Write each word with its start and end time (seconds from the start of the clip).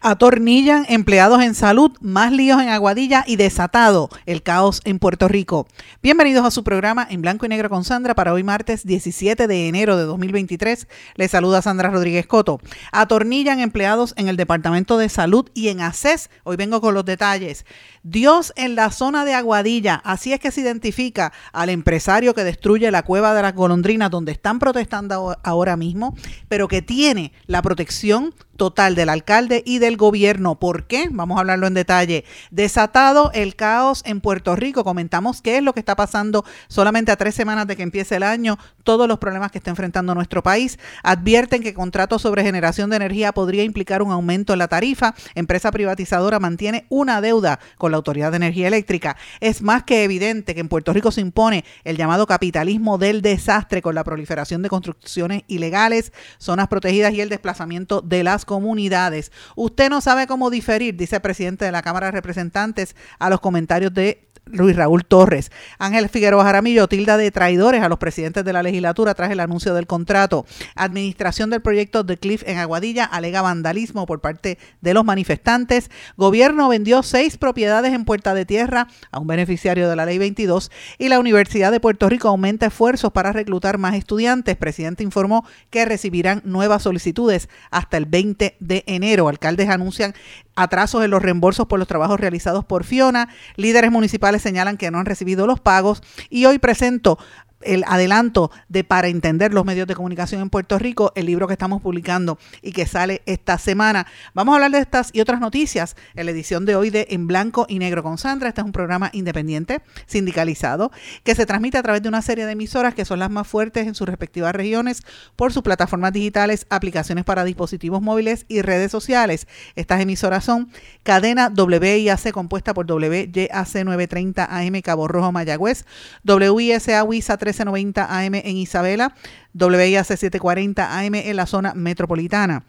Atornillan 0.00 0.86
empleados 0.88 1.42
en 1.42 1.56
salud, 1.56 1.90
más 2.00 2.30
líos 2.30 2.62
en 2.62 2.68
Aguadilla 2.68 3.24
y 3.26 3.34
desatado 3.34 4.08
el 4.26 4.44
caos 4.44 4.80
en 4.84 5.00
Puerto 5.00 5.26
Rico. 5.26 5.66
Bienvenidos 6.02 6.46
a 6.46 6.52
su 6.52 6.62
programa 6.62 7.04
en 7.10 7.20
blanco 7.20 7.46
y 7.46 7.48
negro 7.48 7.68
con 7.68 7.82
Sandra 7.82 8.14
para 8.14 8.32
hoy 8.32 8.44
martes 8.44 8.86
17 8.86 9.48
de 9.48 9.66
enero 9.66 9.96
de 9.96 10.04
2023. 10.04 10.86
Les 11.16 11.30
saluda 11.32 11.62
Sandra 11.62 11.90
Rodríguez 11.90 12.28
Coto. 12.28 12.60
Atornillan 12.92 13.58
empleados 13.58 14.14
en 14.16 14.28
el 14.28 14.36
Departamento 14.36 14.98
de 14.98 15.08
Salud 15.08 15.50
y 15.52 15.66
en 15.66 15.80
ACES. 15.80 16.30
Hoy 16.44 16.56
vengo 16.56 16.80
con 16.80 16.94
los 16.94 17.04
detalles. 17.04 17.66
Dios 18.10 18.54
en 18.56 18.74
la 18.74 18.90
zona 18.90 19.26
de 19.26 19.34
Aguadilla. 19.34 20.00
Así 20.02 20.32
es 20.32 20.40
que 20.40 20.50
se 20.50 20.62
identifica 20.62 21.32
al 21.52 21.68
empresario 21.68 22.34
que 22.34 22.42
destruye 22.42 22.90
la 22.90 23.02
cueva 23.02 23.34
de 23.34 23.42
las 23.42 23.54
golondrinas 23.54 24.10
donde 24.10 24.32
están 24.32 24.58
protestando 24.58 25.36
ahora 25.42 25.76
mismo, 25.76 26.16
pero 26.48 26.68
que 26.68 26.80
tiene 26.80 27.32
la 27.46 27.60
protección 27.60 28.34
total 28.58 28.96
del 28.96 29.08
alcalde 29.08 29.62
y 29.64 29.78
del 29.78 29.96
gobierno. 29.96 30.58
¿Por 30.58 30.86
qué? 30.86 31.08
Vamos 31.10 31.36
a 31.36 31.40
hablarlo 31.40 31.68
en 31.68 31.74
detalle. 31.74 32.24
Desatado 32.50 33.30
el 33.32 33.54
caos 33.54 34.02
en 34.04 34.20
Puerto 34.20 34.56
Rico. 34.56 34.84
Comentamos 34.84 35.40
qué 35.40 35.58
es 35.58 35.62
lo 35.62 35.72
que 35.72 35.80
está 35.80 35.94
pasando 35.94 36.44
solamente 36.66 37.12
a 37.12 37.16
tres 37.16 37.36
semanas 37.36 37.68
de 37.68 37.76
que 37.76 37.84
empiece 37.84 38.16
el 38.16 38.24
año, 38.24 38.58
todos 38.82 39.06
los 39.06 39.18
problemas 39.18 39.52
que 39.52 39.58
está 39.58 39.70
enfrentando 39.70 40.14
nuestro 40.14 40.42
país. 40.42 40.78
Advierten 41.04 41.62
que 41.62 41.72
contratos 41.72 42.20
sobre 42.22 42.42
generación 42.42 42.90
de 42.90 42.96
energía 42.96 43.32
podría 43.32 43.62
implicar 43.62 44.02
un 44.02 44.10
aumento 44.10 44.52
en 44.52 44.58
la 44.58 44.68
tarifa. 44.68 45.14
Empresa 45.36 45.70
privatizadora 45.70 46.40
mantiene 46.40 46.86
una 46.88 47.20
deuda 47.20 47.60
con 47.78 47.92
la 47.92 47.97
Autoridad 47.98 48.30
de 48.30 48.36
Energía 48.36 48.68
Eléctrica. 48.68 49.16
Es 49.40 49.62
más 49.62 49.84
que 49.84 50.04
evidente 50.04 50.54
que 50.54 50.60
en 50.60 50.68
Puerto 50.68 50.92
Rico 50.92 51.10
se 51.12 51.20
impone 51.20 51.64
el 51.84 51.96
llamado 51.96 52.26
capitalismo 52.26 52.98
del 52.98 53.22
desastre 53.22 53.82
con 53.82 53.94
la 53.94 54.04
proliferación 54.04 54.62
de 54.62 54.68
construcciones 54.68 55.42
ilegales, 55.48 56.12
zonas 56.38 56.68
protegidas 56.68 57.12
y 57.12 57.20
el 57.20 57.28
desplazamiento 57.28 58.00
de 58.00 58.24
las 58.24 58.44
comunidades. 58.44 59.32
Usted 59.56 59.90
no 59.90 60.00
sabe 60.00 60.26
cómo 60.26 60.50
diferir, 60.50 60.96
dice 60.96 61.16
el 61.16 61.22
presidente 61.22 61.64
de 61.64 61.72
la 61.72 61.82
Cámara 61.82 62.06
de 62.06 62.12
Representantes, 62.12 62.96
a 63.18 63.30
los 63.30 63.40
comentarios 63.40 63.92
de 63.92 64.27
Luis 64.52 64.76
Raúl 64.76 65.04
Torres. 65.04 65.50
Ángel 65.78 66.08
Figueroa 66.08 66.44
Jaramillo 66.44 66.88
tilda 66.88 67.16
de 67.16 67.30
traidores 67.30 67.82
a 67.82 67.88
los 67.88 67.98
presidentes 67.98 68.44
de 68.44 68.52
la 68.52 68.62
legislatura 68.62 69.14
tras 69.14 69.30
el 69.30 69.40
anuncio 69.40 69.74
del 69.74 69.86
contrato. 69.86 70.46
Administración 70.74 71.50
del 71.50 71.62
proyecto 71.62 72.04
de 72.04 72.16
Cliff 72.16 72.42
en 72.46 72.58
Aguadilla 72.58 73.04
alega 73.04 73.42
vandalismo 73.42 74.06
por 74.06 74.20
parte 74.20 74.58
de 74.80 74.94
los 74.94 75.04
manifestantes. 75.04 75.90
Gobierno 76.16 76.68
vendió 76.68 77.02
seis 77.02 77.36
propiedades 77.36 77.92
en 77.92 78.04
Puerta 78.04 78.34
de 78.34 78.46
Tierra 78.46 78.88
a 79.10 79.18
un 79.18 79.26
beneficiario 79.26 79.88
de 79.88 79.96
la 79.96 80.06
Ley 80.06 80.18
22 80.18 80.70
y 80.98 81.08
la 81.08 81.20
Universidad 81.20 81.72
de 81.72 81.80
Puerto 81.80 82.08
Rico 82.08 82.28
aumenta 82.28 82.66
esfuerzos 82.66 83.12
para 83.12 83.32
reclutar 83.32 83.78
más 83.78 83.94
estudiantes. 83.94 84.56
Presidente 84.56 85.02
informó 85.02 85.46
que 85.70 85.84
recibirán 85.84 86.42
nuevas 86.44 86.82
solicitudes 86.82 87.48
hasta 87.70 87.96
el 87.96 88.06
20 88.06 88.56
de 88.58 88.84
enero. 88.86 89.28
Alcaldes 89.28 89.68
anuncian 89.68 90.14
atrasos 90.56 91.04
en 91.04 91.10
los 91.10 91.22
reembolsos 91.22 91.66
por 91.66 91.78
los 91.78 91.88
trabajos 91.88 92.18
realizados 92.18 92.64
por 92.64 92.84
Fiona. 92.84 93.28
Líderes 93.56 93.90
municipales 93.90 94.37
señalan 94.38 94.76
que 94.76 94.90
no 94.90 94.98
han 94.98 95.06
recibido 95.06 95.46
los 95.46 95.60
pagos. 95.60 96.02
Y 96.30 96.46
hoy 96.46 96.58
presento 96.58 97.18
el 97.62 97.84
adelanto 97.86 98.50
de 98.68 98.84
Para 98.84 99.08
Entender 99.08 99.52
los 99.52 99.64
Medios 99.64 99.86
de 99.86 99.94
Comunicación 99.94 100.40
en 100.42 100.50
Puerto 100.50 100.78
Rico, 100.78 101.12
el 101.14 101.26
libro 101.26 101.46
que 101.46 101.54
estamos 101.54 101.82
publicando 101.82 102.38
y 102.62 102.72
que 102.72 102.86
sale 102.86 103.22
esta 103.26 103.58
semana. 103.58 104.06
Vamos 104.34 104.52
a 104.52 104.56
hablar 104.56 104.70
de 104.70 104.78
estas 104.78 105.10
y 105.12 105.20
otras 105.20 105.40
noticias 105.40 105.96
en 106.14 106.26
la 106.26 106.32
edición 106.32 106.64
de 106.66 106.76
hoy 106.76 106.90
de 106.90 107.08
En 107.10 107.26
Blanco 107.26 107.66
y 107.68 107.78
Negro 107.78 108.02
con 108.02 108.18
Sandra. 108.18 108.48
Este 108.48 108.60
es 108.60 108.64
un 108.64 108.72
programa 108.72 109.10
independiente, 109.12 109.82
sindicalizado, 110.06 110.92
que 111.24 111.34
se 111.34 111.46
transmite 111.46 111.78
a 111.78 111.82
través 111.82 112.02
de 112.02 112.08
una 112.08 112.22
serie 112.22 112.46
de 112.46 112.52
emisoras 112.52 112.94
que 112.94 113.04
son 113.04 113.18
las 113.18 113.30
más 113.30 113.46
fuertes 113.46 113.86
en 113.86 113.94
sus 113.94 114.08
respectivas 114.08 114.54
regiones 114.54 115.02
por 115.36 115.52
sus 115.52 115.62
plataformas 115.62 116.12
digitales, 116.12 116.66
aplicaciones 116.70 117.24
para 117.24 117.44
dispositivos 117.44 118.02
móviles 118.02 118.44
y 118.48 118.62
redes 118.62 118.90
sociales. 118.92 119.46
Estas 119.74 120.00
emisoras 120.00 120.44
son 120.44 120.70
Cadena 121.02 121.52
WIAC 121.54 122.30
compuesta 122.32 122.74
por 122.74 122.90
WYAC 122.90 123.84
930 123.84 124.44
AM 124.44 124.80
Cabo 124.82 125.08
Rojo 125.08 125.32
Mayagüez, 125.32 125.84
WISA 126.24 127.04
WISA 127.04 127.36
1390 127.52 128.18
AM 128.18 128.34
en 128.34 128.56
Isabela, 128.56 129.14
WIAC 129.54 130.06
740 130.06 130.98
AM 130.98 131.14
en 131.14 131.36
la 131.36 131.46
zona 131.46 131.74
metropolitana. 131.74 132.64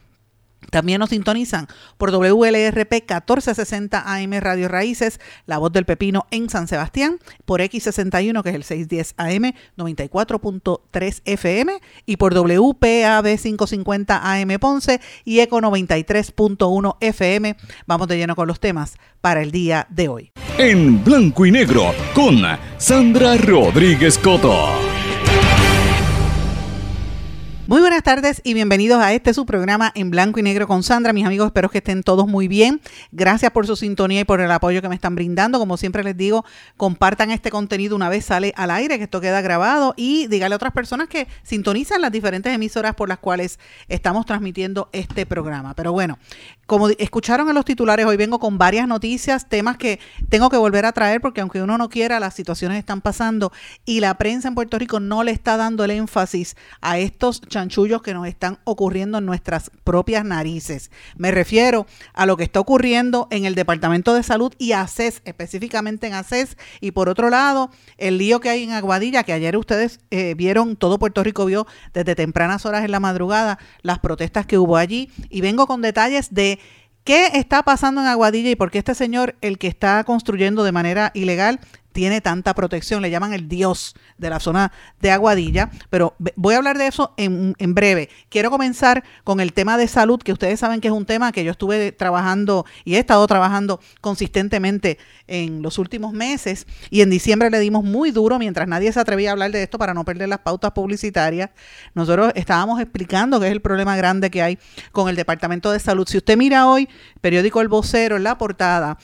También 0.71 0.99
nos 0.99 1.09
sintonizan 1.09 1.67
por 1.97 2.11
WLRP 2.11 2.91
1460 2.91 4.03
AM 4.05 4.31
Radio 4.39 4.67
Raíces, 4.67 5.19
La 5.45 5.57
Voz 5.57 5.71
del 5.71 5.85
Pepino 5.85 6.27
en 6.31 6.49
San 6.49 6.67
Sebastián, 6.67 7.19
por 7.45 7.61
X61 7.61 8.43
que 8.43 8.49
es 8.49 8.55
el 8.55 8.63
610 8.63 9.13
AM 9.17 9.53
94.3 9.77 11.21
FM 11.25 11.79
y 12.05 12.17
por 12.17 12.33
WPAB 12.33 13.37
550 13.37 14.33
AM 14.33 14.59
Ponce 14.59 15.01
y 15.25 15.39
ECO 15.39 15.61
93.1 15.61 16.97
FM. 16.99 17.55
Vamos 17.87 18.07
de 18.07 18.17
lleno 18.17 18.35
con 18.35 18.47
los 18.47 18.59
temas 18.59 18.97
para 19.21 19.41
el 19.41 19.51
día 19.51 19.87
de 19.89 20.07
hoy. 20.07 20.31
En 20.57 21.03
blanco 21.03 21.45
y 21.45 21.51
negro 21.51 21.93
con 22.13 22.41
Sandra 22.77 23.37
Rodríguez 23.37 24.17
Coto. 24.17 24.98
Muy 27.69 27.81
buenas 27.81 28.01
tardes 28.01 28.41
y 28.43 28.55
bienvenidos 28.55 28.99
a 28.99 29.13
este 29.13 29.31
su 29.31 29.45
programa 29.45 29.91
en 29.93 30.09
blanco 30.09 30.39
y 30.39 30.41
negro 30.41 30.65
con 30.65 30.81
Sandra. 30.81 31.13
Mis 31.13 31.27
amigos, 31.27 31.45
espero 31.45 31.69
que 31.69 31.77
estén 31.77 32.01
todos 32.01 32.27
muy 32.27 32.47
bien. 32.47 32.81
Gracias 33.11 33.51
por 33.51 33.67
su 33.67 33.75
sintonía 33.75 34.21
y 34.21 34.23
por 34.23 34.41
el 34.41 34.49
apoyo 34.49 34.81
que 34.81 34.89
me 34.89 34.95
están 34.95 35.13
brindando. 35.13 35.59
Como 35.59 35.77
siempre 35.77 36.03
les 36.03 36.17
digo, 36.17 36.43
compartan 36.77 37.29
este 37.29 37.51
contenido 37.51 37.95
una 37.95 38.09
vez 38.09 38.25
sale 38.25 38.53
al 38.57 38.71
aire, 38.71 38.97
que 38.97 39.03
esto 39.03 39.21
queda 39.21 39.41
grabado 39.41 39.93
y 39.95 40.25
dígale 40.25 40.53
a 40.53 40.55
otras 40.55 40.73
personas 40.73 41.09
que 41.09 41.27
sintonizan 41.43 42.01
las 42.01 42.11
diferentes 42.11 42.51
emisoras 42.51 42.95
por 42.95 43.07
las 43.07 43.19
cuales 43.19 43.59
estamos 43.87 44.25
transmitiendo 44.25 44.89
este 44.91 45.27
programa. 45.27 45.75
Pero 45.75 45.91
bueno, 45.91 46.17
como 46.65 46.89
escucharon 46.89 47.49
en 47.49 47.53
los 47.53 47.65
titulares, 47.65 48.07
hoy 48.07 48.17
vengo 48.17 48.39
con 48.39 48.57
varias 48.57 48.87
noticias, 48.87 49.47
temas 49.47 49.77
que 49.77 49.99
tengo 50.29 50.49
que 50.49 50.57
volver 50.57 50.87
a 50.87 50.91
traer 50.91 51.21
porque 51.21 51.41
aunque 51.41 51.61
uno 51.61 51.77
no 51.77 51.87
quiera, 51.89 52.19
las 52.19 52.33
situaciones 52.33 52.79
están 52.79 53.01
pasando 53.01 53.51
y 53.85 53.99
la 53.99 54.17
prensa 54.17 54.47
en 54.47 54.55
Puerto 54.55 54.79
Rico 54.79 54.99
no 54.99 55.23
le 55.23 55.29
está 55.29 55.55
dando 55.55 55.83
el 55.83 55.91
énfasis 55.91 56.55
a 56.81 56.97
estos 56.97 57.41
que 57.67 58.13
nos 58.13 58.27
están 58.27 58.59
ocurriendo 58.63 59.17
en 59.17 59.25
nuestras 59.25 59.71
propias 59.83 60.23
narices. 60.23 60.91
Me 61.17 61.31
refiero 61.31 61.85
a 62.13 62.25
lo 62.25 62.37
que 62.37 62.43
está 62.43 62.59
ocurriendo 62.59 63.27
en 63.31 63.45
el 63.45 63.55
Departamento 63.55 64.13
de 64.13 64.23
Salud 64.23 64.53
y 64.57 64.71
ACES, 64.71 65.21
específicamente 65.25 66.07
en 66.07 66.13
ACES. 66.13 66.57
Y 66.79 66.91
por 66.91 67.09
otro 67.09 67.29
lado, 67.29 67.71
el 67.97 68.17
lío 68.17 68.39
que 68.39 68.49
hay 68.49 68.63
en 68.63 68.71
Aguadilla, 68.71 69.23
que 69.23 69.33
ayer 69.33 69.57
ustedes 69.57 69.99
eh, 70.11 70.35
vieron, 70.35 70.75
todo 70.75 70.99
Puerto 70.99 71.23
Rico 71.23 71.45
vio 71.45 71.67
desde 71.93 72.15
tempranas 72.15 72.65
horas 72.65 72.85
en 72.85 72.91
la 72.91 72.99
madrugada 72.99 73.59
las 73.81 73.99
protestas 73.99 74.45
que 74.45 74.57
hubo 74.57 74.77
allí. 74.77 75.11
Y 75.29 75.41
vengo 75.41 75.67
con 75.67 75.81
detalles 75.81 76.33
de 76.33 76.59
¿Qué 77.05 77.31
está 77.33 77.63
pasando 77.63 78.01
en 78.01 78.07
Aguadilla 78.07 78.51
y 78.51 78.55
por 78.55 78.69
qué 78.69 78.77
este 78.77 78.93
señor, 78.93 79.35
el 79.41 79.57
que 79.57 79.67
está 79.67 80.03
construyendo 80.03 80.63
de 80.63 80.71
manera 80.71 81.11
ilegal, 81.15 81.59
tiene 81.99 82.21
tanta 82.21 82.53
protección, 82.53 83.01
le 83.01 83.09
llaman 83.09 83.33
el 83.33 83.49
dios 83.49 83.93
de 84.17 84.29
la 84.29 84.39
zona 84.39 84.71
de 85.01 85.11
Aguadilla, 85.11 85.69
pero 85.89 86.15
voy 86.37 86.53
a 86.53 86.57
hablar 86.59 86.77
de 86.77 86.87
eso 86.87 87.13
en, 87.17 87.53
en, 87.57 87.75
breve. 87.75 88.07
Quiero 88.29 88.49
comenzar 88.49 89.03
con 89.25 89.41
el 89.41 89.51
tema 89.51 89.77
de 89.77 89.85
salud, 89.89 90.21
que 90.23 90.31
ustedes 90.31 90.61
saben 90.61 90.79
que 90.79 90.87
es 90.87 90.93
un 90.93 91.05
tema 91.05 91.33
que 91.33 91.43
yo 91.43 91.51
estuve 91.51 91.91
trabajando 91.91 92.65
y 92.85 92.95
he 92.95 92.99
estado 92.99 93.27
trabajando 93.27 93.81
consistentemente 93.99 94.97
en 95.27 95.61
los 95.61 95.77
últimos 95.77 96.13
meses 96.13 96.67
y 96.89 97.01
en 97.01 97.09
diciembre 97.09 97.49
le 97.49 97.59
dimos 97.59 97.83
muy 97.83 98.11
duro 98.11 98.39
mientras 98.39 98.65
nadie 98.65 98.93
se 98.93 99.01
atrevía 99.01 99.31
a 99.31 99.33
hablar 99.33 99.51
de 99.51 99.61
esto 99.61 99.77
para 99.77 99.93
no 99.93 100.05
perder 100.05 100.29
las 100.29 100.39
pautas 100.39 100.71
publicitarias. 100.71 101.49
Nosotros 101.95 102.31
estábamos 102.35 102.79
explicando 102.79 103.41
que 103.41 103.47
es 103.47 103.51
el 103.51 103.61
problema 103.61 103.97
grande 103.97 104.31
que 104.31 104.41
hay 104.41 104.57
con 104.93 105.09
el 105.09 105.17
Departamento 105.17 105.69
de 105.69 105.81
Salud. 105.81 106.07
Si 106.07 106.15
usted 106.15 106.37
mira 106.37 106.65
hoy, 106.65 106.87
periódico 107.19 107.59
El 107.59 107.67
Vocero 107.67 108.15
en 108.15 108.23
la 108.23 108.37
portada, 108.37 108.97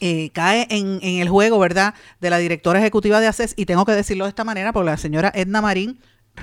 eh, 0.00 0.30
cae 0.32 0.66
en, 0.70 1.00
el 1.02 1.28
juego, 1.28 1.58
¿verdad?, 1.58 1.94
de 2.20 2.30
la 2.30 2.38
directora 2.38 2.78
ejecutiva 2.78 3.20
de 3.20 3.26
ACES, 3.26 3.54
y 3.56 3.66
tengo 3.66 3.84
que 3.84 3.92
decirlo 3.92 4.24
de 4.24 4.30
esta 4.30 4.44
manera, 4.44 4.72
porque 4.72 4.90
la 4.90 4.96
señora 4.96 5.32
Edna 5.34 5.60
Marín 5.60 5.98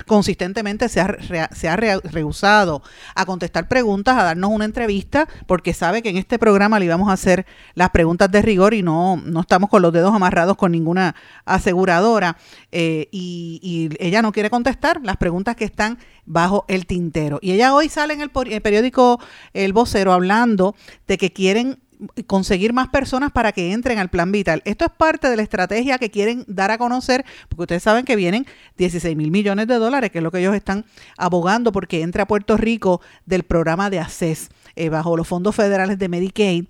consistentemente 0.06 0.90
se 0.90 1.00
ha, 1.00 1.18
se 1.52 1.70
ha 1.70 1.76
rehusado 1.76 2.84
a 3.16 3.26
contestar 3.26 3.68
preguntas, 3.68 4.18
a 4.18 4.24
darnos 4.24 4.52
una 4.52 4.66
entrevista, 4.66 5.28
porque 5.48 5.74
sabe 5.74 6.02
que 6.02 6.10
en 6.10 6.18
este 6.18 6.38
programa 6.38 6.80
le 6.80 6.86
íbamos 6.86 7.10
a 7.10 7.14
hacer 7.14 7.46
las 7.76 7.92
preguntas 7.92 8.30
de 8.30 8.42
rigor 8.42 8.74
y 8.74 8.84
no, 8.84 9.22
no 9.24 9.42
estamos 9.42 9.70
con 9.70 9.82
los 9.82 9.94
dedos 9.94 10.14
amarrados 10.14 10.58
con 10.58 10.72
ninguna 10.72 11.16
aseguradora. 11.46 12.38
Eh, 12.72 13.08
y, 13.12 13.60
y, 13.64 14.06
ella 14.06 14.22
no 14.22 14.32
quiere 14.32 14.50
contestar 14.50 15.00
las 15.04 15.18
preguntas 15.18 15.56
que 15.56 15.66
están 15.66 15.98
bajo 16.26 16.66
el 16.68 16.86
tintero. 16.86 17.40
Y 17.42 17.52
ella 17.52 17.74
hoy 17.74 17.90
sale 17.90 18.14
en 18.14 18.22
el, 18.22 18.32
el 18.50 18.62
periódico 18.62 19.20
El 19.54 19.74
Vocero 19.74 20.12
hablando 20.12 20.76
de 21.08 21.18
que 21.18 21.32
quieren 21.32 21.80
conseguir 22.28 22.74
más 22.74 22.90
personas 22.90 23.32
para 23.32 23.52
que 23.52 23.72
entren 23.72 24.00
al 24.00 24.10
plan 24.10 24.32
vital. 24.32 24.62
Esto 24.66 24.86
es 24.86 24.92
parte 24.92 25.30
de 25.30 25.36
la 25.36 25.44
estrategia 25.44 25.98
que 25.98 26.12
quieren 26.12 26.44
dar 26.48 26.72
a 26.72 26.78
conocer, 26.78 27.26
porque 27.50 27.64
ustedes 27.64 27.84
saben 27.84 28.06
que 28.06 28.16
vienen 28.16 28.46
16 28.78 29.16
mil 29.16 29.32
millones 29.32 29.68
de 29.68 29.76
dólares, 29.76 30.12
que 30.12 30.20
es 30.20 30.24
lo 30.24 30.32
que 30.32 30.40
ellos 30.40 30.56
están 30.56 30.86
abogando 31.18 31.72
porque 31.72 32.02
entre 32.02 32.22
a 32.22 32.28
Puerto 32.28 32.58
Rico 32.58 33.02
del 33.26 33.44
programa 33.44 33.90
de 33.90 34.00
ACES. 34.00 34.50
Eh, 34.78 34.90
bajo 34.90 35.16
los 35.16 35.26
fondos 35.26 35.56
federales 35.56 35.98
de 35.98 36.10
Medicaid. 36.10 36.66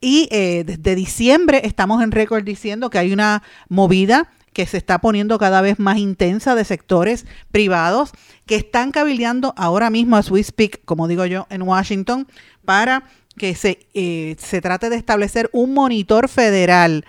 Y 0.00 0.28
eh, 0.30 0.62
desde 0.64 0.94
diciembre 0.94 1.62
estamos 1.64 2.04
en 2.04 2.12
récord 2.12 2.44
diciendo 2.44 2.88
que 2.88 2.98
hay 2.98 3.12
una 3.12 3.42
movida 3.68 4.30
que 4.52 4.64
se 4.64 4.76
está 4.76 5.00
poniendo 5.00 5.38
cada 5.38 5.60
vez 5.60 5.80
más 5.80 5.98
intensa 5.98 6.54
de 6.54 6.64
sectores 6.64 7.26
privados 7.50 8.12
que 8.46 8.54
están 8.54 8.92
cabildeando 8.92 9.54
ahora 9.56 9.90
mismo 9.90 10.16
a 10.16 10.22
Swiss 10.22 10.52
Peak, 10.52 10.80
como 10.84 11.08
digo 11.08 11.26
yo, 11.26 11.46
en 11.50 11.62
Washington, 11.62 12.28
para 12.64 13.04
que 13.38 13.54
se, 13.54 13.86
eh, 13.94 14.36
se 14.38 14.60
trate 14.60 14.90
de 14.90 14.96
establecer 14.96 15.48
un 15.52 15.72
monitor 15.74 16.28
federal. 16.28 17.04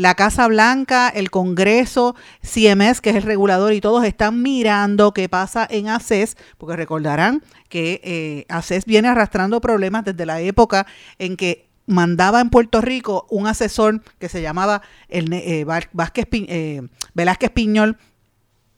La 0.00 0.14
Casa 0.14 0.46
Blanca, 0.46 1.08
el 1.08 1.30
Congreso, 1.30 2.14
CMS, 2.42 3.00
que 3.00 3.10
es 3.10 3.16
el 3.16 3.22
regulador, 3.22 3.72
y 3.72 3.80
todos 3.80 4.04
están 4.04 4.40
mirando 4.42 5.12
qué 5.12 5.28
pasa 5.28 5.66
en 5.68 5.88
ACES, 5.88 6.36
porque 6.58 6.76
recordarán 6.76 7.42
que 7.68 8.00
eh, 8.04 8.46
ACES 8.48 8.84
viene 8.84 9.08
arrastrando 9.08 9.60
problemas 9.60 10.04
desde 10.04 10.26
la 10.26 10.40
época 10.40 10.86
en 11.18 11.36
que 11.36 11.68
mandaba 11.86 12.40
en 12.40 12.50
Puerto 12.50 12.80
Rico 12.80 13.26
un 13.30 13.46
asesor 13.46 14.02
que 14.18 14.28
se 14.28 14.42
llamaba 14.42 14.80
el, 15.08 15.32
eh, 15.32 15.64
Vázquez, 15.92 16.28
eh, 16.32 16.82
Velázquez 17.14 17.50
Piñol 17.50 17.98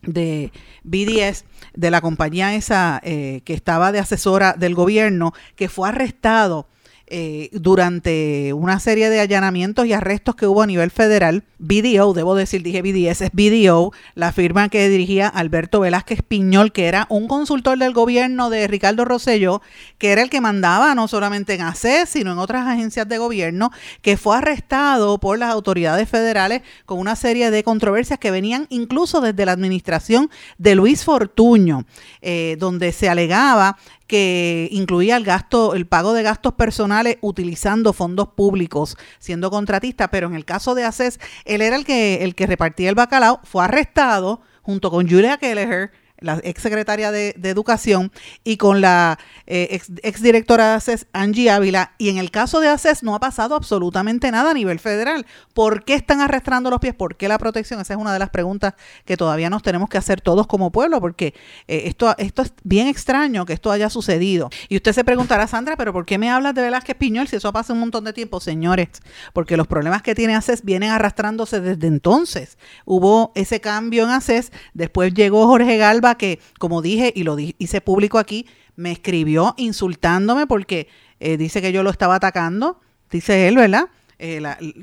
de 0.00 0.50
BDS, 0.82 1.44
de 1.74 1.90
la 1.90 2.00
compañía 2.00 2.56
esa 2.56 3.00
que 3.04 3.42
estaba 3.46 3.92
de 3.92 4.00
asesora 4.00 4.54
del 4.54 4.74
gobierno, 4.74 5.32
que 5.54 5.68
fue 5.68 5.88
arrestado 5.88 6.66
eh, 7.06 7.50
durante 7.52 8.52
una 8.52 8.80
serie 8.80 9.10
de 9.10 9.20
allanamientos 9.20 9.86
y 9.86 9.92
arrestos 9.92 10.34
que 10.34 10.46
hubo 10.46 10.62
a 10.62 10.66
nivel 10.66 10.90
federal, 10.90 11.44
BDO, 11.58 12.14
debo 12.14 12.34
decir, 12.34 12.62
dije 12.62 12.82
BDS, 12.82 13.20
es 13.22 13.30
BDO, 13.32 13.92
la 14.14 14.32
firma 14.32 14.68
que 14.68 14.88
dirigía 14.88 15.28
Alberto 15.28 15.80
Velázquez 15.80 16.22
Piñol, 16.22 16.72
que 16.72 16.86
era 16.86 17.06
un 17.08 17.28
consultor 17.28 17.78
del 17.78 17.92
gobierno 17.92 18.50
de 18.50 18.66
Ricardo 18.66 19.04
Rosselló, 19.04 19.62
que 19.98 20.12
era 20.12 20.22
el 20.22 20.30
que 20.30 20.40
mandaba 20.40 20.94
no 20.94 21.06
solamente 21.06 21.54
en 21.54 21.62
ACES, 21.62 22.08
sino 22.08 22.32
en 22.32 22.38
otras 22.38 22.66
agencias 22.66 23.08
de 23.08 23.18
gobierno, 23.18 23.70
que 24.00 24.16
fue 24.16 24.36
arrestado 24.36 25.18
por 25.18 25.38
las 25.38 25.50
autoridades 25.50 26.08
federales 26.08 26.62
con 26.86 26.98
una 26.98 27.16
serie 27.16 27.50
de 27.50 27.62
controversias 27.62 28.18
que 28.18 28.30
venían 28.30 28.66
incluso 28.70 29.20
desde 29.20 29.46
la 29.46 29.52
administración 29.52 30.30
de 30.58 30.74
Luis 30.74 31.04
Fortuño, 31.04 31.84
eh, 32.20 32.56
donde 32.58 32.92
se 32.92 33.08
alegaba 33.08 33.76
que 34.12 34.68
incluía 34.72 35.16
el 35.16 35.24
gasto, 35.24 35.74
el 35.74 35.86
pago 35.86 36.12
de 36.12 36.22
gastos 36.22 36.52
personales 36.52 37.16
utilizando 37.22 37.94
fondos 37.94 38.28
públicos, 38.28 38.98
siendo 39.18 39.50
contratista, 39.50 40.10
pero 40.10 40.26
en 40.26 40.34
el 40.34 40.44
caso 40.44 40.74
de 40.74 40.84
ACES, 40.84 41.18
él 41.46 41.62
era 41.62 41.76
el 41.76 41.86
que, 41.86 42.22
el 42.22 42.34
que 42.34 42.46
repartía 42.46 42.90
el 42.90 42.94
bacalao, 42.94 43.40
fue 43.42 43.64
arrestado 43.64 44.42
junto 44.60 44.90
con 44.90 45.08
Julia 45.08 45.38
Kelleher, 45.38 45.92
la 46.22 46.40
ex 46.42 46.62
secretaria 46.62 47.10
de, 47.10 47.34
Educación, 47.42 48.12
y 48.44 48.56
con 48.56 48.80
la 48.80 49.18
eh, 49.46 49.80
ex, 50.02 50.22
directora 50.22 50.68
de 50.68 50.74
ACES, 50.74 51.06
Angie 51.12 51.50
Ávila. 51.50 51.92
Y 51.98 52.08
en 52.08 52.18
el 52.18 52.30
caso 52.30 52.60
de 52.60 52.68
ACES 52.68 53.02
no 53.02 53.14
ha 53.14 53.20
pasado 53.20 53.54
absolutamente 53.54 54.30
nada 54.30 54.52
a 54.52 54.54
nivel 54.54 54.78
federal. 54.78 55.26
¿Por 55.52 55.84
qué 55.84 55.94
están 55.94 56.20
arrastrando 56.20 56.70
los 56.70 56.80
pies? 56.80 56.94
¿Por 56.94 57.16
qué 57.16 57.28
la 57.28 57.38
protección? 57.38 57.80
Esa 57.80 57.94
es 57.94 58.00
una 58.00 58.12
de 58.12 58.18
las 58.18 58.30
preguntas 58.30 58.74
que 59.04 59.16
todavía 59.16 59.50
nos 59.50 59.62
tenemos 59.62 59.88
que 59.88 59.98
hacer 59.98 60.20
todos 60.20 60.46
como 60.46 60.72
pueblo, 60.72 61.00
porque 61.00 61.34
eh, 61.68 61.82
esto, 61.86 62.14
esto 62.18 62.42
es 62.42 62.54
bien 62.62 62.86
extraño 62.86 63.44
que 63.44 63.52
esto 63.52 63.70
haya 63.70 63.90
sucedido. 63.90 64.50
Y 64.68 64.76
usted 64.76 64.92
se 64.92 65.04
preguntará, 65.04 65.46
Sandra, 65.46 65.76
¿pero 65.76 65.92
por 65.92 66.06
qué 66.06 66.18
me 66.18 66.30
hablas 66.30 66.54
de 66.54 66.62
Velázquez 66.62 66.96
Piñol 66.96 67.28
si 67.28 67.36
eso 67.36 67.52
pasa 67.52 67.72
un 67.72 67.80
montón 67.80 68.04
de 68.04 68.12
tiempo? 68.12 68.40
Señores, 68.40 68.88
porque 69.32 69.56
los 69.56 69.66
problemas 69.66 70.02
que 70.02 70.14
tiene 70.14 70.34
ACES 70.34 70.62
vienen 70.64 70.90
arrastrándose 70.90 71.60
desde 71.60 71.86
entonces. 71.86 72.58
Hubo 72.84 73.32
ese 73.34 73.60
cambio 73.60 74.04
en 74.04 74.10
ACES, 74.10 74.52
después 74.74 75.12
llegó 75.14 75.46
Jorge 75.46 75.76
Galva 75.76 76.11
que, 76.16 76.40
como 76.58 76.82
dije 76.82 77.12
y 77.14 77.24
lo 77.24 77.36
hice 77.38 77.80
público 77.80 78.18
aquí, 78.18 78.46
me 78.76 78.92
escribió 78.92 79.54
insultándome 79.56 80.46
porque 80.46 80.88
eh, 81.20 81.36
dice 81.36 81.60
que 81.62 81.72
yo 81.72 81.82
lo 81.82 81.90
estaba 81.90 82.16
atacando, 82.16 82.80
dice 83.10 83.48
él, 83.48 83.56
¿verdad? 83.56 83.88
Eh, 84.24 84.40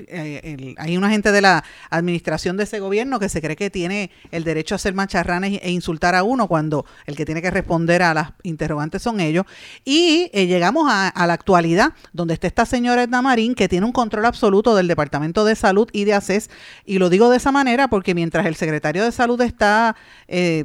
eh, 0.09 0.75
hay 0.77 0.97
una 0.97 1.09
gente 1.09 1.31
de 1.31 1.39
la 1.39 1.63
administración 1.89 2.57
de 2.57 2.65
ese 2.65 2.81
gobierno 2.81 3.19
que 3.19 3.29
se 3.29 3.41
cree 3.41 3.55
que 3.55 3.69
tiene 3.69 4.11
el 4.31 4.43
derecho 4.43 4.75
a 4.75 4.77
hacer 4.77 4.93
macharranes 4.93 5.61
e 5.63 5.71
insultar 5.71 6.13
a 6.13 6.23
uno 6.23 6.49
cuando 6.49 6.85
el 7.05 7.15
que 7.15 7.25
tiene 7.25 7.41
que 7.41 7.49
responder 7.49 8.03
a 8.03 8.13
las 8.13 8.31
interrogantes 8.43 9.01
son 9.01 9.21
ellos. 9.21 9.45
Y 9.85 10.29
eh, 10.33 10.45
llegamos 10.47 10.87
a, 10.89 11.13
la 11.25 11.33
actualidad, 11.33 11.93
donde 12.11 12.33
está 12.33 12.47
esta 12.47 12.65
señora 12.65 13.03
Edna 13.03 13.21
Marín, 13.21 13.55
que 13.55 13.69
tiene 13.69 13.85
un 13.85 13.93
control 13.93 14.25
absoluto 14.25 14.75
del 14.75 14.87
Departamento 14.87 15.45
de 15.45 15.55
Salud 15.55 15.87
y 15.93 16.03
de 16.03 16.15
ACES. 16.15 16.49
Y 16.85 16.97
lo 16.97 17.09
digo 17.09 17.29
de 17.29 17.37
esa 17.37 17.53
manera 17.53 17.87
porque 17.87 18.13
mientras 18.15 18.45
el 18.45 18.55
secretario 18.55 19.05
de 19.05 19.11
Salud 19.11 19.39
está 19.41 19.95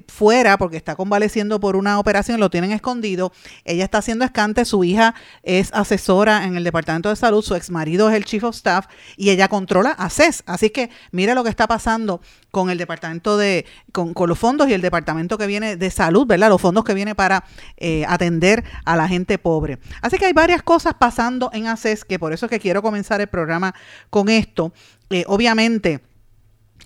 fuera, 0.08 0.58
porque 0.58 0.76
está 0.76 0.94
convaleciendo 0.94 1.58
por 1.58 1.76
una 1.76 1.98
operación, 1.98 2.38
lo 2.38 2.50
tienen 2.50 2.72
escondido, 2.72 3.32
ella 3.64 3.84
está 3.84 3.98
haciendo 3.98 4.24
escante, 4.24 4.64
su 4.64 4.84
hija 4.84 5.14
es 5.42 5.72
asesora 5.72 6.44
en 6.44 6.56
el 6.56 6.64
Departamento 6.64 7.08
de 7.08 7.16
Salud, 7.16 7.42
su 7.42 7.54
ex 7.54 7.70
marido 7.70 8.10
es 8.10 8.16
el 8.16 8.24
chief 8.24 8.44
of 8.44 8.54
staff 8.64 8.86
y 9.16 9.30
ella 9.30 9.48
controla 9.48 9.90
a 9.90 10.08
CES. 10.08 10.42
Así 10.46 10.70
que 10.70 10.90
mire 11.12 11.34
lo 11.34 11.44
que 11.44 11.50
está 11.50 11.66
pasando 11.68 12.20
con 12.50 12.70
el 12.70 12.78
departamento 12.78 13.36
de, 13.36 13.66
con, 13.92 14.14
los 14.26 14.38
fondos 14.38 14.68
y 14.68 14.72
el 14.72 14.80
departamento 14.80 15.36
que 15.36 15.46
viene 15.46 15.76
de 15.76 15.90
salud, 15.90 16.26
¿verdad? 16.26 16.48
Los 16.48 16.60
fondos 16.60 16.84
que 16.84 16.94
viene 16.94 17.14
para 17.14 17.44
eh, 17.76 18.04
atender 18.08 18.64
a 18.84 18.96
la 18.96 19.06
gente 19.06 19.38
pobre. 19.38 19.78
Así 20.00 20.16
que 20.16 20.26
hay 20.26 20.32
varias 20.32 20.62
cosas 20.62 20.94
pasando 20.94 21.50
en 21.52 21.66
ACES, 21.66 22.04
que 22.04 22.18
por 22.18 22.32
eso 22.32 22.46
es 22.46 22.50
que 22.50 22.60
quiero 22.60 22.80
comenzar 22.80 23.20
el 23.20 23.28
programa 23.28 23.74
con 24.08 24.28
esto. 24.28 24.72
Eh, 25.10 25.24
obviamente, 25.26 26.00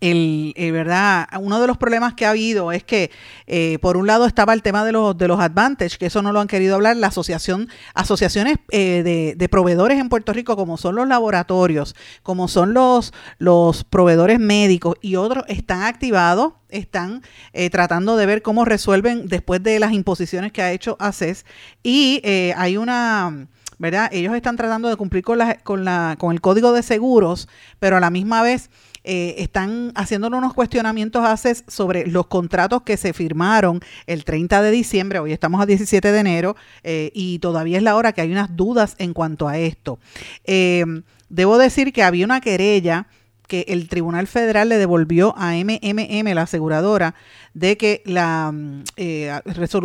el, 0.00 0.53
eh, 0.56 0.71
¿verdad? 0.71 1.29
Uno 1.41 1.61
de 1.61 1.67
los 1.67 1.77
problemas 1.77 2.15
que 2.15 2.27
ha 2.27 2.31
habido 2.31 2.73
es 2.73 2.85
que, 2.85 3.11
eh, 3.47 3.79
por 3.81 3.97
un 3.97 4.06
lado, 4.06 4.27
estaba 4.27 4.53
el 4.53 4.62
tema 4.62 4.85
de 4.85 4.93
los, 4.93 5.17
de 5.17 5.29
los 5.29 5.41
advantage, 5.41 5.99
que 5.99 6.06
eso 6.06 6.23
no 6.23 6.33
lo 6.33 6.41
han 6.41 6.47
querido 6.47 6.75
hablar, 6.75 6.97
la 6.97 7.09
asociación, 7.09 7.69
asociaciones 7.95 8.59
eh, 8.71 9.03
de, 9.03 9.35
de, 9.37 9.49
proveedores 9.49 9.99
en 9.99 10.09
Puerto 10.09 10.33
Rico, 10.33 10.56
como 10.56 10.77
son 10.77 10.95
los 10.95 11.09
laboratorios, 11.09 11.95
como 12.23 12.49
son 12.49 12.75
los, 12.75 13.12
los 13.39 13.85
proveedores 13.85 14.39
médicos 14.39 14.97
y 15.00 15.17
otros, 15.17 15.45
están 15.49 15.83
activados, 15.83 16.55
están 16.69 17.23
tratando 17.71 18.17
de 18.17 18.27
ver 18.27 18.43
cómo 18.43 18.67
resuelven 18.67 19.27
después 19.27 19.62
de 19.62 19.79
las 19.79 19.93
imposiciones 19.93 20.53
que 20.53 20.61
ha 20.61 20.70
hecho 20.70 20.96
ACES. 21.01 21.46
Y 21.82 22.22
hay 22.56 22.77
una... 22.77 23.49
¿verdad? 23.79 24.11
Ellos 24.13 24.34
están 24.34 24.56
tratando 24.56 24.89
de 24.89 24.96
cumplir 24.96 25.22
con, 25.22 25.39
la, 25.39 25.55
con, 25.58 25.84
la, 25.84 26.17
con 26.19 26.32
el 26.32 26.41
código 26.41 26.72
de 26.72 26.82
seguros, 26.82 27.49
pero 27.79 27.96
a 27.96 28.01
la 28.01 28.11
misma 28.11 28.43
vez 28.43 28.70
eh, 29.05 29.36
están 29.38 29.93
haciéndole 29.94 30.36
unos 30.36 30.55
cuestionamientos 30.55 31.24
haces 31.24 31.64
sobre 31.69 32.06
los 32.06 32.26
contratos 32.26 32.82
que 32.82 32.96
se 32.96 33.12
firmaron 33.12 33.81
el 34.06 34.24
30 34.24 34.62
de 34.62 34.70
diciembre, 34.70 35.19
hoy 35.19 35.32
estamos 35.32 35.60
a 35.60 35.67
17 35.67 36.12
de 36.12 36.19
enero, 36.19 36.56
eh, 36.82 37.10
y 37.14 37.38
todavía 37.38 37.78
es 37.78 37.82
la 37.82 37.96
hora 37.96 38.12
que 38.12 38.20
hay 38.20 38.32
unas 38.32 38.56
dudas 38.56 38.94
en 38.98 39.12
cuanto 39.14 39.48
a 39.48 39.58
esto. 39.58 39.98
Eh, 40.44 40.84
debo 41.28 41.58
decir 41.58 41.93
que 41.93 42.02
había 42.02 42.24
una 42.24 42.40
querella 42.40 43.06
que 43.48 43.64
el 43.69 43.88
Tribunal 43.88 44.26
Federal 44.26 44.69
le 44.69 44.78
devolvió 44.78 45.34
a 45.36 45.55
MMM, 45.55 46.34
la 46.34 46.43
aseguradora, 46.43 47.14
de 47.55 47.76
que 47.76 48.02
la 48.05 48.52
mm, 48.52 48.84
eh, 48.96 49.40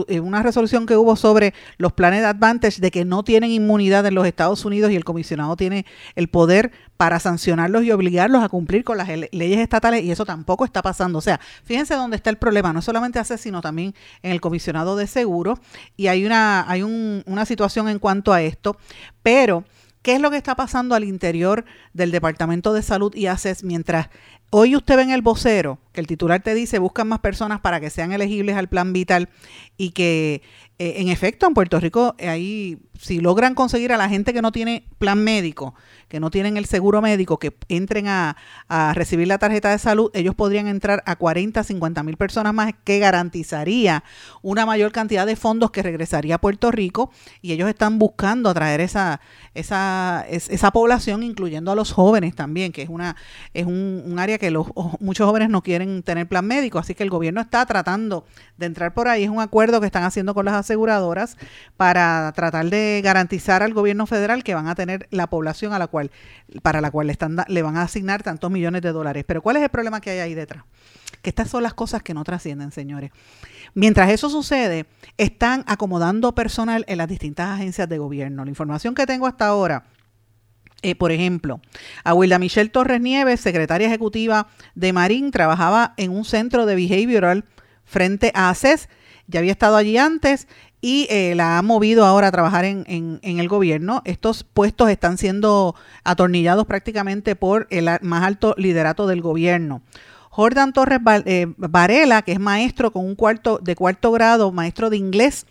eh, 0.08 0.20
una 0.20 0.44
resolución 0.44 0.86
que 0.86 0.98
hubo 0.98 1.16
sobre 1.16 1.54
los 1.78 1.94
planes 1.94 2.22
de 2.22 2.28
Advantage 2.28 2.82
de 2.82 2.92
que 2.92 3.06
no 3.06 3.24
tienen 3.24 3.50
inmunidad 3.50 4.06
en 4.06 4.16
los 4.16 4.28
Estados 4.28 4.66
Unidos 4.66 4.92
y 4.92 4.96
el 4.96 5.06
comisionado 5.06 5.56
tiene 5.56 5.86
el 6.16 6.28
poder 6.28 6.72
para 6.98 7.20
sancionarlos 7.20 7.84
y 7.84 7.92
obligarlos 7.92 8.44
a 8.44 8.50
cumplir 8.50 8.84
con 8.84 8.98
las 8.98 9.08
leyes 9.08 9.60
estatales 9.60 10.04
y 10.04 10.12
eso 10.12 10.26
tampoco 10.26 10.66
está 10.66 10.82
pasando. 10.82 11.18
O 11.18 11.22
sea, 11.22 11.40
fíjense 11.64 11.96
dónde 11.96 12.18
está 12.18 12.30
el 12.30 12.38
problema, 12.38 12.74
no 12.74 12.82
solamente 12.82 13.18
hace, 13.18 13.38
sino 13.38 13.62
también 13.62 13.96
en 14.22 14.32
el 14.32 14.42
comisionado 14.42 14.96
de 14.98 15.08
seguro 15.08 15.60
y 15.96 16.08
hay 16.08 16.26
una, 16.26 16.70
hay 16.70 16.84
un, 16.84 17.24
una 17.26 17.46
situación 17.46 17.88
en 17.88 18.00
cuanto 18.00 18.34
a 18.34 18.42
esto, 18.42 18.78
pero 19.24 19.64
¿Qué 20.04 20.16
es 20.16 20.22
lo 20.22 20.30
que 20.30 20.38
está 20.38 20.56
pasando 20.56 20.96
al 20.96 21.06
interior 21.06 21.64
del 21.94 22.12
Departamento 22.12 22.74
de 22.74 22.84
Salud 22.84 23.16
y 23.16 23.28
ACES 23.28 23.64
mientras 23.64 24.10
hoy 24.56 24.76
usted 24.76 24.96
ve 24.96 25.02
en 25.02 25.10
el 25.10 25.24
vocero 25.24 25.80
que 25.94 26.00
el 26.00 26.06
titular 26.06 26.44
te 26.44 26.54
dice 26.54 26.78
buscan 26.78 27.08
más 27.08 27.20
personas 27.20 27.60
para 27.60 27.80
que 27.80 27.90
sean 27.90 28.12
elegibles 28.12 28.56
al 28.56 28.70
plan 28.70 28.94
vital 28.94 29.30
y 29.78 29.92
que 29.92 30.44
eh, 30.78 30.94
en 30.98 31.10
efecto 31.10 31.48
en 31.48 31.56
Puerto 31.56 31.80
Rico 31.80 32.16
ahí 32.20 32.78
si 33.04 33.20
logran 33.20 33.56
conseguir 33.56 33.92
a 33.92 33.98
la 33.98 34.08
gente 34.08 34.34
que 34.34 34.42
no 34.42 34.52
tiene 34.52 34.86
plan 34.98 35.22
médico, 35.22 35.74
que 36.08 36.20
no 36.20 36.30
tienen 36.30 36.58
el 36.58 36.66
seguro 36.66 37.02
médico, 37.02 37.38
que 37.38 37.54
entren 37.68 38.08
a, 38.08 38.38
recibir 38.94 39.28
la 39.28 39.38
tarjeta 39.38 39.72
de 39.72 39.78
salud, 39.78 40.10
ellos 40.14 40.36
podrían 40.36 40.68
entrar 40.68 41.04
a 41.06 41.16
40, 41.16 41.64
50 41.64 42.04
mil 42.04 42.18
personas 42.18 42.54
más, 42.54 42.74
que 42.84 43.00
garantizaría 43.00 44.04
una 44.42 44.66
mayor 44.66 44.92
cantidad 44.92 45.26
de 45.26 45.36
fondos 45.36 45.72
que 45.72 45.84
regresaría 45.84 46.36
a 46.36 46.42
Puerto 46.42 46.72
Rico. 46.72 47.12
Y 47.42 47.52
ellos 47.52 47.70
están 47.70 48.00
buscando 48.00 48.50
atraer 48.50 48.82
esa, 48.82 49.22
esa, 49.54 50.26
esa 50.28 50.72
población, 50.72 51.24
incluyendo 51.24 51.72
a 51.72 51.76
los 51.76 51.92
jóvenes 51.92 52.36
también, 52.36 52.72
que 52.72 52.84
es 52.84 52.90
una 52.90 53.16
es 53.54 53.66
un, 53.66 54.16
área 54.18 54.38
que 54.38 54.43
los, 54.52 54.68
muchos 55.00 55.28
jóvenes 55.28 55.50
no 55.50 55.62
quieren 55.62 56.04
tener 56.04 56.28
plan 56.28 56.46
médico, 56.46 56.80
así 56.80 56.96
que 56.96 57.04
el 57.04 57.10
gobierno 57.10 57.42
está 57.42 57.66
tratando 57.66 58.26
de 58.58 58.66
entrar 58.66 58.94
por 58.94 59.08
ahí, 59.08 59.24
es 59.24 59.30
un 59.30 59.40
acuerdo 59.40 59.80
que 59.80 59.86
están 59.86 60.04
haciendo 60.04 60.34
con 60.34 60.46
las 60.46 60.56
aseguradoras 60.56 61.38
para 61.78 62.32
tratar 62.36 62.70
de 62.70 63.02
garantizar 63.04 63.64
al 63.64 63.74
gobierno 63.74 64.06
federal 64.06 64.44
que 64.44 64.56
van 64.56 64.68
a 64.68 64.76
tener 64.76 65.08
la 65.12 65.28
población 65.28 65.74
a 65.74 65.80
la 65.80 65.88
cual 65.88 66.12
para 66.62 66.82
la 66.82 66.92
cual 66.92 67.08
le, 67.08 67.18
le 67.48 67.62
van 67.62 67.78
a 67.78 67.84
asignar 67.84 68.24
tantos 68.24 68.52
millones 68.52 68.82
de 68.82 68.92
dólares. 68.92 69.24
Pero 69.28 69.42
¿cuál 69.42 69.58
es 69.58 69.64
el 69.64 69.70
problema 69.70 70.02
que 70.02 70.12
hay 70.12 70.20
ahí 70.20 70.34
detrás? 70.34 70.64
Que 71.22 71.30
estas 71.30 71.50
son 71.50 71.64
las 71.64 71.74
cosas 71.74 72.04
que 72.04 72.14
no 72.14 72.24
trascienden, 72.24 72.72
señores. 72.72 73.12
Mientras 73.76 74.10
eso 74.12 74.30
sucede, 74.30 74.86
están 75.18 75.64
acomodando 75.68 76.36
personal 76.36 76.86
en 76.88 76.98
las 76.98 77.08
distintas 77.08 77.50
agencias 77.50 77.90
de 77.90 77.98
gobierno. 77.98 78.44
La 78.44 78.52
información 78.52 78.94
que 78.94 79.06
tengo 79.06 79.26
hasta 79.26 79.48
ahora 79.48 79.86
eh, 80.84 80.96
por 80.96 81.12
ejemplo, 81.12 81.60
a 82.04 82.14
Wilda 82.14 82.40
Michelle 82.40 82.70
Torres 82.70 83.02
Nieves, 83.02 83.40
secretaria 83.40 83.88
ejecutiva 83.88 84.48
de 84.76 84.94
Marín, 84.94 85.32
trabajaba 85.32 85.94
en 85.98 86.12
un 86.12 86.26
centro 86.26 86.66
de 86.66 86.76
behavioral 86.76 87.46
frente 87.86 88.32
a 88.36 88.50
ACES. 88.50 88.90
Ya 89.28 89.40
había 89.40 89.54
estado 89.54 89.78
allí 89.78 89.98
antes 89.98 90.48
y 90.82 91.08
eh, 91.10 91.34
la 91.36 91.58
ha 91.58 91.62
movido 91.62 92.06
ahora 92.06 92.28
a 92.28 92.32
trabajar 92.32 92.66
en, 92.66 92.84
en, 92.88 93.40
el 93.40 93.48
gobierno. 93.48 94.02
Estos 94.04 94.44
puestos 94.44 94.90
están 94.90 95.18
siendo 95.18 95.76
atornillados 96.04 96.66
prácticamente 96.66 97.38
por 97.38 97.68
el 97.70 97.88
más 98.02 98.24
alto 98.24 98.54
liderato 98.58 99.08
del 99.08 99.22
gobierno. 99.22 99.82
Jordan 100.30 100.74
Torres 100.74 101.00
eh, 101.26 101.46
Varela, 101.58 102.24
que 102.24 102.32
es 102.34 102.40
maestro 102.40 102.92
con 102.92 103.06
un 103.06 103.16
cuarto 103.16 103.60
de 103.62 103.76
cuarto 103.76 104.12
grado, 104.12 104.52
maestro 104.52 104.90
de 104.90 104.98
inglés, 104.98 105.46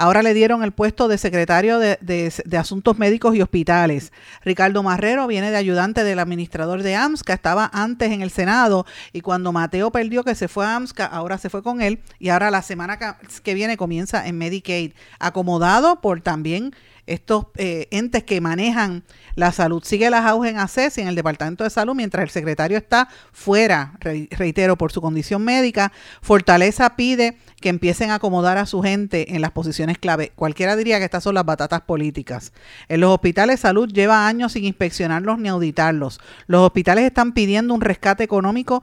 Ahora 0.00 0.22
le 0.22 0.32
dieron 0.32 0.62
el 0.62 0.70
puesto 0.70 1.08
de 1.08 1.18
secretario 1.18 1.80
de, 1.80 2.32
Asuntos 2.56 2.98
Médicos 2.98 3.34
y 3.34 3.42
Hospitales. 3.42 4.12
Ricardo 4.44 4.84
Marrero 4.84 5.26
viene 5.26 5.50
de 5.50 5.56
ayudante 5.56 6.04
del 6.04 6.20
administrador 6.20 6.84
de 6.84 6.94
AMSCA, 6.94 7.34
estaba 7.34 7.68
antes 7.72 8.12
en 8.12 8.22
el 8.22 8.30
Senado 8.30 8.86
y 9.12 9.22
cuando 9.22 9.50
Mateo 9.50 9.90
perdió 9.90 10.22
que 10.22 10.36
se 10.36 10.46
fue 10.46 10.64
a 10.66 10.76
AMSCA, 10.76 11.04
ahora 11.04 11.36
se 11.36 11.50
fue 11.50 11.64
con 11.64 11.82
él 11.82 11.98
y 12.20 12.28
ahora 12.28 12.52
la 12.52 12.62
semana 12.62 12.96
que 13.42 13.54
viene 13.54 13.76
comienza 13.76 14.24
en 14.28 14.38
Medicaid, 14.38 14.92
acomodado 15.18 16.00
por 16.00 16.20
también 16.20 16.76
estos 17.08 17.46
eh, 17.56 17.88
entes 17.90 18.22
que 18.22 18.40
manejan 18.40 19.02
la 19.38 19.52
salud. 19.52 19.84
Sigue 19.84 20.10
las 20.10 20.26
auge 20.26 20.50
en 20.50 20.58
ACES 20.58 20.98
y 20.98 21.00
en 21.00 21.08
el 21.08 21.14
Departamento 21.14 21.62
de 21.62 21.70
Salud, 21.70 21.94
mientras 21.94 22.24
el 22.24 22.30
secretario 22.30 22.76
está 22.76 23.08
fuera, 23.32 23.94
reitero, 24.00 24.76
por 24.76 24.90
su 24.90 25.00
condición 25.00 25.44
médica. 25.44 25.92
Fortaleza 26.20 26.96
pide 26.96 27.38
que 27.60 27.68
empiecen 27.68 28.10
a 28.10 28.16
acomodar 28.16 28.58
a 28.58 28.66
su 28.66 28.82
gente 28.82 29.34
en 29.36 29.40
las 29.40 29.52
posiciones 29.52 29.98
clave. 29.98 30.32
Cualquiera 30.34 30.74
diría 30.74 30.98
que 30.98 31.04
estas 31.04 31.22
son 31.22 31.36
las 31.36 31.44
batatas 31.44 31.82
políticas. 31.82 32.52
En 32.88 33.00
los 33.00 33.14
hospitales 33.14 33.60
salud 33.60 33.88
lleva 33.88 34.26
años 34.26 34.52
sin 34.52 34.64
inspeccionarlos 34.64 35.38
ni 35.38 35.48
auditarlos. 35.48 36.20
Los 36.48 36.62
hospitales 36.66 37.04
están 37.04 37.32
pidiendo 37.32 37.74
un 37.74 37.80
rescate 37.80 38.24
económico 38.24 38.82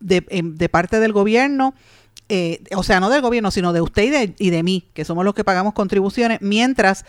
de, 0.00 0.24
de 0.42 0.68
parte 0.68 0.98
del 0.98 1.12
gobierno 1.12 1.74
eh, 2.34 2.62
o 2.74 2.82
sea, 2.82 2.98
no 2.98 3.10
del 3.10 3.20
gobierno, 3.20 3.50
sino 3.50 3.74
de 3.74 3.82
usted 3.82 4.04
y 4.04 4.08
de, 4.08 4.34
y 4.38 4.48
de, 4.48 4.62
mí, 4.62 4.88
que 4.94 5.04
somos 5.04 5.22
los 5.22 5.34
que 5.34 5.44
pagamos 5.44 5.74
contribuciones, 5.74 6.38
mientras 6.40 7.04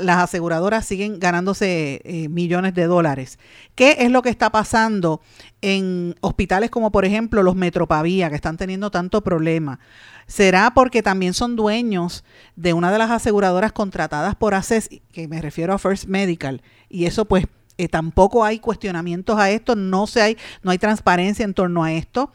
las 0.00 0.16
aseguradoras 0.16 0.86
siguen 0.86 1.20
ganándose 1.20 2.00
eh, 2.04 2.30
millones 2.30 2.72
de 2.72 2.86
dólares. 2.86 3.38
¿Qué 3.74 3.96
es 3.98 4.10
lo 4.10 4.22
que 4.22 4.30
está 4.30 4.48
pasando 4.48 5.20
en 5.60 6.14
hospitales 6.22 6.70
como 6.70 6.90
por 6.90 7.04
ejemplo 7.04 7.42
los 7.42 7.54
Metropavía, 7.54 8.30
que 8.30 8.36
están 8.36 8.56
teniendo 8.56 8.90
tanto 8.90 9.22
problema? 9.22 9.78
¿Será 10.26 10.72
porque 10.72 11.02
también 11.02 11.34
son 11.34 11.54
dueños 11.54 12.24
de 12.56 12.72
una 12.72 12.90
de 12.90 12.96
las 12.96 13.10
aseguradoras 13.10 13.72
contratadas 13.72 14.36
por 14.36 14.54
ACES, 14.54 14.88
que 15.12 15.28
me 15.28 15.42
refiero 15.42 15.74
a 15.74 15.78
First 15.78 16.06
Medical? 16.06 16.62
Y 16.88 17.04
eso 17.04 17.26
pues 17.26 17.44
eh, 17.76 17.88
tampoco 17.88 18.42
hay 18.42 18.58
cuestionamientos 18.58 19.38
a 19.38 19.50
esto, 19.50 19.76
no, 19.76 20.06
se 20.06 20.22
hay, 20.22 20.38
no 20.62 20.70
hay 20.70 20.78
transparencia 20.78 21.44
en 21.44 21.52
torno 21.52 21.84
a 21.84 21.92
esto. 21.92 22.32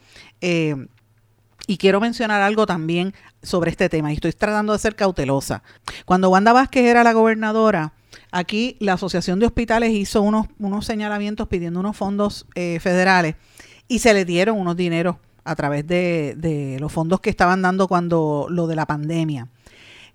Y 1.70 1.76
quiero 1.76 2.00
mencionar 2.00 2.40
algo 2.40 2.64
también 2.64 3.12
sobre 3.42 3.70
este 3.70 3.90
tema, 3.90 4.10
y 4.10 4.14
estoy 4.14 4.32
tratando 4.32 4.72
de 4.72 4.78
ser 4.78 4.96
cautelosa. 4.96 5.62
Cuando 6.06 6.30
Wanda 6.30 6.54
Vázquez 6.54 6.86
era 6.86 7.04
la 7.04 7.12
gobernadora, 7.12 7.92
aquí 8.32 8.78
la 8.80 8.94
Asociación 8.94 9.38
de 9.38 9.44
Hospitales 9.44 9.92
hizo 9.92 10.22
unos, 10.22 10.46
unos 10.58 10.86
señalamientos 10.86 11.46
pidiendo 11.46 11.80
unos 11.80 11.94
fondos 11.94 12.46
eh, 12.54 12.80
federales 12.80 13.34
y 13.86 13.98
se 13.98 14.14
le 14.14 14.24
dieron 14.24 14.58
unos 14.58 14.76
dineros 14.76 15.16
a 15.44 15.54
través 15.56 15.86
de, 15.86 16.36
de 16.38 16.78
los 16.80 16.90
fondos 16.90 17.20
que 17.20 17.28
estaban 17.28 17.60
dando 17.60 17.86
cuando 17.86 18.46
lo 18.48 18.66
de 18.66 18.74
la 18.74 18.86
pandemia. 18.86 19.48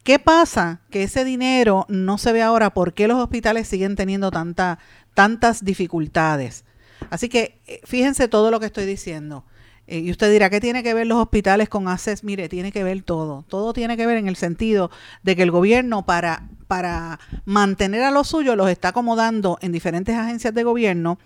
¿Qué 0.03 0.17
pasa? 0.17 0.81
Que 0.89 1.03
ese 1.03 1.23
dinero 1.23 1.85
no 1.87 2.17
se 2.17 2.33
ve 2.33 2.41
ahora. 2.41 2.73
¿Por 2.73 2.93
qué 2.93 3.07
los 3.07 3.19
hospitales 3.19 3.67
siguen 3.67 3.95
teniendo 3.95 4.31
tanta, 4.31 4.79
tantas 5.13 5.63
dificultades? 5.63 6.65
Así 7.11 7.29
que 7.29 7.61
eh, 7.67 7.79
fíjense 7.83 8.27
todo 8.27 8.49
lo 8.49 8.59
que 8.59 8.65
estoy 8.65 8.87
diciendo. 8.87 9.45
Eh, 9.93 9.99
y 9.99 10.09
usted 10.09 10.31
dirá, 10.31 10.49
¿qué 10.49 10.59
tiene 10.59 10.81
que 10.81 10.95
ver 10.95 11.05
los 11.05 11.19
hospitales 11.19 11.69
con 11.69 11.87
ACES? 11.87 12.23
Mire, 12.23 12.49
tiene 12.49 12.71
que 12.71 12.83
ver 12.83 13.03
todo. 13.03 13.45
Todo 13.47 13.73
tiene 13.73 13.95
que 13.95 14.07
ver 14.07 14.17
en 14.17 14.27
el 14.27 14.35
sentido 14.35 14.89
de 15.21 15.35
que 15.35 15.43
el 15.43 15.51
gobierno 15.51 16.03
para, 16.03 16.49
para 16.65 17.19
mantener 17.45 18.01
a 18.01 18.09
los 18.09 18.27
suyos 18.27 18.57
los 18.57 18.71
está 18.71 18.87
acomodando 18.87 19.59
en 19.61 19.71
diferentes 19.71 20.17
agencias 20.17 20.51
de 20.55 20.63
gobierno 20.63 21.19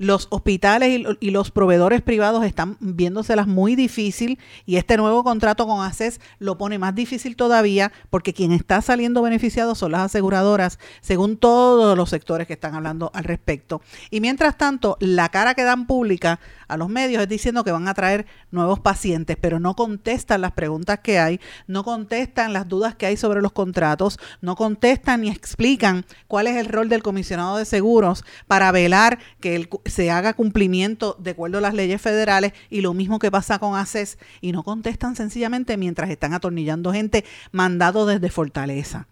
los 0.00 0.28
hospitales 0.30 1.06
y, 1.20 1.30
los 1.30 1.50
proveedores 1.50 2.00
privados 2.00 2.42
están 2.44 2.78
viéndoselas 2.80 3.46
muy 3.46 3.76
difícil 3.76 4.38
y 4.64 4.76
este 4.76 4.96
nuevo 4.96 5.22
contrato 5.22 5.66
con 5.66 5.84
ACES 5.84 6.22
lo 6.38 6.56
pone 6.56 6.78
más 6.78 6.94
difícil 6.94 7.36
todavía 7.36 7.92
porque 8.08 8.32
quien 8.32 8.52
está 8.52 8.80
saliendo 8.80 9.20
beneficiado 9.20 9.74
son 9.74 9.92
las 9.92 10.00
aseguradoras, 10.00 10.78
según 11.02 11.36
todos 11.36 11.98
los 11.98 12.08
sectores 12.08 12.46
que 12.46 12.54
están 12.54 12.74
hablando 12.74 13.10
al 13.12 13.24
respecto. 13.24 13.82
Y 14.10 14.22
mientras 14.22 14.56
tanto, 14.56 14.96
la 15.00 15.28
cara 15.28 15.52
que 15.52 15.64
dan 15.64 15.86
pública 15.86 16.40
a 16.66 16.78
los 16.78 16.88
medios 16.88 17.22
es 17.22 17.28
diciendo 17.28 17.62
que 17.62 17.72
van 17.72 17.86
a 17.86 17.92
traer 17.92 18.24
nuevos 18.50 18.80
pacientes, 18.80 19.36
pero 19.38 19.60
no 19.60 19.76
contestan 19.76 20.40
las 20.40 20.52
preguntas 20.52 21.00
que 21.00 21.18
hay, 21.18 21.40
no 21.66 21.84
contestan 21.84 22.54
las 22.54 22.68
dudas 22.68 22.94
que 22.94 23.04
hay 23.04 23.18
sobre 23.18 23.42
los 23.42 23.52
contratos, 23.52 24.18
no 24.40 24.56
contestan 24.56 25.20
ni 25.20 25.28
explican 25.28 26.06
cuál 26.26 26.46
es 26.46 26.56
el 26.56 26.66
rol 26.66 26.88
del 26.88 27.02
comisionado 27.02 27.58
de 27.58 27.66
seguros 27.66 28.24
para 28.46 28.72
velar 28.72 29.18
que 29.40 29.56
el 29.56 29.68
se 29.90 30.10
haga 30.10 30.32
cumplimiento 30.32 31.16
de 31.18 31.32
acuerdo 31.32 31.58
a 31.58 31.60
las 31.60 31.74
leyes 31.74 32.00
federales 32.00 32.52
y 32.70 32.80
lo 32.80 32.94
mismo 32.94 33.18
que 33.18 33.30
pasa 33.30 33.58
con 33.58 33.76
ACES 33.76 34.18
y 34.40 34.52
no 34.52 34.62
contestan 34.62 35.16
sencillamente 35.16 35.76
mientras 35.76 36.10
están 36.10 36.32
atornillando 36.32 36.92
gente 36.92 37.24
mandado 37.52 38.06
desde 38.06 38.30
Fortaleza. 38.30 39.06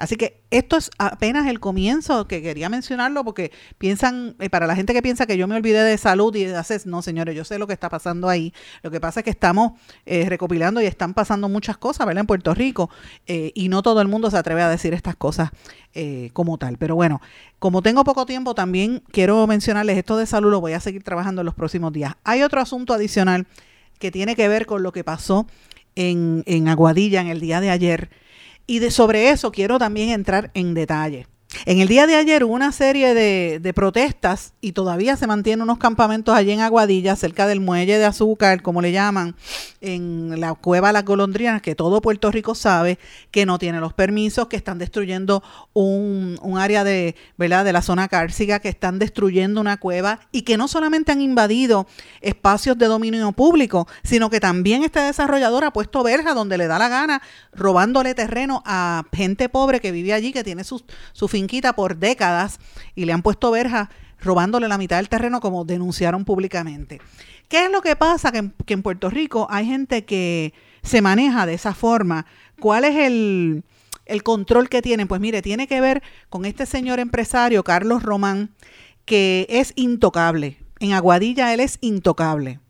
Así 0.00 0.16
que 0.16 0.40
esto 0.50 0.78
es 0.78 0.90
apenas 0.96 1.46
el 1.46 1.60
comienzo, 1.60 2.26
que 2.26 2.40
quería 2.40 2.70
mencionarlo 2.70 3.22
porque 3.22 3.52
piensan, 3.76 4.34
eh, 4.38 4.48
para 4.48 4.66
la 4.66 4.74
gente 4.74 4.94
que 4.94 5.02
piensa 5.02 5.26
que 5.26 5.36
yo 5.36 5.46
me 5.46 5.56
olvidé 5.56 5.84
de 5.84 5.98
salud 5.98 6.34
y 6.34 6.44
de 6.44 6.58
no 6.86 7.02
señores, 7.02 7.36
yo 7.36 7.44
sé 7.44 7.58
lo 7.58 7.66
que 7.66 7.74
está 7.74 7.90
pasando 7.90 8.26
ahí. 8.30 8.54
Lo 8.82 8.90
que 8.90 8.98
pasa 8.98 9.20
es 9.20 9.24
que 9.24 9.30
estamos 9.30 9.72
eh, 10.06 10.24
recopilando 10.26 10.80
y 10.80 10.86
están 10.86 11.12
pasando 11.12 11.50
muchas 11.50 11.76
cosas, 11.76 12.06
¿verdad? 12.06 12.22
En 12.22 12.26
Puerto 12.26 12.54
Rico 12.54 12.88
eh, 13.26 13.52
y 13.54 13.68
no 13.68 13.82
todo 13.82 14.00
el 14.00 14.08
mundo 14.08 14.30
se 14.30 14.38
atreve 14.38 14.62
a 14.62 14.70
decir 14.70 14.94
estas 14.94 15.16
cosas 15.16 15.50
como 16.32 16.56
tal. 16.56 16.78
Pero 16.78 16.94
bueno, 16.94 17.20
como 17.58 17.82
tengo 17.82 18.04
poco 18.04 18.24
tiempo, 18.24 18.54
también 18.54 19.02
quiero 19.10 19.46
mencionarles 19.48 19.98
esto 19.98 20.16
de 20.16 20.24
salud, 20.24 20.50
lo 20.50 20.60
voy 20.60 20.72
a 20.72 20.80
seguir 20.80 21.02
trabajando 21.02 21.42
en 21.42 21.46
los 21.46 21.54
próximos 21.54 21.92
días. 21.92 22.14
Hay 22.24 22.42
otro 22.42 22.60
asunto 22.60 22.94
adicional 22.94 23.48
que 23.98 24.10
tiene 24.12 24.36
que 24.36 24.48
ver 24.48 24.66
con 24.66 24.84
lo 24.84 24.92
que 24.92 25.02
pasó 25.04 25.46
en, 25.96 26.44
en 26.46 26.68
Aguadilla 26.68 27.20
en 27.20 27.26
el 27.26 27.40
día 27.40 27.60
de 27.60 27.70
ayer 27.70 28.08
y 28.70 28.78
de 28.78 28.92
sobre 28.92 29.30
eso 29.30 29.50
quiero 29.50 29.80
también 29.80 30.10
entrar 30.10 30.52
en 30.54 30.74
detalle. 30.74 31.26
En 31.66 31.80
el 31.80 31.88
día 31.88 32.06
de 32.06 32.14
ayer 32.14 32.44
hubo 32.44 32.54
una 32.54 32.70
serie 32.70 33.12
de, 33.12 33.72
protestas 33.74 34.52
y 34.60 34.72
todavía 34.72 35.16
se 35.16 35.26
mantienen 35.26 35.62
unos 35.62 35.78
campamentos 35.78 36.34
allí 36.34 36.52
en 36.52 36.60
Aguadilla, 36.60 37.16
cerca 37.16 37.46
del 37.46 37.60
muelle 37.60 37.98
de 37.98 38.04
azúcar, 38.04 38.62
como 38.62 38.82
le 38.82 38.92
llaman, 38.92 39.36
en 39.80 40.40
la 40.40 40.54
cueva 40.54 40.92
Las 40.92 41.04
Golondrinas, 41.04 41.62
que 41.62 41.74
todo 41.74 42.00
Puerto 42.00 42.30
Rico 42.30 42.54
sabe 42.54 42.98
que 43.30 43.46
no 43.46 43.58
tiene 43.58 43.80
los 43.80 43.92
permisos, 43.94 44.48
que 44.48 44.56
están 44.56 44.78
destruyendo 44.78 45.42
un, 45.72 46.38
área 46.58 46.84
de, 46.84 47.14
¿verdad? 47.36 47.64
de 47.64 47.72
la 47.72 47.82
zona 47.82 48.08
cárcica, 48.08 48.60
que 48.60 48.68
están 48.68 48.98
destruyendo 48.98 49.60
una 49.60 49.78
cueva 49.78 50.20
y 50.32 50.42
que 50.42 50.56
no 50.56 50.68
solamente 50.68 51.12
han 51.12 51.20
invadido 51.20 51.86
espacios 52.20 52.76
de 52.78 52.86
dominio 52.86 53.32
público, 53.32 53.88
sino 54.02 54.30
que 54.30 54.40
también 54.40 54.84
este 54.84 55.00
desarrollador 55.00 55.64
ha 55.64 55.72
puesto 55.72 56.02
verja 56.02 56.34
donde 56.34 56.58
le 56.58 56.66
da 56.66 56.78
la 56.78 56.88
gana, 56.88 57.22
robándole 57.52 58.14
terreno 58.14 58.62
a 58.66 59.04
gente 59.12 59.48
pobre 59.48 59.80
que 59.80 59.92
vive 59.92 60.12
allí, 60.12 60.32
que 60.32 60.44
tiene 60.44 60.64
su, 60.64 60.82
su 61.12 61.28
finquita 61.40 61.72
por 61.72 61.96
décadas 61.96 62.60
y 62.94 63.06
le 63.06 63.14
han 63.14 63.22
puesto 63.22 63.50
verja 63.50 63.88
robándole 64.20 64.68
la 64.68 64.76
mitad 64.76 64.98
del 64.98 65.08
terreno 65.08 65.40
como 65.40 65.64
denunciaron 65.64 66.26
públicamente. 66.26 67.00
¿Qué 67.48 67.64
es 67.64 67.72
lo 67.72 67.80
que 67.80 67.96
pasa? 67.96 68.30
Que 68.30 68.74
en, 68.74 68.82
Puerto 68.82 69.08
Rico 69.08 69.46
hay 69.50 69.66
gente 69.66 70.04
que 70.04 70.52
se 70.82 71.00
maneja 71.00 71.46
de 71.46 71.54
esa 71.54 71.72
forma. 71.72 72.26
¿Cuál 72.60 72.84
es 72.84 72.96
el, 72.96 73.64
el 74.04 74.22
control 74.22 74.68
que 74.68 74.82
tienen? 74.82 75.08
Pues 75.08 75.20
mire, 75.20 75.40
tiene 75.40 75.66
que 75.66 75.80
ver 75.80 76.02
con 76.28 76.44
este 76.44 76.66
señor 76.66 77.00
empresario, 77.00 77.64
Carlos 77.64 78.02
Román, 78.02 78.50
que 79.06 79.46
es 79.48 79.72
intocable. 79.76 80.58
En 80.78 80.92
Aguadilla 80.92 81.54
él 81.54 81.60
es 81.60 81.78
intocable. 81.80 82.60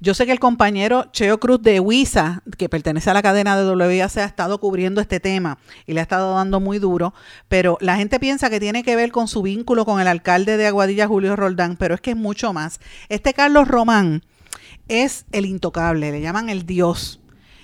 Yo 0.00 0.14
sé 0.14 0.26
que 0.26 0.32
el 0.32 0.40
compañero 0.40 1.06
Cheo 1.12 1.38
Cruz 1.40 1.60
de 1.62 1.80
Huiza, 1.80 2.42
que 2.58 2.68
pertenece 2.68 3.10
a 3.10 3.14
la 3.14 3.22
cadena 3.22 3.56
de 3.56 3.70
WIAC, 3.70 4.16
ha 4.18 4.24
estado 4.24 4.58
cubriendo 4.58 5.00
este 5.00 5.20
tema 5.20 5.58
y 5.86 5.92
le 5.92 6.00
ha 6.00 6.02
estado 6.02 6.34
dando 6.34 6.60
muy 6.60 6.78
duro, 6.78 7.14
pero 7.48 7.78
la 7.80 7.96
gente 7.96 8.20
piensa 8.20 8.50
que 8.50 8.60
tiene 8.60 8.82
que 8.82 8.96
ver 8.96 9.12
con 9.12 9.28
su 9.28 9.42
vínculo 9.42 9.84
con 9.84 10.00
el 10.00 10.08
alcalde 10.08 10.56
de 10.56 10.66
Aguadilla, 10.66 11.06
Julio 11.06 11.36
Roldán, 11.36 11.76
pero 11.76 11.94
es 11.94 12.00
que 12.00 12.10
es 12.12 12.16
mucho 12.16 12.52
más. 12.52 12.80
Este 13.08 13.34
Carlos 13.34 13.68
Román 13.68 14.22
es 14.88 15.26
el 15.32 15.46
intocable, 15.46 16.10
le 16.10 16.20
llaman 16.20 16.48
el 16.48 16.66
dios. 16.66 17.20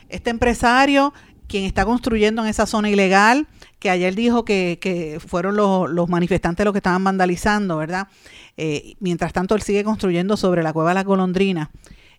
Este 0.08 0.30
empresario, 0.30 1.14
quien 1.48 1.64
está 1.64 1.84
construyendo 1.84 2.42
en 2.42 2.48
esa 2.48 2.66
zona 2.66 2.90
ilegal, 2.90 3.46
que 3.78 3.90
ayer 3.90 4.14
dijo 4.14 4.44
que, 4.44 5.20
fueron 5.26 5.56
los, 5.56 6.08
manifestantes 6.08 6.64
los 6.64 6.72
que 6.72 6.78
estaban 6.78 7.02
vandalizando, 7.02 7.76
¿verdad? 7.78 8.08
Eh, 8.56 8.94
mientras 9.00 9.32
tanto, 9.32 9.54
él 9.54 9.62
sigue 9.62 9.82
construyendo 9.82 10.36
sobre 10.36 10.62
la 10.62 10.72
cueva 10.72 10.90
de 10.90 10.94
la 10.94 11.04
golondrina. 11.04 11.70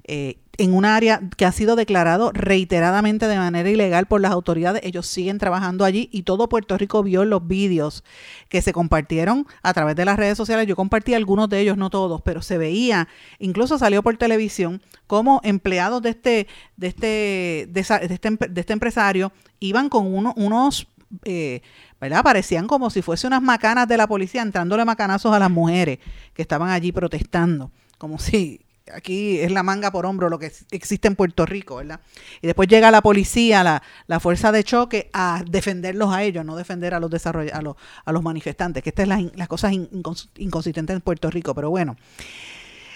Eh, 0.05 0.39
en 0.57 0.73
un 0.73 0.85
área 0.85 1.19
que 1.35 1.45
ha 1.45 1.51
sido 1.51 1.75
declarado 1.75 2.31
reiteradamente 2.31 3.27
de 3.27 3.37
manera 3.37 3.69
ilegal 3.69 4.05
por 4.05 4.21
las 4.21 4.31
autoridades. 4.31 4.83
Ellos 4.85 5.07
siguen 5.07 5.39
trabajando 5.39 5.83
allí 5.83 6.09
y 6.11 6.23
todo 6.23 6.47
Puerto 6.47 6.77
Rico 6.77 7.01
vio 7.01 7.25
los 7.25 7.47
vídeos 7.47 8.03
que 8.49 8.61
se 8.61 8.71
compartieron 8.71 9.47
a 9.63 9.73
través 9.73 9.95
de 9.95 10.05
las 10.05 10.17
redes 10.17 10.37
sociales. 10.37 10.67
Yo 10.67 10.75
compartí 10.75 11.15
algunos 11.15 11.49
de 11.49 11.59
ellos, 11.59 11.77
no 11.77 11.89
todos, 11.89 12.21
pero 12.21 12.41
se 12.41 12.59
veía, 12.59 13.07
incluso 13.39 13.79
salió 13.79 14.03
por 14.03 14.15
televisión, 14.17 14.81
como 15.07 15.41
empleados 15.43 16.01
de 16.03 16.09
este, 16.09 16.47
de 16.77 16.87
este, 16.87 17.67
de, 17.69 17.79
este, 17.79 18.29
de 18.49 18.61
este 18.61 18.73
empresario 18.73 19.31
iban 19.59 19.89
con 19.89 20.13
unos 20.35 20.87
eh, 21.25 21.61
¿verdad? 21.99 22.23
Parecían 22.23 22.67
como 22.67 22.89
si 22.89 23.01
fuese 23.01 23.27
unas 23.27 23.41
macanas 23.41 23.87
de 23.87 23.97
la 23.97 24.07
policía 24.07 24.41
entrándole 24.41 24.83
macanazos 24.85 25.33
a 25.33 25.39
las 25.39 25.49
mujeres 25.49 25.99
que 26.33 26.41
estaban 26.41 26.69
allí 26.69 26.91
protestando, 26.91 27.71
como 27.97 28.19
si 28.19 28.61
aquí 28.93 29.39
es 29.39 29.51
la 29.51 29.63
manga 29.63 29.91
por 29.91 30.05
hombro 30.05 30.29
lo 30.29 30.39
que 30.39 30.51
existe 30.71 31.07
en 31.07 31.15
Puerto 31.15 31.45
Rico, 31.45 31.77
¿verdad? 31.77 31.99
Y 32.41 32.47
después 32.47 32.67
llega 32.67 32.91
la 32.91 33.01
policía, 33.01 33.63
la, 33.63 33.83
la 34.07 34.19
fuerza 34.19 34.51
de 34.51 34.63
choque, 34.63 35.09
a 35.13 35.43
defenderlos 35.47 36.13
a 36.13 36.23
ellos, 36.23 36.45
no 36.45 36.55
defender 36.55 36.93
a 36.93 36.99
los 36.99 37.25
a 37.25 37.33
a 38.05 38.11
los 38.11 38.23
manifestantes, 38.23 38.83
que 38.83 38.89
esta 38.89 39.03
es 39.03 39.07
la, 39.07 39.21
las 39.35 39.47
cosas 39.47 39.73
inconsistentes 39.73 40.95
en 40.95 41.01
Puerto 41.01 41.29
Rico, 41.29 41.53
pero 41.53 41.69
bueno. 41.69 41.95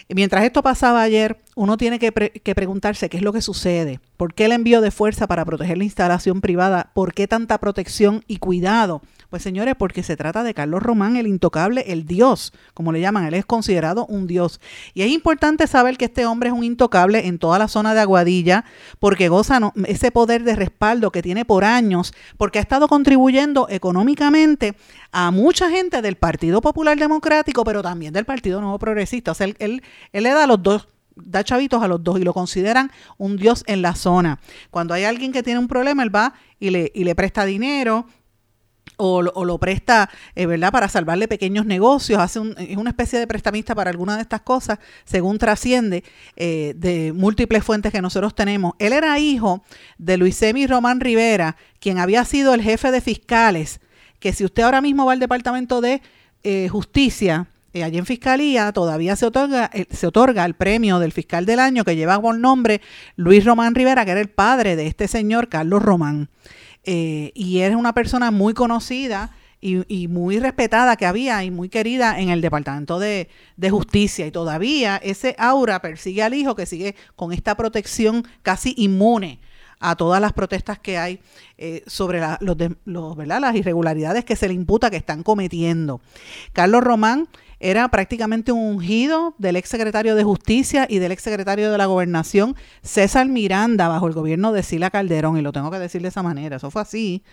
Mientras 0.09 0.43
esto 0.45 0.63
pasaba 0.63 1.01
ayer, 1.01 1.37
uno 1.57 1.75
tiene 1.75 1.97
que, 1.97 2.11
preguntarse 2.11 3.09
qué 3.09 3.17
es 3.17 3.23
lo 3.23 3.33
que 3.33 3.41
sucede, 3.41 3.99
por 4.15 4.33
qué 4.35 4.45
el 4.45 4.51
envío 4.51 4.79
de 4.79 4.91
fuerza 4.91 5.25
para 5.25 5.43
proteger 5.43 5.77
la 5.77 5.83
instalación 5.83 6.39
privada, 6.39 6.91
por 6.93 7.13
qué 7.13 7.27
tanta 7.27 7.57
protección 7.57 8.23
y 8.27 8.37
cuidado 8.37 9.01
pues 9.29 9.43
señores, 9.43 9.75
porque 9.77 10.03
se 10.03 10.15
trata 10.15 10.43
de 10.43 10.53
Carlos 10.53 10.81
Román, 10.81 11.17
el 11.17 11.27
intocable, 11.27 11.83
el 11.87 12.05
dios, 12.05 12.53
como 12.73 12.93
le 12.93 13.01
llaman, 13.01 13.25
él 13.25 13.33
es 13.33 13.45
considerado 13.45 14.05
un 14.05 14.25
dios. 14.25 14.61
Y 14.93 15.01
es 15.01 15.09
importante 15.09 15.67
saber 15.67 15.97
que 15.97 16.05
este 16.05 16.25
hombre 16.25 16.47
es 16.47 16.55
un 16.55 16.63
intocable 16.63 17.27
en 17.27 17.37
toda 17.37 17.59
la 17.59 17.67
zona 17.67 17.93
de 17.93 17.99
Aguadilla, 17.99 18.63
porque 18.99 19.27
goza 19.27 19.59
ese 19.85 20.11
poder 20.11 20.43
de 20.43 20.55
respaldo 20.55 21.11
que 21.11 21.21
tiene 21.21 21.43
por 21.43 21.65
años, 21.65 22.13
porque 22.37 22.59
ha 22.59 22.61
estado 22.61 22.87
contribuyendo 22.87 23.67
económicamente 23.69 24.75
a 25.11 25.31
mucha 25.31 25.69
gente 25.69 26.01
del 26.01 26.15
Partido 26.15 26.61
Popular 26.61 26.97
Democrático, 26.97 27.65
pero 27.65 27.81
también 27.81 28.13
del 28.13 28.23
Partido 28.23 28.61
Nuevo 28.61 28.79
Progresista. 28.79 29.31
O 29.31 29.35
sea, 29.35 29.47
él, 29.47 29.57
él, 29.59 29.83
él 30.13 30.23
le 30.23 30.29
da 30.29 30.47
los 30.47 30.63
dos 30.63 30.87
da 31.23 31.43
chavitos 31.43 31.81
a 31.83 31.87
los 31.87 32.03
dos 32.03 32.19
y 32.19 32.23
lo 32.23 32.33
consideran 32.33 32.91
un 33.17 33.37
dios 33.37 33.63
en 33.67 33.81
la 33.81 33.95
zona. 33.95 34.39
Cuando 34.71 34.93
hay 34.93 35.03
alguien 35.03 35.31
que 35.31 35.43
tiene 35.43 35.59
un 35.59 35.67
problema, 35.67 36.03
él 36.03 36.15
va 36.15 36.33
y 36.59 36.69
le, 36.69 36.91
y 36.93 37.03
le 37.03 37.15
presta 37.15 37.45
dinero, 37.45 38.05
o, 38.97 39.21
lo 39.21 39.57
presta, 39.59 40.09
eh, 40.35 40.45
¿verdad?, 40.45 40.71
para 40.71 40.89
salvarle 40.89 41.27
pequeños 41.27 41.65
negocios, 41.65 42.19
hace 42.19 42.39
es 42.57 42.77
una 42.77 42.89
especie 42.89 43.19
de 43.19 43.27
prestamista 43.27 43.75
para 43.75 43.89
alguna 43.89 44.15
de 44.15 44.23
estas 44.23 44.41
cosas, 44.41 44.79
según 45.05 45.37
trasciende 45.37 46.03
eh, 46.35 46.73
de 46.75 47.13
múltiples 47.13 47.63
fuentes 47.63 47.91
que 47.91 48.01
nosotros 48.01 48.33
tenemos. 48.33 48.73
Él 48.79 48.93
era 48.93 49.19
hijo 49.19 49.63
de 49.97 50.17
Luis 50.17 50.35
Semi 50.35 50.65
Román 50.67 50.99
Rivera, 50.99 51.57
quien 51.79 51.99
había 51.99 52.25
sido 52.25 52.53
el 52.53 52.61
jefe 52.61 52.91
de 52.91 53.01
fiscales, 53.01 53.79
que 54.19 54.33
si 54.33 54.43
usted 54.43 54.63
ahora 54.63 54.81
mismo 54.81 55.05
va 55.05 55.13
al 55.13 55.19
Departamento 55.19 55.79
de 55.79 56.01
eh, 56.43 56.67
Justicia, 56.69 57.47
allí 57.83 57.97
en 57.97 58.05
Fiscalía 58.05 58.71
todavía 58.71 59.15
se 59.15 59.25
otorga, 59.25 59.69
se 59.89 60.07
otorga 60.07 60.45
el 60.45 60.53
premio 60.53 60.99
del 60.99 61.11
fiscal 61.11 61.45
del 61.45 61.59
año 61.59 61.83
que 61.83 61.95
lleva 61.95 62.21
por 62.21 62.37
nombre 62.37 62.81
Luis 63.15 63.45
Román 63.45 63.75
Rivera, 63.75 64.05
que 64.05 64.11
era 64.11 64.21
el 64.21 64.29
padre 64.29 64.75
de 64.75 64.87
este 64.87 65.07
señor 65.07 65.49
Carlos 65.49 65.81
Román. 65.81 66.29
Eh, 66.83 67.31
y 67.35 67.59
es 67.59 67.75
una 67.75 67.93
persona 67.93 68.31
muy 68.31 68.53
conocida 68.53 69.31
y, 69.59 70.07
muy 70.07 70.39
respetada 70.39 70.95
que 70.95 71.05
había 71.05 71.43
y 71.43 71.51
muy 71.51 71.69
querida 71.69 72.19
en 72.19 72.29
el 72.29 72.41
Departamento 72.41 72.99
de, 72.99 73.27
Justicia. 73.69 74.25
Y 74.25 74.31
todavía 74.31 74.97
ese 74.97 75.35
aura 75.37 75.81
persigue 75.81 76.23
al 76.23 76.33
hijo 76.33 76.55
que 76.55 76.65
sigue 76.65 76.95
con 77.15 77.33
esta 77.33 77.55
protección 77.55 78.25
casi 78.41 78.73
inmune 78.77 79.39
a 79.79 79.95
todas 79.95 80.19
las 80.21 80.33
protestas 80.33 80.79
que 80.79 80.97
hay 80.97 81.19
eh, 81.57 81.83
sobre 81.85 82.19
las 82.19 83.55
irregularidades 83.55 84.25
que 84.25 84.35
se 84.35 84.47
le 84.47 84.53
imputa 84.53 84.89
que 84.89 84.97
están 84.97 85.23
cometiendo. 85.23 86.01
Carlos 86.53 86.83
Román 86.83 87.27
era 87.59 87.87
prácticamente 87.89 88.51
un 88.51 88.75
ungido 88.75 89.35
del 89.37 89.55
ex 89.55 89.69
secretario 89.69 90.15
de 90.15 90.23
Justicia 90.23 90.85
y 90.89 90.99
del 90.99 91.11
ex 91.11 91.23
secretario 91.23 91.71
de 91.71 91.77
la 91.77 91.85
Gobernación, 91.85 92.55
César 92.81 93.27
Miranda, 93.27 93.87
bajo 93.87 94.07
el 94.07 94.13
gobierno 94.13 94.51
de 94.53 94.63
Sila 94.63 94.89
Calderón, 94.89 95.37
y 95.37 95.41
lo 95.41 95.51
tengo 95.51 95.71
que 95.71 95.79
decir 95.79 96.01
de 96.01 96.09
esa 96.09 96.23
manera, 96.23 96.57
eso 96.57 96.71
fue 96.71 96.81
así. 96.81 97.23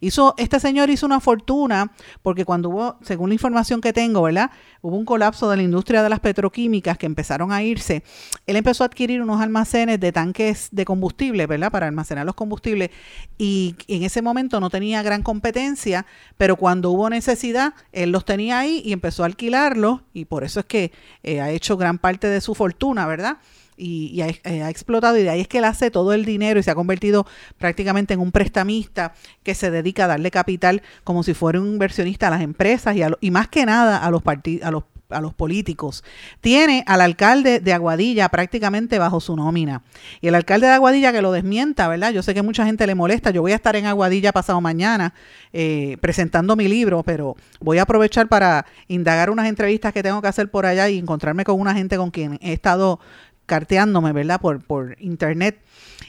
Hizo, 0.00 0.34
este 0.38 0.60
señor 0.60 0.90
hizo 0.90 1.06
una 1.06 1.20
fortuna 1.20 1.92
porque 2.22 2.44
cuando 2.44 2.70
hubo, 2.70 2.96
según 3.02 3.30
la 3.30 3.34
información 3.34 3.80
que 3.80 3.92
tengo, 3.92 4.22
¿verdad? 4.22 4.50
Hubo 4.80 4.96
un 4.96 5.04
colapso 5.04 5.50
de 5.50 5.56
la 5.56 5.62
industria 5.62 6.02
de 6.02 6.08
las 6.08 6.20
petroquímicas 6.20 6.98
que 6.98 7.06
empezaron 7.06 7.52
a 7.52 7.62
irse. 7.62 8.02
Él 8.46 8.56
empezó 8.56 8.84
a 8.84 8.86
adquirir 8.86 9.22
unos 9.22 9.40
almacenes 9.40 10.00
de 10.00 10.12
tanques 10.12 10.68
de 10.70 10.84
combustible, 10.84 11.46
¿verdad? 11.46 11.70
Para 11.70 11.86
almacenar 11.86 12.26
los 12.26 12.34
combustibles 12.34 12.90
y 13.38 13.76
en 13.88 14.02
ese 14.02 14.22
momento 14.22 14.60
no 14.60 14.70
tenía 14.70 15.02
gran 15.02 15.22
competencia, 15.22 16.06
pero 16.36 16.56
cuando 16.56 16.90
hubo 16.90 17.10
necesidad, 17.10 17.74
él 17.92 18.10
los 18.10 18.24
tenía 18.24 18.58
ahí 18.58 18.82
y 18.84 18.92
empezó 18.92 19.22
a 19.22 19.26
alquilar 19.26 19.73
y 20.12 20.24
por 20.24 20.44
eso 20.44 20.60
es 20.60 20.66
que 20.66 20.92
eh, 21.22 21.40
ha 21.40 21.50
hecho 21.50 21.76
gran 21.76 21.98
parte 21.98 22.28
de 22.28 22.40
su 22.40 22.54
fortuna, 22.54 23.06
¿verdad? 23.06 23.38
Y, 23.76 24.20
eh, 24.20 24.62
ha, 24.62 24.70
explotado 24.70 25.18
y 25.18 25.24
de 25.24 25.30
ahí 25.30 25.40
es 25.40 25.48
que 25.48 25.58
él 25.58 25.64
hace 25.64 25.90
todo 25.90 26.12
el 26.12 26.24
dinero 26.24 26.60
y 26.60 26.62
se 26.62 26.70
ha 26.70 26.76
convertido 26.76 27.26
prácticamente 27.58 28.14
en 28.14 28.20
un 28.20 28.30
prestamista 28.30 29.14
que 29.42 29.54
se 29.54 29.70
dedica 29.70 30.04
a 30.04 30.08
darle 30.08 30.30
capital 30.30 30.82
como 31.02 31.24
si 31.24 31.34
fuera 31.34 31.60
un 31.60 31.66
inversionista 31.66 32.28
a 32.28 32.30
las 32.30 32.42
empresas 32.42 32.96
y, 32.96 33.02
y 33.20 33.30
más 33.32 33.48
que 33.48 33.66
nada 33.66 33.98
a 33.98 34.10
los, 34.10 34.22
a 34.62 34.70
los 34.70 34.84
a 35.14 35.20
los 35.20 35.34
políticos. 35.34 36.04
Tiene 36.40 36.84
al 36.86 37.00
alcalde 37.00 37.60
de 37.60 37.72
Aguadilla 37.72 38.28
prácticamente 38.28 38.98
bajo 38.98 39.20
su 39.20 39.36
nómina. 39.36 39.82
Y 40.20 40.28
el 40.28 40.34
alcalde 40.34 40.66
de 40.66 40.74
Aguadilla 40.74 41.12
que 41.12 41.22
lo 41.22 41.32
desmienta, 41.32 41.88
¿verdad? 41.88 42.12
Yo 42.12 42.22
sé 42.22 42.34
que 42.34 42.42
mucha 42.42 42.66
gente 42.66 42.86
le 42.86 42.94
molesta. 42.94 43.30
Yo 43.30 43.42
voy 43.42 43.52
a 43.52 43.56
estar 43.56 43.76
en 43.76 43.86
Aguadilla 43.86 44.32
pasado 44.32 44.60
mañana 44.60 45.14
eh, 45.52 45.96
presentando 46.00 46.56
mi 46.56 46.68
libro, 46.68 47.02
pero 47.02 47.36
voy 47.60 47.78
a 47.78 47.82
aprovechar 47.82 48.28
para 48.28 48.66
indagar 48.88 49.30
unas 49.30 49.48
entrevistas 49.48 49.92
que 49.92 50.02
tengo 50.02 50.20
que 50.20 50.28
hacer 50.28 50.50
por 50.50 50.66
allá 50.66 50.88
y 50.88 50.98
encontrarme 50.98 51.44
con 51.44 51.60
una 51.60 51.74
gente 51.74 51.96
con 51.96 52.10
quien 52.10 52.38
he 52.42 52.52
estado 52.52 53.00
carteándome, 53.46 54.12
¿verdad? 54.12 54.40
Por, 54.40 54.64
por 54.64 54.96
internet 55.00 55.60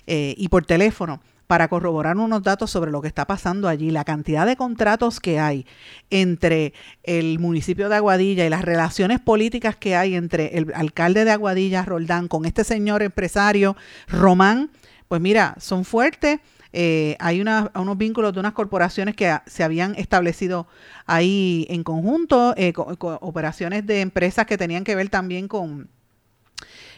eh, 0.08 0.36
y 0.38 0.48
por 0.50 0.66
teléfono 0.66 1.20
para 1.48 1.68
corroborar 1.68 2.18
unos 2.18 2.42
datos 2.44 2.72
sobre 2.72 2.92
lo 2.92 3.02
que 3.02 3.08
está 3.08 3.26
pasando 3.26 3.68
allí, 3.68 3.92
la 3.92 4.04
cantidad 4.04 4.46
de 4.46 4.56
contratos 4.56 5.20
que 5.20 5.40
hay 5.40 5.66
entre 6.10 6.74
el 7.04 7.40
municipio 7.40 7.90
de 7.90 7.96
Aguadilla 7.96 8.46
y 8.46 8.50
las 8.50 8.64
relaciones 8.64 9.20
políticas 9.20 9.76
que 9.76 9.96
hay 9.96 10.16
entre 10.16 10.58
el 10.58 10.74
alcalde 10.74 11.26
de 11.26 11.32
Aguadilla, 11.32 11.86
Roldán, 11.86 12.28
con 12.28 12.46
este 12.46 12.64
señor 12.64 13.04
empresario, 13.04 13.76
Román, 14.08 14.72
pues 15.08 15.22
mira, 15.22 15.56
son 15.60 15.86
fuertes. 15.86 16.40
Eh, 16.78 17.16
hay 17.20 17.40
unos 17.40 17.98
vínculos 17.98 18.34
de 18.34 18.40
unas 18.42 18.52
corporaciones 18.52 19.16
que 19.16 19.34
se 19.46 19.64
habían 19.64 19.96
establecido 19.96 20.68
ahí 21.06 21.66
en 21.70 21.84
conjunto, 21.84 22.54
eh, 22.58 22.74
operaciones 22.76 23.86
de 23.86 24.02
empresas 24.02 24.46
que 24.46 24.58
tenían 24.58 24.84
que 24.84 24.96
ver 24.96 25.08
también 25.08 25.48
con, 25.48 25.88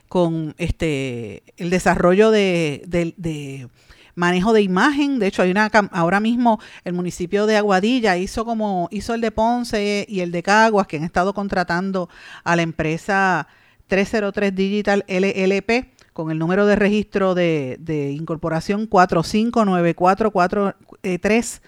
con 0.08 0.56
este 0.58 1.44
el 1.58 1.70
desarrollo 1.70 2.32
de 2.32 2.82
manejo 4.18 4.52
de 4.52 4.62
imagen. 4.62 5.20
De 5.20 5.28
hecho, 5.28 5.44
hay 5.44 5.52
una 5.52 5.72
ahora 5.92 6.20
mismo 6.20 6.60
el 6.84 6.92
municipio 6.94 7.46
de 7.46 7.56
Aguadilla 7.56 8.18
hizo 8.18 8.44
como 8.44 8.90
hizo 8.92 9.14
el 9.14 9.22
de 9.22 9.32
Ponce 9.32 10.06
y 10.10 10.20
el 10.22 10.32
de 10.32 10.42
Caguas 10.44 10.88
que 10.88 10.98
han 10.98 11.04
estado 11.04 11.34
contratando 11.34 12.10
a 12.44 12.56
la 12.56 12.64
empresa 12.64 13.48
303 13.88 14.56
Digital 14.56 15.06
LLP 15.08 15.96
con 16.14 16.32
el 16.32 16.40
número 16.40 16.66
de 16.66 16.76
registro 16.76 17.36
de, 17.36 17.78
de 17.80 18.12
incorporación 18.12 18.90
4594443 18.90 21.62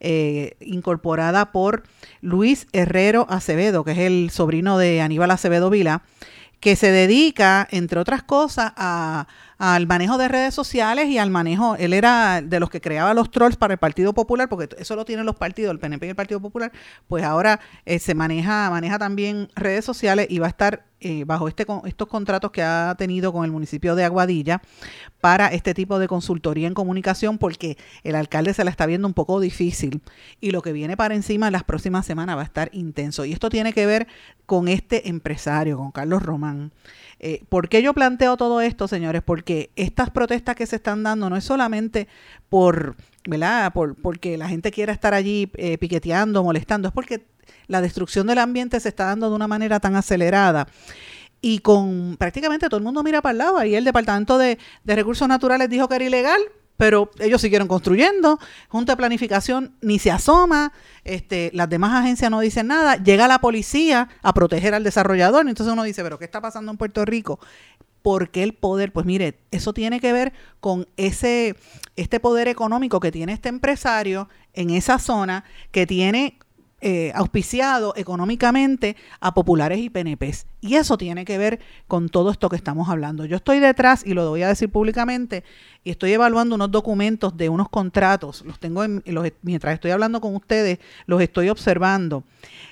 eh, 0.00 0.56
incorporada 0.60 1.52
por 1.52 1.84
Luis 2.20 2.66
Herrero 2.72 3.26
Acevedo, 3.30 3.84
que 3.84 3.92
es 3.92 3.98
el 3.98 4.30
sobrino 4.30 4.76
de 4.76 5.00
Aníbal 5.00 5.30
Acevedo 5.30 5.70
Vila, 5.70 6.02
que 6.60 6.76
se 6.76 6.90
dedica, 6.90 7.66
entre 7.70 8.00
otras 8.00 8.22
cosas, 8.22 8.72
a 8.76 9.26
al 9.58 9.86
manejo 9.86 10.18
de 10.18 10.28
redes 10.28 10.54
sociales 10.54 11.08
y 11.08 11.18
al 11.18 11.30
manejo, 11.30 11.76
él 11.76 11.92
era 11.92 12.42
de 12.42 12.60
los 12.60 12.70
que 12.70 12.80
creaba 12.80 13.14
los 13.14 13.30
trolls 13.30 13.56
para 13.56 13.74
el 13.74 13.78
Partido 13.78 14.12
Popular, 14.12 14.48
porque 14.48 14.74
eso 14.78 14.96
lo 14.96 15.04
tienen 15.04 15.26
los 15.26 15.36
partidos, 15.36 15.72
el 15.72 15.78
PNP 15.78 16.06
y 16.06 16.08
el 16.10 16.16
Partido 16.16 16.40
Popular, 16.40 16.72
pues 17.08 17.24
ahora 17.24 17.60
eh, 17.84 17.98
se 17.98 18.14
maneja, 18.14 18.70
maneja 18.70 18.98
también 18.98 19.48
redes 19.54 19.84
sociales 19.84 20.26
y 20.30 20.38
va 20.38 20.46
a 20.46 20.50
estar 20.50 20.84
eh, 21.00 21.24
bajo 21.26 21.48
este, 21.48 21.66
estos 21.84 22.08
contratos 22.08 22.50
que 22.50 22.62
ha 22.62 22.94
tenido 22.96 23.30
con 23.30 23.44
el 23.44 23.50
municipio 23.50 23.94
de 23.94 24.04
Aguadilla 24.04 24.62
para 25.20 25.48
este 25.48 25.74
tipo 25.74 25.98
de 25.98 26.08
consultoría 26.08 26.66
en 26.66 26.72
comunicación, 26.72 27.36
porque 27.36 27.76
el 28.04 28.14
alcalde 28.14 28.54
se 28.54 28.64
la 28.64 28.70
está 28.70 28.86
viendo 28.86 29.06
un 29.06 29.12
poco 29.12 29.38
difícil 29.38 30.00
y 30.40 30.50
lo 30.50 30.62
que 30.62 30.72
viene 30.72 30.96
para 30.96 31.14
encima 31.14 31.46
en 31.46 31.52
las 31.52 31.64
próximas 31.64 32.06
semanas 32.06 32.38
va 32.38 32.40
a 32.40 32.44
estar 32.44 32.70
intenso. 32.72 33.26
Y 33.26 33.32
esto 33.32 33.50
tiene 33.50 33.74
que 33.74 33.84
ver 33.84 34.06
con 34.46 34.66
este 34.66 35.10
empresario, 35.10 35.76
con 35.76 35.90
Carlos 35.90 36.22
Román. 36.22 36.72
Eh, 37.26 37.42
¿Por 37.48 37.70
qué 37.70 37.80
yo 37.80 37.94
planteo 37.94 38.36
todo 38.36 38.60
esto, 38.60 38.86
señores? 38.86 39.22
Porque 39.22 39.70
estas 39.76 40.10
protestas 40.10 40.56
que 40.56 40.66
se 40.66 40.76
están 40.76 41.02
dando 41.02 41.30
no 41.30 41.38
es 41.38 41.44
solamente 41.44 42.06
por, 42.50 42.96
¿verdad? 43.26 43.72
Por, 43.72 43.94
porque 43.94 44.36
la 44.36 44.46
gente 44.46 44.70
quiera 44.70 44.92
estar 44.92 45.14
allí 45.14 45.50
eh, 45.54 45.78
piqueteando, 45.78 46.44
molestando, 46.44 46.88
es 46.88 46.92
porque 46.92 47.24
la 47.66 47.80
destrucción 47.80 48.26
del 48.26 48.40
ambiente 48.40 48.78
se 48.78 48.90
está 48.90 49.06
dando 49.06 49.30
de 49.30 49.36
una 49.36 49.48
manera 49.48 49.80
tan 49.80 49.96
acelerada 49.96 50.68
y 51.40 51.60
con 51.60 52.18
prácticamente 52.18 52.68
todo 52.68 52.76
el 52.76 52.84
mundo 52.84 53.02
mira 53.02 53.22
para 53.22 53.32
el 53.32 53.38
lado. 53.38 53.56
Ahí 53.56 53.74
el 53.74 53.86
Departamento 53.86 54.36
de, 54.36 54.58
de 54.84 54.94
Recursos 54.94 55.26
Naturales 55.26 55.70
dijo 55.70 55.88
que 55.88 55.94
era 55.94 56.04
ilegal, 56.04 56.42
pero 56.76 57.10
ellos 57.20 57.40
siguieron 57.40 57.68
construyendo, 57.68 58.38
Junta 58.68 58.92
de 58.92 58.96
Planificación 58.96 59.74
ni 59.80 59.98
se 59.98 60.10
asoma, 60.10 60.72
este, 61.04 61.50
las 61.54 61.68
demás 61.68 61.92
agencias 61.94 62.30
no 62.30 62.40
dicen 62.40 62.66
nada, 62.66 62.96
llega 62.96 63.28
la 63.28 63.40
policía 63.40 64.08
a 64.22 64.34
proteger 64.34 64.74
al 64.74 64.84
desarrollador, 64.84 65.48
entonces 65.48 65.72
uno 65.72 65.84
dice, 65.84 66.02
pero 66.02 66.18
¿qué 66.18 66.24
está 66.24 66.40
pasando 66.40 66.70
en 66.70 66.78
Puerto 66.78 67.04
Rico? 67.04 67.38
¿Por 68.02 68.30
qué 68.30 68.42
el 68.42 68.52
poder? 68.52 68.92
Pues 68.92 69.06
mire, 69.06 69.38
eso 69.50 69.72
tiene 69.72 69.98
que 69.98 70.12
ver 70.12 70.34
con 70.60 70.86
ese, 70.96 71.56
este 71.96 72.20
poder 72.20 72.48
económico 72.48 73.00
que 73.00 73.10
tiene 73.10 73.32
este 73.32 73.48
empresario 73.48 74.28
en 74.52 74.70
esa 74.70 74.98
zona, 74.98 75.44
que 75.70 75.86
tiene 75.86 76.38
eh, 76.86 77.12
auspiciado 77.14 77.94
económicamente 77.96 78.94
a 79.18 79.32
populares 79.32 79.78
y 79.78 79.88
PNPs. 79.88 80.44
Y 80.60 80.74
eso 80.74 80.98
tiene 80.98 81.24
que 81.24 81.38
ver 81.38 81.60
con 81.88 82.10
todo 82.10 82.30
esto 82.30 82.50
que 82.50 82.56
estamos 82.56 82.90
hablando. 82.90 83.24
Yo 83.24 83.36
estoy 83.36 83.58
detrás, 83.58 84.02
y 84.04 84.12
lo 84.12 84.28
voy 84.28 84.42
a 84.42 84.48
decir 84.48 84.70
públicamente, 84.70 85.44
y 85.82 85.88
estoy 85.88 86.12
evaluando 86.12 86.56
unos 86.56 86.70
documentos 86.70 87.38
de 87.38 87.48
unos 87.48 87.70
contratos. 87.70 88.44
Los 88.44 88.58
tengo 88.60 88.84
en, 88.84 89.02
los, 89.06 89.26
mientras 89.40 89.72
estoy 89.72 89.92
hablando 89.92 90.20
con 90.20 90.36
ustedes, 90.36 90.78
los 91.06 91.22
estoy 91.22 91.48
observando. 91.48 92.22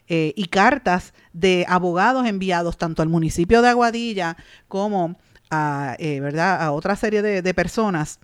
Eh, 0.09 0.35
y 0.37 0.49
cartas 0.49 1.15
de 1.33 1.65
abogados 1.67 2.27
enviados 2.27 2.77
tanto 2.77 3.01
al 3.01 3.09
municipio 3.09 3.63
de 3.63 3.71
Aguadilla 3.71 4.37
como 4.69 5.17
a, 5.49 5.97
eh, 5.99 6.21
¿verdad? 6.21 6.61
a 6.61 6.73
otra 6.73 6.97
serie 6.97 7.23
de, 7.23 7.41
de 7.41 7.55
personas 7.55 8.21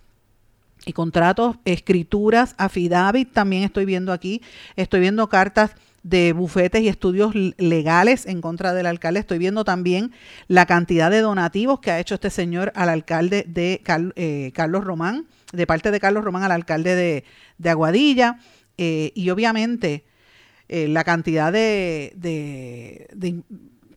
y 0.89 0.95
contratos, 0.95 1.57
escrituras, 1.67 2.55
affidavit, 2.57 3.31
también 3.33 3.63
estoy 3.63 3.85
viendo 3.85 4.13
aquí, 4.13 4.41
estoy 4.75 5.01
viendo 5.01 5.29
cartas 5.29 5.73
de 6.03 6.33
bufetes 6.33 6.81
y 6.81 6.89
estudios 6.89 7.35
legales 7.35 8.25
en 8.25 8.41
contra 8.41 8.73
del 8.73 8.87
alcalde. 8.87 9.21
Estoy 9.21 9.37
viendo 9.39 9.65
también 9.65 10.13
la 10.47 10.65
cantidad 10.65 11.11
de 11.11 11.21
donativos 11.21 11.81
que 11.81 11.91
ha 11.91 12.01
hecho 12.01 12.15
este 12.15 12.31
señor 12.31 12.73
al 12.75 12.89
alcalde 12.89 13.45
de 13.47 13.83
eh, 14.17 14.53
Carlos 14.55 14.85
Román, 14.85 15.27
de 15.53 15.67
parte 15.67 15.91
de 15.91 16.01
Carlos 16.01 16.25
Román 16.25 16.45
al 16.45 16.53
alcalde 16.53 17.25
de, 17.59 17.71
Aguadilla. 17.71 18.39
Eh, 18.79 19.13
y 19.15 19.29
obviamente 19.29 20.05
eh, 20.69 20.89
la 20.89 21.05
cantidad 21.05 21.53
de, 21.53 22.13
de, 22.17 23.09
de 23.13 23.43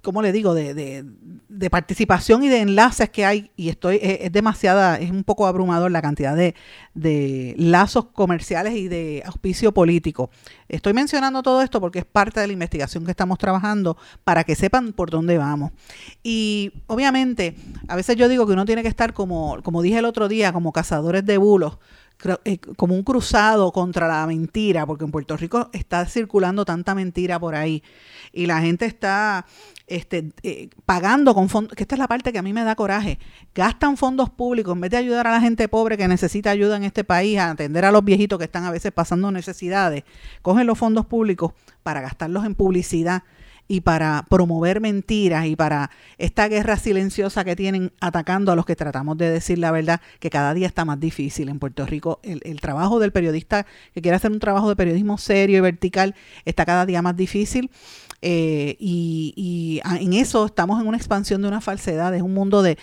¿cómo 0.01 0.21
le 0.21 0.31
digo?, 0.31 0.53
de, 0.53 0.73
de, 0.73 1.05
de, 1.49 1.69
participación 1.69 2.43
y 2.43 2.49
de 2.49 2.59
enlaces 2.59 3.09
que 3.09 3.25
hay, 3.25 3.51
y 3.55 3.69
estoy, 3.69 3.99
es, 4.01 4.31
demasiada, 4.31 4.97
es 4.97 5.11
un 5.11 5.23
poco 5.23 5.47
abrumador 5.47 5.91
la 5.91 6.01
cantidad 6.01 6.35
de, 6.35 6.55
de 6.93 7.55
lazos 7.57 8.05
comerciales 8.05 8.73
y 8.75 8.87
de 8.87 9.23
auspicio 9.25 9.73
político. 9.73 10.29
Estoy 10.67 10.93
mencionando 10.93 11.43
todo 11.43 11.61
esto 11.61 11.79
porque 11.79 11.99
es 11.99 12.05
parte 12.05 12.39
de 12.39 12.47
la 12.47 12.53
investigación 12.53 13.05
que 13.05 13.11
estamos 13.11 13.37
trabajando 13.37 13.97
para 14.23 14.43
que 14.43 14.55
sepan 14.55 14.93
por 14.93 15.09
dónde 15.09 15.37
vamos. 15.37 15.71
Y 16.23 16.73
obviamente, 16.87 17.55
a 17.87 17.95
veces 17.95 18.15
yo 18.15 18.27
digo 18.27 18.47
que 18.47 18.53
uno 18.53 18.65
tiene 18.65 18.81
que 18.81 18.89
estar 18.89 19.13
como, 19.13 19.61
como 19.63 19.81
dije 19.81 19.99
el 19.99 20.05
otro 20.05 20.27
día, 20.27 20.51
como 20.53 20.71
cazadores 20.71 21.25
de 21.25 21.37
bulos, 21.37 21.77
como 22.75 22.93
un 22.93 23.03
cruzado 23.03 23.71
contra 23.71 24.07
la 24.07 24.25
mentira, 24.27 24.85
porque 24.85 25.05
en 25.05 25.11
Puerto 25.11 25.35
Rico 25.37 25.69
está 25.73 26.05
circulando 26.05 26.65
tanta 26.65 26.93
mentira 26.93 27.39
por 27.39 27.55
ahí. 27.55 27.81
Y 28.31 28.45
la 28.45 28.61
gente 28.61 28.85
está 28.85 29.45
este, 29.87 30.31
eh, 30.43 30.69
pagando 30.85 31.33
con 31.33 31.49
fondos, 31.49 31.75
que 31.75 31.83
esta 31.83 31.95
es 31.95 31.99
la 31.99 32.07
parte 32.07 32.31
que 32.31 32.39
a 32.39 32.43
mí 32.43 32.53
me 32.53 32.63
da 32.63 32.75
coraje, 32.75 33.19
gastan 33.55 33.97
fondos 33.97 34.29
públicos 34.29 34.73
en 34.73 34.81
vez 34.81 34.91
de 34.91 34.97
ayudar 34.97 35.27
a 35.27 35.31
la 35.31 35.41
gente 35.41 35.67
pobre 35.67 35.97
que 35.97 36.07
necesita 36.07 36.51
ayuda 36.51 36.77
en 36.77 36.83
este 36.83 37.03
país, 37.03 37.39
a 37.39 37.51
atender 37.51 37.85
a 37.85 37.91
los 37.91 38.03
viejitos 38.03 38.37
que 38.37 38.45
están 38.45 38.65
a 38.65 38.71
veces 38.71 38.91
pasando 38.91 39.31
necesidades, 39.31 40.03
cogen 40.41 40.67
los 40.67 40.77
fondos 40.77 41.05
públicos 41.05 41.53
para 41.83 42.01
gastarlos 42.01 42.45
en 42.45 42.55
publicidad 42.55 43.23
y 43.71 43.79
para 43.79 44.25
promover 44.27 44.81
mentiras 44.81 45.45
y 45.45 45.55
para 45.55 45.91
esta 46.17 46.49
guerra 46.49 46.75
silenciosa 46.75 47.45
que 47.45 47.55
tienen 47.55 47.93
atacando 48.01 48.51
a 48.51 48.55
los 48.57 48.65
que 48.65 48.75
tratamos 48.75 49.17
de 49.17 49.29
decir 49.29 49.59
la 49.59 49.71
verdad, 49.71 50.01
que 50.19 50.29
cada 50.29 50.53
día 50.53 50.67
está 50.67 50.83
más 50.83 50.99
difícil 50.99 51.47
en 51.47 51.57
Puerto 51.57 51.85
Rico. 51.85 52.19
El, 52.21 52.59
trabajo 52.59 52.99
del 52.99 53.13
periodista 53.13 53.65
que 53.93 54.01
quiere 54.01 54.17
hacer 54.17 54.29
un 54.29 54.39
trabajo 54.39 54.67
de 54.67 54.75
periodismo 54.75 55.17
serio 55.17 55.57
y 55.57 55.61
vertical 55.61 56.15
está 56.43 56.65
cada 56.65 56.85
día 56.85 57.01
más 57.01 57.15
difícil. 57.15 57.71
Eh, 58.21 58.75
y, 58.77 59.79
en 59.85 60.11
eso 60.15 60.47
estamos 60.47 60.81
en 60.81 60.87
una 60.87 60.97
expansión 60.97 61.41
de 61.41 61.47
una 61.47 61.61
falsedad, 61.61 62.13
es 62.13 62.23
un 62.23 62.33
mundo 62.33 62.63
de 62.63 62.77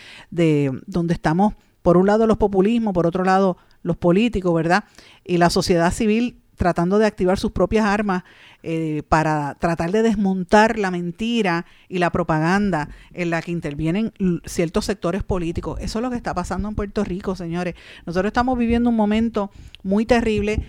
donde 0.87 1.13
estamos, 1.13 1.53
por 1.83 1.99
un 1.99 2.07
lado 2.07 2.27
los 2.27 2.39
populismos, 2.39 2.95
por 2.95 3.07
otro 3.07 3.25
lado 3.25 3.59
los 3.83 3.99
políticos, 3.99 4.55
¿verdad? 4.55 4.85
Y 5.23 5.37
la 5.37 5.51
sociedad 5.51 5.93
civil 5.93 6.41
tratando 6.59 6.99
de 6.99 7.07
activar 7.07 7.39
sus 7.39 7.53
propias 7.53 7.87
armas 7.87 8.25
eh, 8.63 9.03
para 9.09 9.55
tratar 9.55 9.93
de 9.93 10.03
desmontar 10.03 10.79
la 10.79 10.91
mentira 10.91 11.65
y 11.89 11.99
la 11.99 12.11
propaganda 12.11 12.91
en 13.15 13.31
la 13.31 13.41
que 13.41 13.53
intervienen 13.53 14.13
ciertos 14.45 14.85
sectores 14.85 15.23
políticos. 15.23 15.79
Eso 15.81 16.01
es 16.01 16.03
lo 16.03 16.11
que 16.11 16.17
está 16.17 16.35
pasando 16.35 16.69
en 16.69 16.75
Puerto 16.75 17.05
Rico, 17.05 17.35
señores. 17.37 17.75
Nosotros 18.05 18.29
estamos 18.29 18.59
viviendo 18.59 18.91
un 18.91 18.97
momento 18.97 19.51
muy 19.83 20.05
terrible 20.05 20.61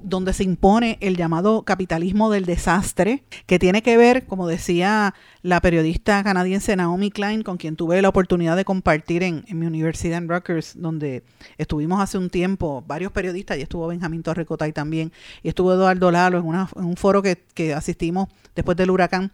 donde 0.00 0.32
se 0.32 0.44
impone 0.44 0.98
el 1.00 1.16
llamado 1.16 1.62
capitalismo 1.62 2.30
del 2.30 2.44
desastre, 2.44 3.24
que 3.46 3.58
tiene 3.58 3.82
que 3.82 3.96
ver, 3.96 4.26
como 4.26 4.46
decía 4.46 5.14
la 5.42 5.60
periodista 5.60 6.22
canadiense 6.24 6.74
Naomi 6.74 7.10
Klein, 7.10 7.42
con 7.42 7.56
quien 7.56 7.76
tuve 7.76 8.00
la 8.00 8.08
oportunidad 8.08 8.56
de 8.56 8.64
compartir 8.64 9.22
en, 9.22 9.44
mi 9.48 9.66
universidad 9.66 10.18
en 10.18 10.28
Rutgers, 10.28 10.72
donde 10.76 11.22
estuvimos 11.58 12.00
hace 12.00 12.18
un 12.18 12.30
tiempo 12.30 12.82
varios 12.86 13.12
periodistas, 13.12 13.58
y 13.58 13.62
estuvo 13.62 13.86
Benjamín 13.86 14.22
Torrecotay 14.22 14.72
también, 14.72 15.12
y 15.42 15.48
estuvo 15.48 15.72
Eduardo 15.72 16.10
Lalo 16.10 16.38
en, 16.38 16.46
en 16.46 16.84
un 16.84 16.96
foro 16.96 17.22
que, 17.22 17.42
que, 17.54 17.74
asistimos 17.74 18.28
después 18.54 18.76
del 18.76 18.90
huracán, 18.90 19.32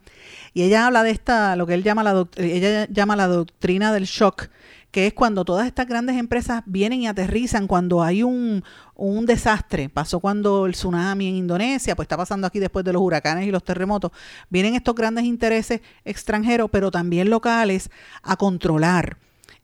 y 0.53 0.63
ella 0.63 0.87
habla 0.87 1.03
de 1.03 1.11
esta, 1.11 1.55
lo 1.55 1.65
que 1.65 1.73
él 1.73 1.83
llama 1.83 2.03
la, 2.03 2.27
ella 2.37 2.87
llama 2.89 3.15
la 3.15 3.27
doctrina 3.27 3.93
del 3.93 4.05
shock, 4.05 4.49
que 4.91 5.07
es 5.07 5.13
cuando 5.13 5.45
todas 5.45 5.67
estas 5.67 5.87
grandes 5.87 6.17
empresas 6.17 6.63
vienen 6.65 7.01
y 7.01 7.07
aterrizan 7.07 7.65
cuando 7.65 8.03
hay 8.03 8.23
un, 8.23 8.63
un 8.95 9.25
desastre. 9.25 9.89
Pasó 9.89 10.19
cuando 10.19 10.65
el 10.65 10.73
tsunami 10.73 11.29
en 11.29 11.35
Indonesia, 11.35 11.95
pues 11.95 12.05
está 12.05 12.17
pasando 12.17 12.45
aquí 12.45 12.59
después 12.59 12.83
de 12.83 12.93
los 12.93 13.01
huracanes 13.01 13.47
y 13.47 13.51
los 13.51 13.63
terremotos. 13.63 14.11
Vienen 14.49 14.75
estos 14.75 14.93
grandes 14.93 15.23
intereses 15.23 15.81
extranjeros, 16.03 16.69
pero 16.69 16.91
también 16.91 17.29
locales, 17.29 17.89
a 18.21 18.35
controlar. 18.35 19.17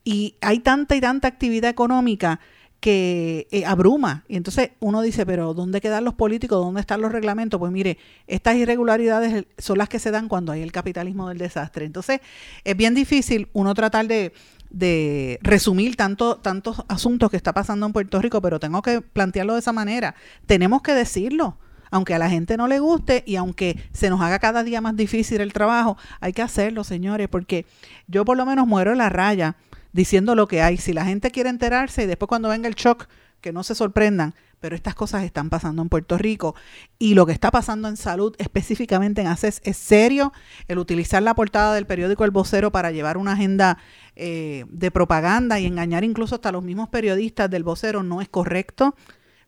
Y 0.06 0.36
hay 0.40 0.60
tanta 0.60 0.96
y 0.96 1.02
tanta 1.02 1.28
actividad 1.28 1.70
económica 1.70 2.40
que 2.80 3.48
eh, 3.52 3.66
abruma. 3.66 4.24
Y 4.28 4.38
entonces 4.38 4.72
uno 4.80 5.02
dice, 5.02 5.26
pero 5.26 5.54
¿dónde 5.54 5.82
quedan 5.82 6.04
los 6.04 6.14
políticos? 6.14 6.60
¿Dónde 6.60 6.82
están 6.82 7.02
los 7.02 7.12
reglamentos? 7.12 7.60
Pues 7.60 7.72
mire, 7.72 7.98
estas 8.28 8.56
irregularidades 8.56 9.46
son 9.58 9.80
las 9.80 9.90
que 9.90 10.00
se 10.00 10.12
dan 10.12 10.28
cuando 10.28 10.52
hay 10.52 10.62
el 10.62 10.72
capitalismo 10.72 11.30
del 11.30 11.38
desastre. 11.38 11.86
Entonces 11.86 12.22
es 12.64 12.78
bien 12.78 12.94
difícil 12.94 13.50
uno 13.54 13.74
tratar 13.74 14.08
de 14.08 14.32
de 14.70 15.40
resumir 15.42 15.96
tanto, 15.96 16.38
tantos 16.38 16.84
asuntos 16.88 17.30
que 17.30 17.38
está 17.38 17.54
pasando 17.54 17.86
en 17.86 17.94
Puerto 17.94 18.22
Rico, 18.22 18.42
pero 18.42 18.60
tengo 18.60 18.82
que 18.82 19.02
plantearlo 19.02 19.54
de 19.54 19.60
esa 19.60 19.74
manera. 19.74 20.16
Tenemos 20.46 20.82
que 20.82 20.94
decirlo. 20.94 21.58
Aunque 21.90 22.14
a 22.14 22.20
la 22.20 22.30
gente 22.30 22.58
no 22.58 22.68
le 22.68 22.80
guste 22.80 23.24
y 23.26 23.38
aunque 23.38 23.78
se 23.94 24.10
nos 24.10 24.20
haga 24.20 24.40
cada 24.40 24.64
día 24.64 24.82
más 24.82 24.98
difícil 24.98 25.40
el 25.40 25.54
trabajo, 25.54 25.98
hay 26.20 26.34
que 26.34 26.42
hacerlo, 26.42 26.84
señores, 26.84 27.30
porque 27.30 27.66
yo 28.08 28.26
por 28.26 28.36
lo 28.36 28.46
menos 28.46 28.68
muero 28.68 28.92
en 28.92 28.98
la 28.98 29.08
raya 29.08 29.56
diciendo 29.94 30.36
lo 30.36 30.50
que 30.50 30.62
hay. 30.62 30.76
Si 30.76 30.92
la 30.92 31.06
gente 31.06 31.32
quiere 31.32 31.50
enterarse 31.50 32.04
y 32.04 32.06
después 32.06 32.28
cuando 32.28 32.50
venga 32.50 32.68
el 32.68 32.76
shock, 32.76 33.08
que 33.42 33.54
no 33.54 33.64
se 33.64 33.76
sorprendan, 33.76 34.34
pero 34.60 34.76
estas 34.76 34.96
cosas 34.96 35.24
están 35.24 35.50
pasando 35.50 35.82
en 35.82 35.90
Puerto 35.90 36.18
Rico 36.18 36.56
y 36.98 37.14
lo 37.14 37.26
que 37.26 37.32
está 37.32 37.52
pasando 37.52 37.88
en 37.88 37.98
salud, 37.98 38.36
específicamente 38.40 39.22
en 39.22 39.28
ACES, 39.28 39.62
es 39.64 39.78
serio. 39.78 40.34
El 40.68 40.80
utilizar 40.80 41.22
la 41.22 41.36
portada 41.36 41.76
del 41.76 41.86
periódico 41.86 42.26
El 42.26 42.32
Vocero 42.32 42.72
para 42.72 42.92
llevar 42.92 43.18
una 43.18 43.34
agenda 43.34 43.78
eh, 44.16 44.66
de 44.70 44.92
propaganda 44.92 45.60
y 45.60 45.66
engañar 45.66 46.04
incluso 46.04 46.36
hasta 46.36 46.52
los 46.52 46.64
mismos 46.64 46.90
periodistas 46.90 47.50
del 47.50 47.64
Vocero 47.64 48.04
no 48.04 48.22
es 48.22 48.30
correcto 48.30 48.96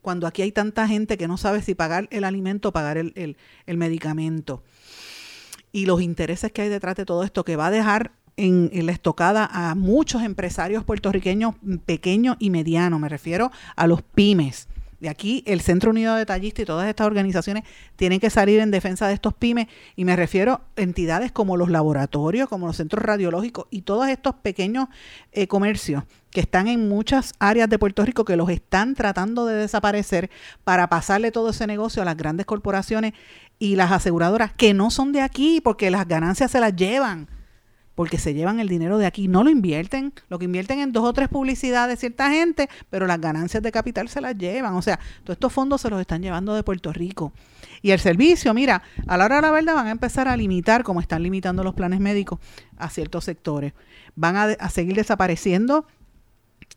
cuando 0.01 0.27
aquí 0.27 0.41
hay 0.41 0.51
tanta 0.51 0.87
gente 0.87 1.17
que 1.17 1.27
no 1.27 1.37
sabe 1.37 1.61
si 1.61 1.75
pagar 1.75 2.07
el 2.11 2.23
alimento 2.23 2.69
o 2.69 2.71
pagar 2.71 2.97
el, 2.97 3.37
medicamento. 3.67 4.63
Y 5.71 5.85
los 5.85 6.01
intereses 6.01 6.51
que 6.51 6.63
hay 6.63 6.69
detrás 6.69 6.95
de 6.95 7.05
todo 7.05 7.23
esto, 7.23 7.43
que 7.43 7.55
va 7.55 7.67
a 7.67 7.71
dejar 7.71 8.11
en, 8.39 8.69
en, 8.73 8.85
la 8.85 8.91
estocada 8.91 9.49
a 9.51 9.75
muchos 9.75 10.23
empresarios 10.23 10.83
puertorriqueños 10.83 11.55
pequeños 11.85 12.37
y 12.39 12.49
medianos, 12.49 12.99
me 12.99 13.09
refiero 13.09 13.51
a 13.75 13.87
los 13.87 14.01
pymes. 14.01 14.67
De 14.99 15.07
aquí 15.07 15.43
el 15.47 15.61
Centro 15.61 15.91
Unido 15.91 16.13
de 16.13 16.19
Detallistas 16.19 16.63
y 16.63 16.65
todas 16.65 16.89
estas 16.89 17.07
organizaciones 17.07 17.63
tienen 17.95 18.19
que 18.19 18.29
salir 18.29 18.59
en 18.59 18.69
defensa 18.69 19.07
de 19.07 19.13
estos 19.13 19.33
pymes 19.33 19.67
y 19.95 20.03
me 20.03 20.15
refiero 20.15 20.53
a 20.53 20.81
entidades 20.81 21.31
como 21.31 21.55
los 21.55 21.69
laboratorios, 21.69 22.49
como 22.49 22.67
los 22.67 22.75
centros 22.75 23.03
radiológicos 23.03 23.67
y 23.71 23.83
todos 23.83 24.09
estos 24.09 24.35
pequeños 24.35 24.87
eh, 25.31 25.47
comercios 25.47 26.03
que 26.31 26.41
están 26.41 26.67
en 26.67 26.89
muchas 26.89 27.33
áreas 27.39 27.69
de 27.69 27.79
Puerto 27.79 28.03
Rico 28.03 28.25
que 28.25 28.35
los 28.35 28.49
están 28.49 28.93
tratando 28.93 29.45
de 29.45 29.55
desaparecer 29.55 30.29
para 30.65 30.89
pasarle 30.89 31.31
todo 31.31 31.51
ese 31.51 31.65
negocio 31.65 32.01
a 32.01 32.05
las 32.05 32.17
grandes 32.17 32.45
corporaciones 32.45 33.13
y 33.57 33.77
las 33.77 33.93
aseguradoras 33.93 34.51
que 34.53 34.73
no 34.73 34.91
son 34.91 35.13
de 35.13 35.21
aquí 35.21 35.61
porque 35.61 35.91
las 35.91 36.07
ganancias 36.09 36.51
se 36.51 36.59
las 36.59 36.75
llevan 36.75 37.29
porque 37.99 38.17
se 38.17 38.33
llevan 38.33 38.61
el 38.61 38.69
dinero 38.69 38.97
de 38.97 39.05
aquí, 39.05 39.27
no 39.27 39.43
lo 39.43 39.49
invierten, 39.49 40.13
lo 40.29 40.39
que 40.39 40.45
invierten 40.45 40.79
en 40.79 40.93
dos 40.93 41.03
o 41.03 41.11
tres 41.11 41.27
publicidades 41.27 41.97
de 41.97 41.99
cierta 41.99 42.29
gente, 42.29 42.69
pero 42.89 43.05
las 43.05 43.19
ganancias 43.19 43.61
de 43.61 43.73
capital 43.73 44.07
se 44.07 44.21
las 44.21 44.37
llevan, 44.37 44.75
o 44.75 44.81
sea, 44.81 45.01
todos 45.25 45.35
estos 45.35 45.51
fondos 45.51 45.81
se 45.81 45.89
los 45.89 45.99
están 45.99 46.21
llevando 46.21 46.53
de 46.53 46.63
Puerto 46.63 46.93
Rico. 46.93 47.33
Y 47.81 47.91
el 47.91 47.99
servicio, 47.99 48.53
mira, 48.53 48.83
a 49.05 49.17
la 49.17 49.25
hora 49.25 49.35
de 49.35 49.41
la 49.41 49.51
verdad 49.51 49.75
van 49.75 49.87
a 49.87 49.91
empezar 49.91 50.29
a 50.29 50.37
limitar, 50.37 50.83
como 50.83 51.01
están 51.01 51.23
limitando 51.23 51.61
los 51.61 51.73
planes 51.73 51.99
médicos, 51.99 52.39
a 52.77 52.89
ciertos 52.89 53.25
sectores. 53.25 53.73
Van 54.15 54.37
a, 54.37 54.69
seguir 54.69 54.95
desapareciendo 54.95 55.85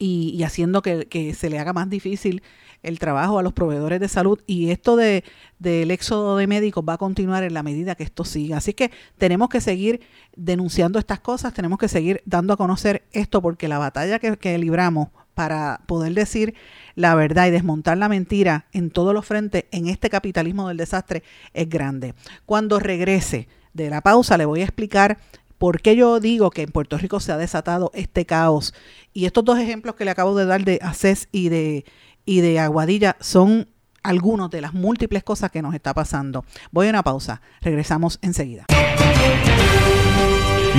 y, 0.00 0.42
haciendo 0.42 0.82
que, 0.82 1.06
que, 1.06 1.35
se 1.35 1.50
le 1.50 1.61
haga 1.61 1.72
más 1.72 1.88
difícil 1.88 2.42
el 2.82 2.98
trabajo 2.98 3.38
a 3.38 3.42
los 3.42 3.52
proveedores 3.52 4.00
de 4.00 4.08
salud 4.08 4.40
y 4.46 4.70
esto 4.70 4.96
de 4.96 5.24
del 5.58 5.92
éxodo 5.92 6.36
de 6.36 6.48
médicos 6.48 6.84
va 6.86 6.94
a 6.94 6.98
continuar 6.98 7.44
en 7.44 7.54
la 7.54 7.62
medida 7.62 7.94
que 7.94 8.02
esto 8.02 8.24
siga. 8.24 8.56
Así 8.56 8.74
que 8.74 8.90
tenemos 9.16 9.48
que 9.48 9.60
seguir 9.60 10.00
denunciando 10.36 10.98
estas 10.98 11.20
cosas, 11.20 11.54
tenemos 11.54 11.78
que 11.78 11.88
seguir 11.88 12.20
dando 12.24 12.52
a 12.52 12.56
conocer 12.56 13.04
esto 13.12 13.40
porque 13.40 13.68
la 13.68 13.78
batalla 13.78 14.18
que, 14.18 14.36
que 14.36 14.58
libramos 14.58 15.08
para 15.34 15.80
poder 15.86 16.14
decir 16.14 16.54
la 16.94 17.14
verdad 17.14 17.46
y 17.46 17.50
desmontar 17.50 17.96
la 17.96 18.08
mentira 18.08 18.66
en 18.72 18.90
todos 18.90 19.14
los 19.14 19.24
frentes 19.24 19.64
en 19.70 19.88
este 19.88 20.10
capitalismo 20.10 20.68
del 20.68 20.76
desastre 20.76 21.22
es 21.54 21.68
grande. 21.68 22.14
Cuando 22.44 22.80
regrese 22.80 23.48
de 23.72 23.88
la 23.88 24.00
pausa 24.00 24.36
le 24.36 24.44
voy 24.44 24.60
a 24.60 24.64
explicar 24.64 25.18
por 25.58 25.80
qué 25.80 25.94
yo 25.94 26.18
digo 26.18 26.50
que 26.50 26.62
en 26.62 26.72
Puerto 26.72 26.98
Rico 26.98 27.20
se 27.20 27.30
ha 27.30 27.36
desatado 27.36 27.92
este 27.94 28.26
caos. 28.26 28.74
Y 29.12 29.26
estos 29.26 29.44
dos 29.44 29.60
ejemplos 29.60 29.94
que 29.94 30.04
le 30.04 30.10
acabo 30.10 30.34
de 30.34 30.44
dar 30.44 30.64
de 30.64 30.80
ACES 30.82 31.28
y 31.30 31.50
de, 31.50 31.84
y 32.24 32.40
de 32.40 32.58
Aguadilla 32.58 33.16
son 33.20 33.68
algunas 34.02 34.50
de 34.50 34.61
las 34.61 34.74
múltiples 34.74 35.22
cosas 35.22 35.50
que 35.50 35.62
nos 35.62 35.74
está 35.74 35.94
pasando. 35.94 36.44
Voy 36.70 36.87
a 36.87 36.90
una 36.90 37.02
pausa, 37.02 37.40
regresamos 37.61 38.18
enseguida. 38.22 38.66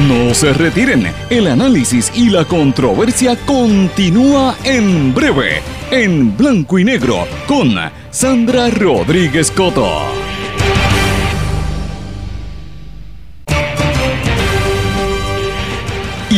No 0.07 0.33
se 0.33 0.53
retiren, 0.53 1.07
el 1.29 1.47
análisis 1.47 2.11
y 2.15 2.29
la 2.29 2.45
controversia 2.45 3.37
continúa 3.45 4.55
en 4.63 5.13
breve, 5.13 5.61
en 5.91 6.35
blanco 6.35 6.79
y 6.79 6.83
negro, 6.83 7.27
con 7.47 7.75
Sandra 8.09 8.71
Rodríguez 8.71 9.51
Coto. 9.51 10.32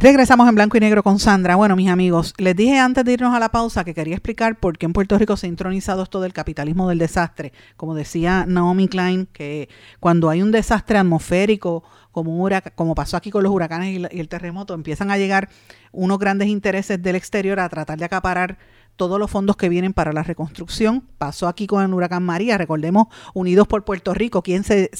Regresamos 0.00 0.48
en 0.48 0.54
blanco 0.54 0.76
y 0.76 0.80
negro 0.80 1.02
con 1.02 1.18
Sandra. 1.18 1.56
Bueno, 1.56 1.74
mis 1.74 1.90
amigos, 1.90 2.32
les 2.38 2.54
dije 2.54 2.78
antes 2.78 3.04
de 3.04 3.14
irnos 3.14 3.34
a 3.34 3.40
la 3.40 3.48
pausa 3.48 3.82
que 3.82 3.94
quería 3.94 4.14
explicar 4.14 4.60
por 4.60 4.78
qué 4.78 4.86
en 4.86 4.92
Puerto 4.92 5.18
Rico 5.18 5.36
se 5.36 5.46
ha 5.46 5.48
intronizado 5.48 6.04
esto 6.04 6.20
del 6.20 6.32
capitalismo 6.32 6.88
del 6.88 6.98
desastre. 6.98 7.52
Como 7.76 7.96
decía 7.96 8.44
Naomi 8.46 8.86
Klein, 8.86 9.26
que 9.26 9.68
cuando 9.98 10.30
hay 10.30 10.40
un 10.40 10.52
desastre 10.52 10.98
atmosférico 10.98 11.82
como, 12.12 12.48
como 12.76 12.94
pasó 12.94 13.16
aquí 13.16 13.32
con 13.32 13.42
los 13.42 13.50
huracanes 13.50 13.98
y, 14.12 14.20
el 14.20 14.28
terremoto, 14.28 14.72
empiezan 14.72 15.10
a 15.10 15.18
llegar 15.18 15.48
unos 15.90 16.20
grandes 16.20 16.46
intereses 16.46 17.02
del 17.02 17.16
exterior 17.16 17.58
a 17.58 17.68
tratar 17.68 17.98
de 17.98 18.04
acaparar 18.04 18.56
todos 18.98 19.18
los 19.18 19.30
fondos 19.30 19.56
que 19.56 19.70
vienen 19.70 19.94
para 19.94 20.12
la 20.12 20.22
reconstrucción. 20.22 21.04
Pasó 21.16 21.48
aquí 21.48 21.66
con 21.66 21.82
el 21.82 21.94
huracán 21.94 22.22
María, 22.22 22.58
recordemos 22.58 23.06
Unidos 23.32 23.66
por 23.66 23.84
Puerto 23.84 24.12
Rico, 24.12 24.42
¿quién 24.42 24.64
se, 24.64 24.90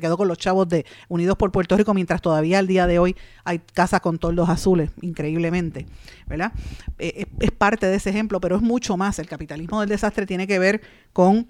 quedó 0.00 0.16
con 0.16 0.28
los 0.28 0.38
chavos 0.38 0.68
de 0.68 0.86
Unidos 1.08 1.36
por 1.36 1.50
Puerto 1.50 1.76
Rico 1.76 1.92
mientras 1.94 2.22
todavía 2.22 2.60
al 2.60 2.68
día 2.68 2.86
de 2.86 3.00
hoy 3.00 3.16
hay 3.42 3.58
casas 3.58 4.00
con 4.00 4.18
toldos 4.18 4.48
azules, 4.48 4.90
increíblemente, 5.00 5.86
¿verdad? 6.28 6.52
Eh, 6.98 7.26
es 7.40 7.50
parte 7.50 7.86
de 7.86 7.96
ese 7.96 8.10
ejemplo, 8.10 8.40
pero 8.40 8.54
es 8.54 8.62
mucho 8.62 8.96
más. 8.96 9.18
El 9.18 9.26
capitalismo 9.26 9.80
del 9.80 9.88
desastre 9.88 10.26
tiene 10.26 10.46
que 10.46 10.60
ver 10.60 10.82
con 11.12 11.48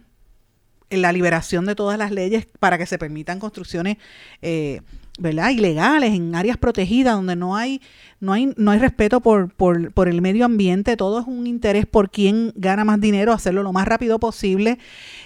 la 0.90 1.12
liberación 1.12 1.66
de 1.66 1.74
todas 1.74 1.98
las 1.98 2.12
leyes 2.12 2.46
para 2.60 2.78
que 2.78 2.86
se 2.86 2.98
permitan 2.98 3.40
construcciones 3.40 3.96
eh, 4.40 4.82
¿verdad? 5.18 5.50
ilegales 5.50 6.14
en 6.14 6.34
áreas 6.34 6.56
protegidas 6.56 7.14
donde 7.14 7.36
no 7.36 7.56
hay 7.56 7.80
no 8.20 8.32
hay 8.32 8.52
no 8.56 8.70
hay 8.70 8.78
respeto 8.78 9.20
por, 9.20 9.52
por, 9.52 9.92
por, 9.92 10.08
el 10.08 10.20
medio 10.20 10.44
ambiente 10.44 10.96
todo 10.96 11.20
es 11.20 11.26
un 11.26 11.46
interés 11.46 11.86
por 11.86 12.10
quién 12.10 12.52
gana 12.56 12.84
más 12.84 13.00
dinero 13.00 13.32
hacerlo 13.32 13.62
lo 13.62 13.72
más 13.72 13.86
rápido 13.86 14.18
posible 14.18 14.78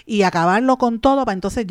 y 0.07 0.23
acabarlo 0.23 0.77
con 0.77 1.01
todo 1.01 1.25
para 1.25 1.35
entonces 1.35 1.67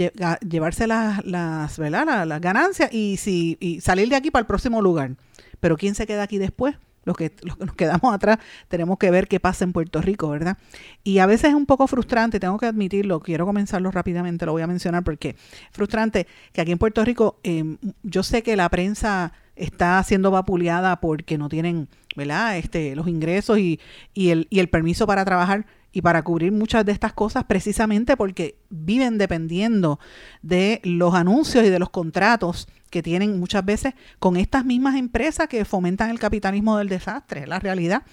llevarse 0.48 0.88
las 0.88 1.26
las, 1.26 1.78
¿verdad? 1.78 2.26
las, 2.26 2.42
ganancias 2.42 2.94
y 2.94 3.18
si 3.18 3.58
y 3.60 3.82
salir 3.82 4.10
de 4.10 4.16
aquí 4.16 4.32
para 4.32 4.42
el 4.42 4.48
próximo 4.48 4.82
lugar 4.82 5.12
pero 5.60 5.78
quién 5.78 5.96
se 5.96 6.08
queda 6.08 6.24
aquí 6.24 6.38
después 6.38 6.76
los 7.10 7.18
que, 7.18 7.34
los 7.44 7.58
que 7.58 7.66
nos 7.66 7.76
quedamos 7.76 8.14
atrás, 8.14 8.40
tenemos 8.68 8.98
que 8.98 9.12
ver 9.12 9.28
qué 9.28 9.40
pasa 9.40 9.66
en 9.66 9.74
Puerto 9.74 10.02
Rico, 10.02 10.30
¿verdad? 10.30 10.58
Y 11.04 11.20
a 11.20 11.26
veces 11.26 11.50
es 11.50 11.56
un 11.56 11.66
poco 11.66 11.88
frustrante, 11.88 12.40
tengo 12.40 12.58
que 12.58 12.68
admitirlo, 12.68 13.20
quiero 13.20 13.46
comenzarlo 13.46 13.92
rápidamente, 13.92 14.46
lo 14.46 14.54
voy 14.54 14.62
a 14.62 14.68
mencionar 14.68 15.04
porque 15.04 15.30
es 15.30 15.36
frustrante 15.72 16.28
que 16.54 16.62
aquí 16.62 16.72
en 16.72 16.78
Puerto 16.78 17.04
Rico, 17.04 17.40
em, 17.44 17.78
yo 18.04 18.24
sé 18.24 18.44
que 18.44 18.56
la 18.56 18.70
prensa 18.70 19.34
está 19.56 20.02
siendo 20.04 20.32
vapuleada 20.32 21.00
porque 21.02 21.38
no 21.38 21.50
tienen, 21.50 21.90
¿verdad? 22.16 22.58
Este, 22.58 22.96
los 22.96 23.08
ingresos 23.08 23.60
y, 23.60 23.80
el 24.16 24.70
permiso 24.70 25.06
para 25.06 25.26
trabajar 25.26 25.66
y 25.92 26.02
para 26.02 26.22
cubrir 26.22 26.52
muchas 26.52 26.86
de 26.86 26.92
estas 26.92 27.14
cosas 27.14 27.44
precisamente 27.46 28.16
porque 28.16 28.56
viven 28.70 29.18
dependiendo 29.18 30.00
de 30.42 30.82
los 30.84 31.16
anuncios 31.16 31.66
y 31.66 31.70
de 31.70 31.80
los 31.80 31.90
contratos 31.90 32.68
que 32.90 33.04
tienen 33.04 33.40
muchas 33.40 33.64
veces 33.66 33.94
con 34.20 34.38
estas 34.38 34.66
mismas 34.66 34.96
empresas 34.96 35.48
que 35.48 35.64
fomentan 35.66 36.10
el 36.10 36.20
capitalismo 36.20 36.78
del 36.78 36.90
desastre, 36.90 37.48
la 37.48 37.60
realidad. 37.60 38.04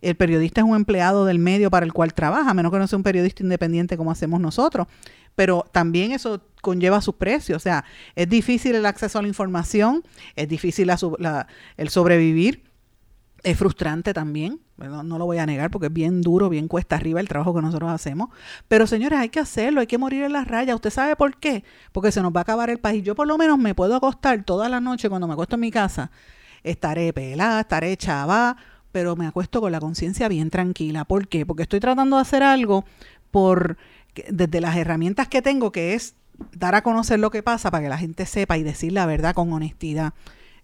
El 0.00 0.14
periodista 0.14 0.62
es 0.62 0.66
un 0.66 0.76
empleado 0.76 1.26
del 1.26 1.38
medio 1.38 1.70
para 1.70 1.84
el 1.84 1.92
cual 1.92 2.14
trabaja, 2.14 2.50
a 2.50 2.54
menos 2.54 2.72
que 2.72 2.78
no 2.78 2.86
sea 2.86 2.96
un 2.96 3.02
periodista 3.02 3.42
independiente 3.42 3.96
como 3.96 4.10
hacemos 4.10 4.40
nosotros. 4.40 4.86
Pero 5.34 5.64
también 5.72 6.12
eso 6.12 6.42
conlleva 6.62 7.00
sus 7.00 7.16
precios. 7.16 7.56
O 7.56 7.60
sea, 7.60 7.84
es 8.14 8.28
difícil 8.28 8.74
el 8.74 8.86
acceso 8.86 9.18
a 9.18 9.22
la 9.22 9.28
información, 9.28 10.02
es 10.36 10.48
difícil 10.48 10.90
el 11.76 11.88
sobrevivir 11.90 12.69
es 13.42 13.56
frustrante 13.56 14.12
también, 14.12 14.60
no 14.76 15.18
lo 15.18 15.26
voy 15.26 15.38
a 15.38 15.46
negar 15.46 15.70
porque 15.70 15.86
es 15.86 15.92
bien 15.92 16.22
duro, 16.22 16.48
bien 16.48 16.68
cuesta 16.68 16.96
arriba 16.96 17.20
el 17.20 17.28
trabajo 17.28 17.54
que 17.54 17.62
nosotros 17.62 17.90
hacemos. 17.90 18.30
Pero 18.68 18.86
señores, 18.86 19.18
hay 19.18 19.28
que 19.28 19.40
hacerlo, 19.40 19.80
hay 19.80 19.86
que 19.86 19.98
morir 19.98 20.24
en 20.24 20.32
las 20.32 20.48
rayas. 20.48 20.74
¿Usted 20.74 20.90
sabe 20.90 21.16
por 21.16 21.36
qué? 21.36 21.64
Porque 21.92 22.12
se 22.12 22.22
nos 22.22 22.32
va 22.34 22.40
a 22.40 22.42
acabar 22.42 22.70
el 22.70 22.78
país. 22.78 23.02
Yo 23.04 23.14
por 23.14 23.26
lo 23.26 23.36
menos 23.38 23.58
me 23.58 23.74
puedo 23.74 23.94
acostar 23.94 24.42
toda 24.44 24.68
la 24.68 24.80
noche 24.80 25.08
cuando 25.08 25.26
me 25.26 25.34
acuesto 25.34 25.56
en 25.56 25.60
mi 25.60 25.70
casa. 25.70 26.10
Estaré 26.62 27.12
pelada, 27.12 27.60
estaré 27.60 27.96
chava, 27.96 28.56
pero 28.92 29.16
me 29.16 29.26
acuesto 29.26 29.60
con 29.60 29.72
la 29.72 29.80
conciencia 29.80 30.28
bien 30.28 30.50
tranquila. 30.50 31.04
¿Por 31.04 31.28
qué? 31.28 31.46
Porque 31.46 31.62
estoy 31.62 31.80
tratando 31.80 32.16
de 32.16 32.22
hacer 32.22 32.42
algo 32.42 32.84
por 33.30 33.76
desde 34.28 34.60
las 34.60 34.76
herramientas 34.76 35.28
que 35.28 35.40
tengo, 35.40 35.72
que 35.72 35.94
es 35.94 36.14
dar 36.56 36.74
a 36.74 36.82
conocer 36.82 37.20
lo 37.20 37.30
que 37.30 37.42
pasa 37.42 37.70
para 37.70 37.84
que 37.84 37.88
la 37.88 37.98
gente 37.98 38.26
sepa 38.26 38.58
y 38.58 38.62
decir 38.62 38.92
la 38.92 39.06
verdad 39.06 39.34
con 39.34 39.52
honestidad. 39.52 40.14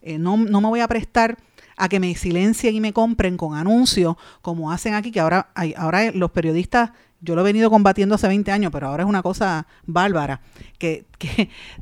Eh, 0.02 0.18
no, 0.18 0.36
no 0.36 0.60
me 0.60 0.68
voy 0.68 0.80
a 0.80 0.88
prestar 0.88 1.36
a 1.76 1.88
que 1.88 2.00
me 2.00 2.14
silencien 2.14 2.74
y 2.74 2.80
me 2.80 2.92
compren 2.92 3.36
con 3.36 3.56
anuncios, 3.56 4.16
como 4.42 4.72
hacen 4.72 4.94
aquí, 4.94 5.10
que 5.10 5.20
ahora, 5.20 5.50
hay, 5.54 5.74
ahora 5.76 6.10
los 6.12 6.30
periodistas, 6.30 6.90
yo 7.20 7.34
lo 7.34 7.42
he 7.42 7.44
venido 7.44 7.70
combatiendo 7.70 8.14
hace 8.14 8.28
20 8.28 8.50
años, 8.52 8.72
pero 8.72 8.88
ahora 8.88 9.02
es 9.02 9.08
una 9.08 9.22
cosa 9.22 9.66
bárbara, 9.84 10.40
que, 10.78 11.06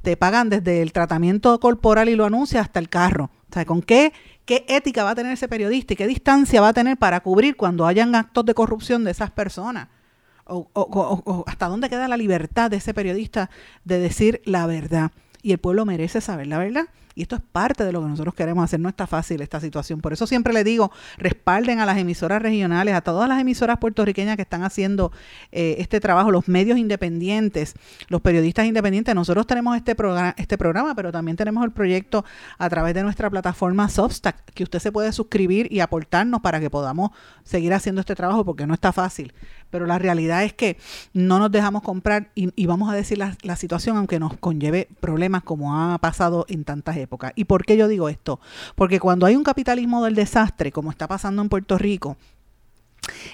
te 0.02 0.16
pagan 0.16 0.50
desde 0.50 0.82
el 0.82 0.92
tratamiento 0.92 1.58
corporal 1.60 2.08
y 2.08 2.16
lo 2.16 2.24
anuncia 2.24 2.60
hasta 2.60 2.80
el 2.80 2.88
carro. 2.88 3.30
O 3.50 3.54
sea, 3.54 3.64
¿con 3.64 3.82
qué, 3.82 4.12
qué 4.44 4.64
ética 4.68 5.04
va 5.04 5.10
a 5.10 5.14
tener 5.14 5.32
ese 5.32 5.48
periodista 5.48 5.92
y 5.92 5.96
qué 5.96 6.06
distancia 6.06 6.60
va 6.60 6.68
a 6.68 6.72
tener 6.72 6.96
para 6.96 7.20
cubrir 7.20 7.56
cuando 7.56 7.86
hayan 7.86 8.14
actos 8.14 8.44
de 8.44 8.54
corrupción 8.54 9.04
de 9.04 9.12
esas 9.12 9.30
personas? 9.30 9.88
O, 10.46 11.44
hasta 11.46 11.68
dónde 11.68 11.88
queda 11.88 12.06
la 12.06 12.18
libertad 12.18 12.70
de 12.70 12.76
ese 12.76 12.92
periodista 12.92 13.48
de 13.84 13.98
decir 13.98 14.42
la 14.44 14.66
verdad. 14.66 15.12
Y 15.42 15.52
el 15.52 15.58
pueblo 15.58 15.86
merece 15.86 16.20
saber 16.20 16.48
la 16.48 16.58
verdad. 16.58 16.86
Y 17.14 17.22
esto 17.22 17.36
es 17.36 17.42
parte 17.42 17.84
de 17.84 17.92
lo 17.92 18.02
que 18.02 18.08
nosotros 18.08 18.34
queremos 18.34 18.64
hacer. 18.64 18.80
No 18.80 18.88
está 18.88 19.06
fácil 19.06 19.40
esta 19.40 19.60
situación. 19.60 20.00
Por 20.00 20.12
eso 20.12 20.26
siempre 20.26 20.52
le 20.52 20.64
digo, 20.64 20.90
respalden 21.16 21.78
a 21.78 21.86
las 21.86 21.98
emisoras 21.98 22.42
regionales, 22.42 22.94
a 22.94 23.02
todas 23.02 23.28
las 23.28 23.40
emisoras 23.40 23.78
puertorriqueñas 23.78 24.36
que 24.36 24.42
están 24.42 24.64
haciendo 24.64 25.12
eh, 25.52 25.76
este 25.78 26.00
trabajo, 26.00 26.32
los 26.32 26.48
medios 26.48 26.76
independientes, 26.78 27.74
los 28.08 28.20
periodistas 28.20 28.66
independientes. 28.66 29.14
Nosotros 29.14 29.46
tenemos 29.46 29.76
este, 29.76 29.94
programa, 29.94 30.34
este 30.36 30.58
programa, 30.58 30.94
pero 30.94 31.12
también 31.12 31.36
tenemos 31.36 31.64
el 31.64 31.70
proyecto 31.70 32.24
a 32.58 32.68
través 32.68 32.94
de 32.94 33.02
nuestra 33.04 33.30
plataforma 33.30 33.88
Substack, 33.88 34.52
que 34.52 34.64
usted 34.64 34.80
se 34.80 34.90
puede 34.90 35.12
suscribir 35.12 35.72
y 35.72 35.80
aportarnos 35.80 36.40
para 36.40 36.58
que 36.58 36.70
podamos 36.70 37.10
seguir 37.44 37.74
haciendo 37.74 38.00
este 38.00 38.16
trabajo, 38.16 38.44
porque 38.44 38.66
no 38.66 38.74
está 38.74 38.92
fácil. 38.92 39.32
Pero 39.70 39.86
la 39.86 39.98
realidad 39.98 40.44
es 40.44 40.52
que 40.52 40.78
no 41.12 41.38
nos 41.38 41.50
dejamos 41.50 41.82
comprar 41.82 42.30
y, 42.34 42.66
vamos 42.66 42.90
a 42.90 42.94
decir 42.94 43.18
la, 43.18 43.36
la 43.42 43.56
situación, 43.56 43.96
aunque 43.96 44.18
nos 44.18 44.36
conlleve 44.36 44.88
problemas 45.00 45.42
como 45.42 45.76
ha 45.76 45.98
pasado 45.98 46.46
en 46.48 46.64
tantas 46.64 46.96
época. 47.04 47.32
¿Y 47.36 47.44
por 47.44 47.64
qué 47.64 47.76
yo 47.76 47.88
digo 47.88 48.08
esto? 48.08 48.40
Porque 48.74 49.00
cuando 49.00 49.26
hay 49.26 49.36
un 49.36 49.44
capitalismo 49.44 50.04
del 50.04 50.14
desastre, 50.14 50.72
como 50.72 50.90
está 50.90 51.06
pasando 51.06 51.40
en 51.42 51.48
Puerto 51.48 51.78
Rico, 51.78 52.16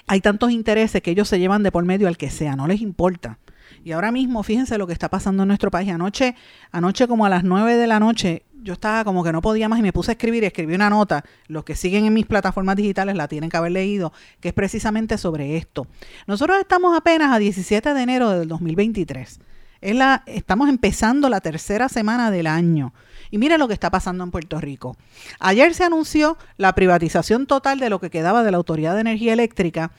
hay 0.07 0.21
tantos 0.21 0.51
intereses 0.51 1.03
que 1.03 1.11
ellos 1.11 1.29
se 1.29 1.39
llevan 1.39 1.63
de 1.63 1.73
por 1.73 1.85
medio 1.85 2.09
al 2.09 2.17
que 2.17 2.31
sea, 2.31 2.57
no 2.57 2.67
les 2.67 2.81
importa. 2.81 3.39
Y 3.85 3.93
ahora 3.93 4.13
mismo, 4.13 4.43
fíjense 4.43 4.77
lo 4.79 4.87
que 4.87 4.93
está 4.93 5.09
pasando 5.09 5.45
en 5.45 5.49
nuestro 5.49 5.71
país. 5.71 5.91
Anoche, 5.91 6.35
anoche 6.71 7.09
como 7.09 7.25
a 7.25 7.29
las 7.29 7.45
9 7.45 7.77
de 7.77 7.87
la 7.87 7.99
noche, 7.99 8.45
yo 8.63 8.75
estaba 8.75 9.05
como 9.05 9.25
que 9.25 9.33
no 9.33 9.41
podía 9.41 9.69
más 9.69 9.79
y 9.79 9.83
me 9.83 9.93
puse 9.93 10.11
a 10.11 10.13
escribir 10.13 10.43
y 10.43 10.47
escribí 10.47 10.75
una 10.75 10.91
nota. 10.91 11.25
Los 11.47 11.65
que 11.65 11.75
siguen 11.75 12.05
en 12.05 12.13
mis 12.13 12.27
plataformas 12.27 12.77
digitales 12.77 13.17
la 13.17 13.29
tienen 13.29 13.49
que 13.49 13.57
haber 13.57 13.73
leído, 13.73 14.13
que 14.41 14.49
es 14.49 14.55
precisamente 14.55 15.17
sobre 15.17 15.57
esto. 15.57 15.87
Nosotros 16.27 16.59
estamos 16.61 16.97
apenas 16.97 17.33
a 17.33 17.39
17 17.39 17.95
de 17.95 18.03
enero 18.03 18.31
del 18.31 18.49
2023. 18.49 19.41
Es 19.81 19.95
la, 19.95 20.23
estamos 20.27 20.69
empezando 20.69 21.29
la 21.29 21.41
tercera 21.41 21.89
semana 21.89 22.31
del 22.31 22.47
año. 22.47 22.93
Y 23.31 23.39
mira 23.39 23.59
lo 23.59 23.69
que 23.69 23.75
está 23.75 23.91
pasando 23.91 24.25
en 24.25 24.31
Puerto 24.31 24.61
Rico. 24.61 24.97
Ayer 25.39 25.75
se 25.75 25.85
anunció 25.85 26.37
la 26.57 26.75
privatización 26.75 27.47
total 27.47 27.79
de 27.79 27.91
lo 27.91 28.01
que 28.01 28.11
quedaba 28.11 28.43
de 28.43 28.51
la 28.51 28.57
Autoridad 28.57 28.95
de 28.95 29.01
Energía 29.01 29.33
Eléctrica 29.33 29.93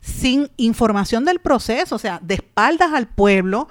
sin 0.00 0.50
información 0.56 1.24
del 1.24 1.40
proceso, 1.40 1.96
o 1.96 1.98
sea, 1.98 2.20
de 2.22 2.34
espaldas 2.34 2.92
al 2.92 3.06
pueblo, 3.06 3.68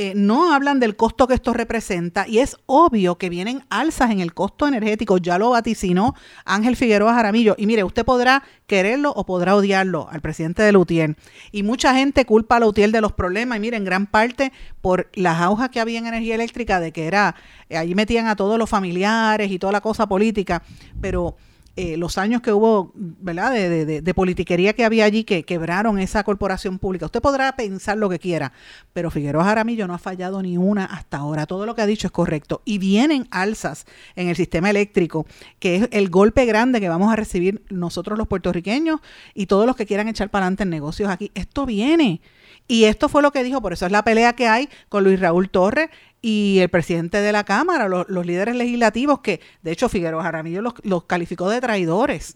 eh, 0.00 0.12
no 0.14 0.54
hablan 0.54 0.78
del 0.78 0.94
costo 0.94 1.26
que 1.26 1.34
esto 1.34 1.52
representa 1.52 2.28
y 2.28 2.38
es 2.38 2.56
obvio 2.66 3.18
que 3.18 3.28
vienen 3.28 3.64
alzas 3.68 4.12
en 4.12 4.20
el 4.20 4.32
costo 4.32 4.68
energético, 4.68 5.18
ya 5.18 5.38
lo 5.38 5.50
vaticinó 5.50 6.14
Ángel 6.44 6.76
Figueroa 6.76 7.14
Jaramillo. 7.14 7.56
Y 7.58 7.66
mire, 7.66 7.82
usted 7.82 8.04
podrá 8.04 8.44
quererlo 8.68 9.10
o 9.10 9.26
podrá 9.26 9.56
odiarlo 9.56 10.08
al 10.08 10.20
presidente 10.20 10.62
de 10.62 10.70
Lutier. 10.70 11.16
Y 11.50 11.64
mucha 11.64 11.96
gente 11.96 12.24
culpa 12.26 12.58
a 12.58 12.60
Lutier 12.60 12.92
de 12.92 13.00
los 13.00 13.10
problemas 13.10 13.56
y 13.56 13.60
mire, 13.60 13.76
en 13.76 13.84
gran 13.84 14.06
parte 14.06 14.52
por 14.80 15.10
las 15.14 15.40
aujas 15.40 15.68
que 15.70 15.80
había 15.80 15.98
en 15.98 16.06
energía 16.06 16.36
eléctrica 16.36 16.78
de 16.78 16.92
que 16.92 17.08
era, 17.08 17.34
eh, 17.68 17.76
allí 17.76 17.96
metían 17.96 18.28
a 18.28 18.36
todos 18.36 18.56
los 18.56 18.70
familiares 18.70 19.50
y 19.50 19.58
toda 19.58 19.72
la 19.72 19.80
cosa 19.80 20.06
política, 20.06 20.62
pero 21.00 21.34
eh, 21.80 21.96
los 21.96 22.18
años 22.18 22.42
que 22.42 22.52
hubo, 22.52 22.90
¿verdad?, 22.96 23.52
de, 23.52 24.14
politiquería 24.14 24.72
que 24.72 24.84
había 24.84 25.04
allí 25.04 25.22
que 25.22 25.44
quebraron 25.44 26.00
esa 26.00 26.24
corporación 26.24 26.80
pública. 26.80 27.06
Usted 27.06 27.20
podrá 27.20 27.54
pensar 27.54 27.96
lo 27.96 28.08
que 28.08 28.18
quiera, 28.18 28.52
pero 28.92 29.12
Figueroa 29.12 29.44
Jaramillo 29.44 29.86
no 29.86 29.94
ha 29.94 29.98
fallado 29.98 30.42
ni 30.42 30.56
una 30.56 30.86
hasta 30.86 31.18
ahora. 31.18 31.46
Todo 31.46 31.66
lo 31.66 31.76
que 31.76 31.82
ha 31.82 31.86
dicho 31.86 32.08
es 32.08 32.10
correcto. 32.10 32.62
Y 32.64 32.78
vienen 32.78 33.28
alzas 33.30 33.86
en 34.16 34.26
el 34.26 34.34
sistema 34.34 34.70
eléctrico, 34.70 35.24
que 35.60 35.76
es 35.76 35.88
el 35.92 36.10
golpe 36.10 36.46
grande 36.46 36.80
que 36.80 36.88
vamos 36.88 37.12
a 37.12 37.16
recibir 37.16 37.62
nosotros 37.70 38.18
los 38.18 38.26
puertorriqueños 38.26 38.98
y 39.32 39.46
todos 39.46 39.64
los 39.64 39.76
que 39.76 39.86
quieran 39.86 40.08
echar 40.08 40.30
para 40.30 40.46
adelante 40.46 40.64
negocios 40.64 41.08
aquí. 41.08 41.30
Esto 41.36 41.64
viene. 41.64 42.20
Y 42.66 42.84
esto 42.84 43.08
fue 43.08 43.22
lo 43.22 43.30
que 43.30 43.44
dijo, 43.44 43.62
por 43.62 43.72
eso 43.72 43.86
es 43.86 43.92
la 43.92 44.02
pelea 44.02 44.34
que 44.34 44.48
hay 44.48 44.68
con 44.88 45.04
Luis 45.04 45.20
Raúl 45.20 45.48
Torres 45.48 45.90
y 46.20 46.58
el 46.60 46.68
presidente 46.68 47.20
de 47.20 47.32
la 47.32 47.44
Cámara, 47.44 47.88
los, 47.88 48.26
líderes 48.26 48.56
legislativos, 48.56 49.20
que 49.20 49.40
de 49.62 49.72
hecho 49.72 49.88
Figueroa 49.88 50.22
Jaramillo 50.22 50.62
los, 50.62 50.74
los, 50.82 51.04
calificó 51.04 51.48
de 51.48 51.60
traidores, 51.60 52.34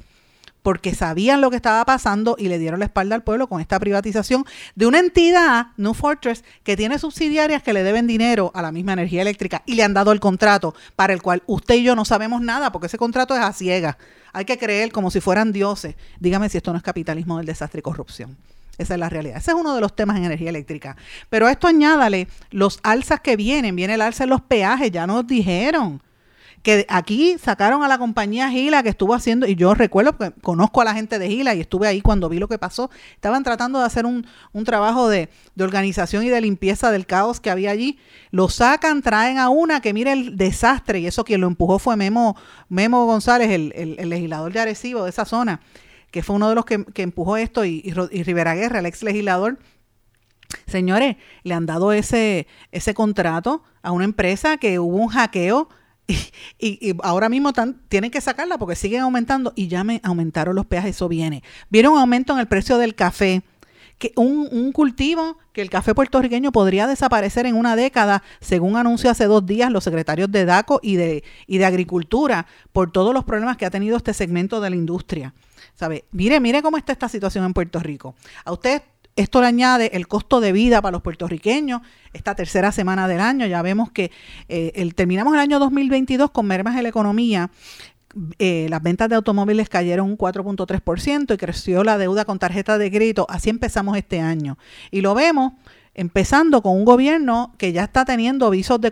porque 0.62 0.94
sabían 0.94 1.40
lo 1.40 1.50
que 1.50 1.56
estaba 1.56 1.84
pasando 1.84 2.36
y 2.38 2.48
le 2.48 2.58
dieron 2.58 2.80
la 2.80 2.86
espalda 2.86 3.16
al 3.16 3.24
pueblo 3.24 3.48
con 3.48 3.60
esta 3.60 3.78
privatización 3.80 4.44
de 4.76 4.86
una 4.86 5.00
entidad, 5.00 5.68
New 5.76 5.94
Fortress, 5.94 6.44
que 6.62 6.76
tiene 6.76 6.98
subsidiarias 6.98 7.62
que 7.62 7.72
le 7.72 7.82
deben 7.82 8.06
dinero 8.06 8.52
a 8.54 8.62
la 8.62 8.72
misma 8.72 8.92
energía 8.92 9.22
eléctrica 9.22 9.62
y 9.66 9.74
le 9.74 9.82
han 9.82 9.94
dado 9.94 10.12
el 10.12 10.20
contrato 10.20 10.74
para 10.94 11.12
el 11.12 11.22
cual 11.22 11.42
usted 11.46 11.74
y 11.74 11.82
yo 11.82 11.96
no 11.96 12.04
sabemos 12.04 12.40
nada, 12.40 12.70
porque 12.70 12.86
ese 12.86 12.98
contrato 12.98 13.34
es 13.34 13.40
a 13.40 13.52
ciega. 13.52 13.98
Hay 14.32 14.44
que 14.44 14.56
creer 14.56 14.92
como 14.92 15.10
si 15.10 15.20
fueran 15.20 15.52
dioses. 15.52 15.96
Dígame 16.20 16.48
si 16.48 16.56
esto 16.56 16.72
no 16.72 16.78
es 16.78 16.84
capitalismo 16.84 17.36
del 17.36 17.46
desastre 17.46 17.80
y 17.80 17.82
corrupción. 17.82 18.36
Esa 18.78 18.94
es 18.94 19.00
la 19.00 19.08
realidad. 19.08 19.36
Ese 19.36 19.50
es 19.50 19.56
uno 19.56 19.74
de 19.74 19.80
los 19.80 19.94
temas 19.94 20.16
en 20.16 20.24
energía 20.24 20.50
eléctrica. 20.50 20.96
Pero 21.28 21.48
esto 21.48 21.68
añádale 21.68 22.28
los 22.50 22.80
alzas 22.82 23.20
que 23.20 23.36
vienen. 23.36 23.76
Viene 23.76 23.94
el 23.94 24.00
alza 24.00 24.24
en 24.24 24.30
los 24.30 24.40
peajes, 24.40 24.90
ya 24.90 25.06
nos 25.06 25.26
dijeron 25.26 26.02
que 26.62 26.86
aquí 26.88 27.36
sacaron 27.38 27.82
a 27.82 27.88
la 27.88 27.98
compañía 27.98 28.48
Gila 28.48 28.82
que 28.82 28.88
estuvo 28.88 29.14
haciendo, 29.14 29.46
y 29.46 29.56
yo 29.56 29.74
recuerdo 29.74 30.16
que 30.16 30.30
conozco 30.42 30.80
a 30.80 30.84
la 30.84 30.94
gente 30.94 31.18
de 31.18 31.28
Gila 31.28 31.54
y 31.54 31.60
estuve 31.60 31.88
ahí 31.88 32.00
cuando 32.00 32.28
vi 32.28 32.38
lo 32.38 32.48
que 32.48 32.58
pasó, 32.58 32.88
estaban 33.14 33.42
tratando 33.42 33.80
de 33.80 33.86
hacer 33.86 34.06
un, 34.06 34.24
trabajo 34.64 35.08
de, 35.08 35.28
organización 35.58 36.24
y 36.24 36.28
de 36.28 36.40
limpieza 36.40 36.92
del 36.92 37.06
caos 37.06 37.40
que 37.40 37.50
había 37.50 37.72
allí, 37.72 37.98
lo 38.30 38.48
sacan, 38.48 39.02
traen 39.02 39.38
a 39.38 39.48
una 39.48 39.80
que 39.80 39.92
mire 39.92 40.12
el 40.12 40.36
desastre, 40.36 41.00
y 41.00 41.06
eso 41.06 41.24
quien 41.24 41.40
lo 41.40 41.48
empujó 41.48 41.80
fue 41.80 41.96
Memo, 41.96 42.36
Memo 42.68 43.06
González, 43.06 43.50
el, 43.50 43.72
el 43.98 44.08
legislador 44.08 44.52
de 44.52 44.60
Arecibo 44.60 45.02
de 45.02 45.10
esa 45.10 45.24
zona, 45.24 45.60
que 46.12 46.22
fue 46.22 46.36
uno 46.36 46.48
de 46.48 46.54
los 46.54 46.64
que, 46.66 46.84
empujó 46.96 47.36
esto, 47.36 47.64
y, 47.64 47.80
Rivera 47.90 48.54
Guerra, 48.54 48.78
el 48.78 48.86
ex 48.86 49.02
legislador, 49.02 49.58
señores, 50.66 51.16
le 51.42 51.54
han 51.54 51.66
dado 51.66 51.92
ese, 51.92 52.46
ese 52.70 52.94
contrato 52.94 53.64
a 53.82 53.90
una 53.90 54.04
empresa 54.04 54.58
que 54.58 54.78
hubo 54.78 54.96
un 54.98 55.08
hackeo 55.08 55.70
y, 56.58 56.94
ahora 57.02 57.30
mismo 57.30 57.52
tienen 57.88 58.10
que 58.10 58.20
sacarla 58.20 58.58
porque 58.58 58.76
siguen 58.76 59.00
aumentando 59.00 59.54
y 59.56 59.68
ya 59.68 59.84
me 59.84 60.00
aumentaron 60.04 60.54
los 60.54 60.66
peajes, 60.66 60.96
eso 60.96 61.08
viene. 61.08 61.42
Vieron 61.70 61.94
un 61.94 62.00
aumento 62.00 62.34
en 62.34 62.40
el 62.40 62.46
precio 62.46 62.76
del 62.76 62.94
café, 62.94 63.42
que 63.98 64.12
un, 64.16 64.48
un, 64.52 64.72
cultivo 64.72 65.38
que 65.54 65.62
el 65.62 65.70
café 65.70 65.94
puertorriqueño 65.94 66.52
podría 66.52 66.86
desaparecer 66.86 67.46
en 67.46 67.56
una 67.56 67.74
década, 67.74 68.22
según 68.40 68.76
anunció 68.76 69.10
hace 69.10 69.24
dos 69.24 69.46
días 69.46 69.70
los 69.70 69.84
secretarios 69.84 70.30
de 70.30 70.44
DACO 70.44 70.80
y 70.82 70.96
de, 70.96 71.24
y 71.46 71.56
de 71.56 71.64
Agricultura, 71.64 72.46
por 72.72 72.90
todos 72.92 73.14
los 73.14 73.24
problemas 73.24 73.56
que 73.56 73.64
ha 73.64 73.70
tenido 73.70 73.96
este 73.96 74.12
segmento 74.12 74.60
de 74.60 74.70
la 74.70 74.76
industria. 74.76 75.32
¿Sabe? 75.74 76.04
Mire, 76.12 76.38
mire 76.40 76.62
cómo 76.62 76.76
está 76.76 76.92
esta 76.92 77.08
situación 77.08 77.44
en 77.44 77.54
Puerto 77.54 77.80
Rico. 77.80 78.14
A 78.44 78.52
usted 78.52 78.82
esto 79.14 79.40
le 79.42 79.46
añade 79.46 79.90
el 79.94 80.08
costo 80.08 80.40
de 80.40 80.52
vida 80.52 80.80
para 80.80 80.92
los 80.92 81.02
puertorriqueños. 81.02 81.82
Esta 82.12 82.34
tercera 82.34 82.72
semana 82.72 83.08
del 83.08 83.20
año, 83.20 83.46
ya 83.46 83.60
vemos 83.60 83.90
que 83.90 84.10
eh, 84.48 84.90
terminamos 84.94 85.34
el 85.34 85.40
año 85.40 85.58
2022 85.58 86.30
con 86.30 86.46
mermas 86.46 86.76
en 86.76 86.84
la 86.84 86.88
economía. 86.88 87.50
Eh, 88.38 88.66
las 88.68 88.82
ventas 88.82 89.08
de 89.08 89.16
automóviles 89.16 89.68
cayeron 89.68 90.06
un 90.06 90.18
4.3% 90.18 91.34
y 91.34 91.36
creció 91.36 91.84
la 91.84 91.98
deuda 91.98 92.24
con 92.24 92.38
tarjeta 92.38 92.78
de 92.78 92.90
crédito. 92.90 93.26
Así 93.28 93.50
empezamos 93.50 93.96
este 93.96 94.20
año. 94.20 94.58
Y 94.90 95.02
lo 95.02 95.14
vemos 95.14 95.52
empezando 95.94 96.62
con 96.62 96.74
un 96.76 96.84
gobierno 96.84 97.54
que 97.58 97.72
ya 97.72 97.84
está 97.84 98.04
teniendo 98.04 98.46
avisos 98.46 98.80
de, 98.80 98.90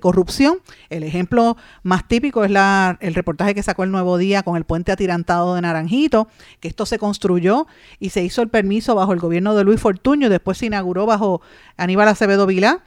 corrupción. 0.00 0.58
El 0.90 1.02
ejemplo 1.02 1.56
más 1.82 2.06
típico 2.06 2.44
es 2.44 2.50
la, 2.50 2.98
el 3.00 3.14
reportaje 3.14 3.54
que 3.54 3.62
sacó 3.62 3.84
el 3.84 3.90
Nuevo 3.90 4.18
Día 4.18 4.42
con 4.42 4.56
el 4.56 4.64
puente 4.64 4.92
atirantado 4.92 5.54
de 5.54 5.62
Naranjito, 5.62 6.28
que 6.60 6.68
esto 6.68 6.84
se 6.84 6.98
construyó 6.98 7.66
y 7.98 8.10
se 8.10 8.22
hizo 8.22 8.42
el 8.42 8.48
permiso 8.48 8.94
bajo 8.94 9.12
el 9.12 9.20
gobierno 9.20 9.54
de 9.54 9.64
Luis 9.64 9.80
Fortuño, 9.80 10.28
después 10.28 10.58
se 10.58 10.66
inauguró 10.66 11.06
bajo 11.06 11.40
Aníbal 11.76 12.08
Acevedo 12.08 12.46
Vilá 12.46 12.80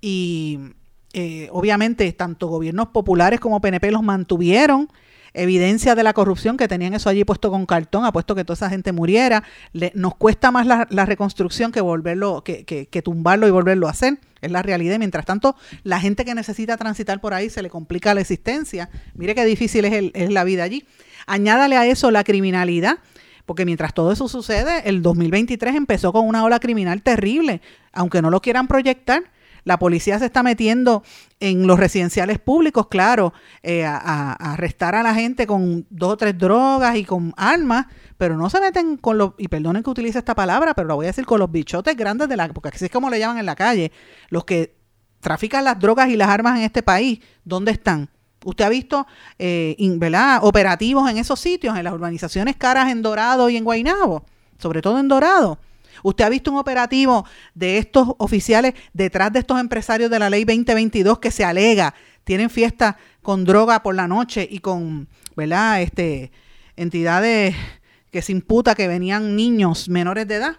y 0.00 0.60
eh, 1.12 1.48
obviamente 1.50 2.10
tanto 2.12 2.46
gobiernos 2.46 2.88
populares 2.88 3.40
como 3.40 3.60
PNP 3.60 3.90
los 3.90 4.02
mantuvieron 4.02 4.88
evidencia 5.36 5.94
de 5.94 6.02
la 6.02 6.12
corrupción 6.12 6.56
que 6.56 6.66
tenían 6.66 6.94
eso 6.94 7.08
allí 7.08 7.24
puesto 7.24 7.50
con 7.50 7.66
cartón, 7.66 8.04
apuesto 8.04 8.34
que 8.34 8.44
toda 8.44 8.54
esa 8.54 8.70
gente 8.70 8.92
muriera. 8.92 9.44
nos 9.94 10.14
cuesta 10.16 10.50
más 10.50 10.66
la, 10.66 11.06
reconstrucción 11.06 11.72
que 11.72 11.80
volverlo, 11.80 12.42
que, 12.42 12.64
que, 12.64 13.02
tumbarlo 13.02 13.46
y 13.46 13.50
volverlo 13.50 13.86
a 13.86 13.90
hacer. 13.90 14.18
Es 14.40 14.50
la 14.50 14.62
realidad. 14.62 14.98
mientras 14.98 15.24
tanto, 15.24 15.56
la 15.82 16.00
gente 16.00 16.24
que 16.24 16.34
necesita 16.34 16.76
transitar 16.76 17.20
por 17.20 17.34
ahí 17.34 17.50
se 17.50 17.62
le 17.62 17.70
complica 17.70 18.14
la 18.14 18.20
existencia. 18.20 18.88
Mire 19.14 19.34
qué 19.34 19.44
difícil 19.44 19.84
es, 19.84 19.92
el, 19.92 20.12
es 20.14 20.30
la 20.30 20.44
vida 20.44 20.64
allí. 20.64 20.84
Añádale 21.26 21.76
a 21.76 21.86
eso 21.86 22.10
la 22.10 22.24
criminalidad 22.24 22.98
porque 23.46 23.64
mientras 23.64 23.94
todo 23.94 24.10
eso 24.10 24.28
sucede, 24.28 24.88
el 24.88 25.02
2023 25.02 25.76
empezó 25.76 26.12
con 26.12 26.26
una 26.26 26.42
ola 26.42 26.58
criminal 26.58 27.02
terrible, 27.02 27.62
aunque 27.92 28.20
no 28.20 28.28
lo 28.28 28.42
quieran 28.42 28.66
proyectar. 28.66 29.22
La 29.66 29.80
policía 29.80 30.16
se 30.20 30.26
está 30.26 30.44
metiendo 30.44 31.02
en 31.40 31.66
los 31.66 31.76
residenciales 31.76 32.38
públicos, 32.38 32.86
claro, 32.86 33.32
eh, 33.64 33.84
a, 33.84 34.32
arrestar 34.52 34.94
a 34.94 35.02
la 35.02 35.12
gente 35.12 35.44
con 35.44 35.84
dos 35.90 36.12
o 36.12 36.16
tres 36.16 36.38
drogas 36.38 36.94
y 36.94 37.04
con 37.04 37.34
armas, 37.36 37.86
pero 38.16 38.36
no 38.36 38.48
se 38.48 38.60
meten 38.60 38.96
con 38.96 39.18
los, 39.18 39.32
y 39.38 39.48
perdonen 39.48 39.82
que 39.82 39.90
utilice 39.90 40.20
esta 40.20 40.36
palabra, 40.36 40.72
pero 40.72 40.86
lo 40.86 40.94
voy 40.94 41.06
a 41.06 41.08
decir 41.08 41.26
con 41.26 41.40
los 41.40 41.50
bichotes 41.50 41.96
grandes 41.96 42.28
de 42.28 42.36
la, 42.36 42.46
porque 42.50 42.68
así 42.68 42.84
es 42.84 42.92
como 42.92 43.10
le 43.10 43.18
llaman 43.18 43.38
en 43.38 43.46
la 43.46 43.56
calle, 43.56 43.90
los 44.28 44.44
que 44.44 44.76
trafican 45.18 45.64
las 45.64 45.80
drogas 45.80 46.10
y 46.10 46.16
las 46.16 46.28
armas 46.28 46.58
en 46.58 46.62
este 46.62 46.84
país, 46.84 47.18
¿dónde 47.44 47.72
están? 47.72 48.08
Usted 48.44 48.66
ha 48.66 48.68
visto 48.68 49.04
eh, 49.40 49.76
operativos 50.42 51.10
en 51.10 51.18
esos 51.18 51.40
sitios, 51.40 51.76
en 51.76 51.82
las 51.82 51.92
urbanizaciones 51.92 52.54
caras 52.54 52.92
en 52.92 53.02
Dorado 53.02 53.50
y 53.50 53.56
en 53.56 53.64
Guainabo, 53.64 54.24
sobre 54.58 54.80
todo 54.80 55.00
en 55.00 55.08
Dorado. 55.08 55.58
¿Usted 56.02 56.24
ha 56.24 56.28
visto 56.28 56.50
un 56.50 56.58
operativo 56.58 57.26
de 57.54 57.78
estos 57.78 58.08
oficiales 58.18 58.74
detrás 58.92 59.32
de 59.32 59.40
estos 59.40 59.60
empresarios 59.60 60.10
de 60.10 60.18
la 60.18 60.30
ley 60.30 60.44
2022 60.44 61.18
que 61.18 61.30
se 61.30 61.44
alega 61.44 61.94
tienen 62.24 62.50
fiesta 62.50 62.96
con 63.22 63.44
droga 63.44 63.82
por 63.82 63.94
la 63.94 64.08
noche 64.08 64.46
y 64.50 64.58
con, 64.58 65.08
¿verdad? 65.36 65.80
Este, 65.80 66.32
entidades 66.76 67.54
que 68.10 68.20
se 68.20 68.32
imputa 68.32 68.74
que 68.74 68.88
venían 68.88 69.36
niños 69.36 69.88
menores 69.88 70.26
de 70.26 70.34
edad? 70.34 70.56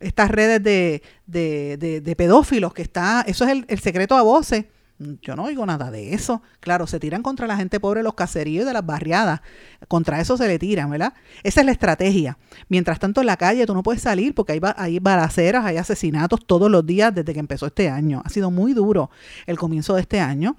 Estas 0.00 0.30
redes 0.30 0.62
de, 0.62 1.02
de, 1.26 2.00
de, 2.02 2.16
pedófilos 2.16 2.74
que 2.74 2.82
está, 2.82 3.24
eso 3.26 3.44
es 3.46 3.50
el, 3.52 3.64
el 3.68 3.80
secreto 3.80 4.16
a 4.16 4.22
voces 4.22 4.66
yo 4.98 5.36
no 5.36 5.44
oigo 5.44 5.66
nada 5.66 5.90
de 5.90 6.14
eso. 6.14 6.42
Claro, 6.60 6.86
se 6.86 6.98
tiran 6.98 7.22
contra 7.22 7.46
la 7.46 7.56
gente 7.56 7.80
pobre 7.80 8.02
los 8.02 8.14
caseríos 8.14 8.66
de 8.66 8.72
las 8.72 8.84
barriadas. 8.84 9.40
Contra 9.88 10.20
eso 10.20 10.36
se 10.36 10.46
le 10.48 10.58
tiran, 10.58 10.90
¿verdad? 10.90 11.14
Esa 11.42 11.60
es 11.60 11.66
la 11.66 11.72
estrategia. 11.72 12.38
Mientras 12.68 12.98
tanto, 12.98 13.20
en 13.20 13.26
la 13.26 13.36
calle 13.36 13.66
tú 13.66 13.74
no 13.74 13.82
puedes 13.82 14.02
salir 14.02 14.34
porque 14.34 14.52
hay, 14.52 14.60
hay 14.76 14.98
balaceras, 14.98 15.64
hay 15.64 15.76
asesinatos 15.76 16.46
todos 16.46 16.70
los 16.70 16.84
días 16.86 17.14
desde 17.14 17.32
que 17.34 17.40
empezó 17.40 17.66
este 17.66 17.88
año. 17.88 18.22
Ha 18.24 18.30
sido 18.30 18.50
muy 18.50 18.72
duro 18.72 19.10
el 19.46 19.58
comienzo 19.58 19.94
de 19.94 20.00
este 20.00 20.20
año. 20.20 20.56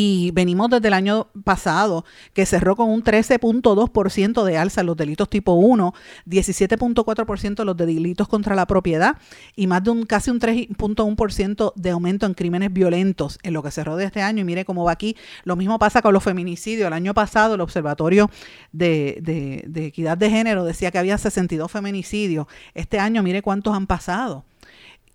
Y 0.00 0.30
venimos 0.30 0.70
desde 0.70 0.86
el 0.86 0.94
año 0.94 1.26
pasado, 1.42 2.04
que 2.32 2.46
cerró 2.46 2.76
con 2.76 2.88
un 2.88 3.02
13.2% 3.02 4.44
de 4.44 4.56
alza 4.56 4.82
en 4.82 4.86
los 4.86 4.96
delitos 4.96 5.28
tipo 5.28 5.54
1, 5.54 5.92
17.4% 6.24 7.64
los 7.64 7.76
delitos 7.76 8.28
contra 8.28 8.54
la 8.54 8.64
propiedad 8.68 9.16
y 9.56 9.66
más 9.66 9.82
de 9.82 9.90
un 9.90 10.06
casi 10.06 10.30
un 10.30 10.38
3.1% 10.38 11.72
de 11.74 11.90
aumento 11.90 12.26
en 12.26 12.34
crímenes 12.34 12.72
violentos 12.72 13.40
en 13.42 13.54
lo 13.54 13.60
que 13.64 13.72
cerró 13.72 13.96
de 13.96 14.04
este 14.04 14.22
año. 14.22 14.42
Y 14.42 14.44
mire 14.44 14.64
cómo 14.64 14.84
va 14.84 14.92
aquí. 14.92 15.16
Lo 15.42 15.56
mismo 15.56 15.80
pasa 15.80 16.00
con 16.00 16.14
los 16.14 16.22
feminicidios. 16.22 16.86
El 16.86 16.92
año 16.92 17.12
pasado 17.12 17.56
el 17.56 17.60
Observatorio 17.60 18.30
de, 18.70 19.18
de 19.66 19.86
Equidad 19.86 20.16
de 20.16 20.30
Género 20.30 20.62
decía 20.62 20.92
que 20.92 20.98
había 20.98 21.18
62 21.18 21.72
feminicidios. 21.72 22.46
Este 22.72 23.00
año 23.00 23.24
mire 23.24 23.42
cuántos 23.42 23.74
han 23.74 23.88
pasado. 23.88 24.44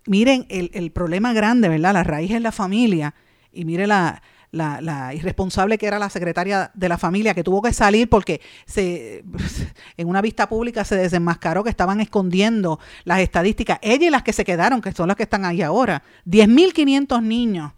Miren 0.04 0.44
el, 0.50 0.70
el 0.74 0.90
problema 0.90 1.32
grande, 1.32 1.70
¿verdad? 1.70 1.94
La 1.94 2.04
raíz 2.04 2.32
es 2.32 2.42
la 2.42 2.52
familia. 2.52 3.14
Y 3.50 3.64
mire 3.64 3.86
la, 3.86 4.20
la, 4.54 5.14
irresponsable 5.14 5.78
que 5.78 5.86
era 5.86 5.98
la 5.98 6.08
secretaria 6.08 6.70
de 6.74 6.88
la 6.88 6.98
familia, 6.98 7.34
que 7.34 7.44
tuvo 7.44 7.60
que 7.62 7.72
salir 7.72 8.08
porque 8.08 8.40
se, 8.66 9.24
en 9.96 10.08
una 10.08 10.22
vista 10.22 10.48
pública 10.48 10.84
se 10.84 10.96
desenmascaró 10.96 11.64
que 11.64 11.70
estaban 11.70 12.00
escondiendo 12.00 12.78
las 13.04 13.20
estadísticas. 13.20 13.78
Ella 13.82 14.06
y 14.06 14.10
las 14.10 14.22
que 14.22 14.32
se 14.32 14.44
quedaron, 14.44 14.80
que 14.80 14.92
son 14.92 15.08
las 15.08 15.16
que 15.16 15.24
están 15.24 15.44
ahí 15.44 15.62
ahora. 15.62 16.02
10.500 16.26 17.22
niños. 17.22 17.72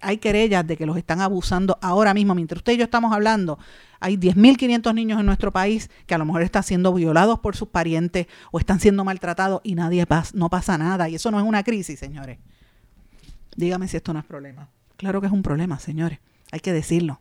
Hay 0.00 0.18
querellas 0.18 0.66
de 0.66 0.76
que 0.76 0.86
los 0.86 0.96
están 0.96 1.20
abusando 1.20 1.78
ahora 1.80 2.14
mismo. 2.14 2.34
Mientras 2.34 2.58
usted 2.58 2.74
y 2.74 2.76
yo 2.76 2.84
estamos 2.84 3.12
hablando, 3.12 3.58
hay 4.00 4.16
10.500 4.16 4.94
niños 4.94 5.18
en 5.18 5.26
nuestro 5.26 5.52
país 5.52 5.90
que 6.06 6.14
a 6.14 6.18
lo 6.18 6.24
mejor 6.24 6.42
están 6.42 6.62
siendo 6.62 6.92
violados 6.94 7.40
por 7.40 7.56
sus 7.56 7.68
parientes 7.68 8.26
o 8.52 8.60
están 8.60 8.78
siendo 8.78 9.04
maltratados 9.04 9.60
y 9.64 9.74
nadie 9.74 10.06
pasa, 10.06 10.32
no 10.34 10.50
pasa 10.50 10.78
nada. 10.78 11.08
Y 11.08 11.16
eso 11.16 11.30
no 11.30 11.40
es 11.40 11.44
una 11.44 11.64
crisis, 11.64 11.98
señores. 11.98 12.38
Dígame 13.56 13.88
si 13.88 13.96
esto 13.96 14.12
no 14.12 14.20
es 14.20 14.24
problema. 14.24 14.68
Claro 14.98 15.20
que 15.20 15.28
es 15.28 15.32
un 15.32 15.42
problema, 15.42 15.78
señores, 15.78 16.18
hay 16.50 16.58
que 16.60 16.72
decirlo. 16.72 17.20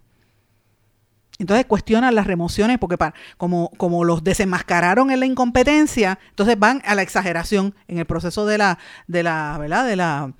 Entonces 1.37 1.67
cuestionan 1.67 2.15
las 2.15 2.25
remociones 2.25 2.79
porque 2.79 2.97
para, 2.97 3.13
como, 3.37 3.69
como 3.77 4.03
los 4.03 4.23
desenmascararon 4.23 5.11
en 5.11 5.19
la 5.19 5.27
incompetencia, 5.27 6.17
entonces 6.29 6.57
van 6.57 6.81
a 6.85 6.95
la 6.95 7.03
exageración 7.03 7.75
en 7.87 7.99
el 7.99 8.05
proceso 8.05 8.47
de 8.47 8.57
la, 8.57 8.79
de 9.05 9.21
la, 9.21 9.55
¿verdad? 9.59 9.85
De 9.85 9.95
la 9.95 10.33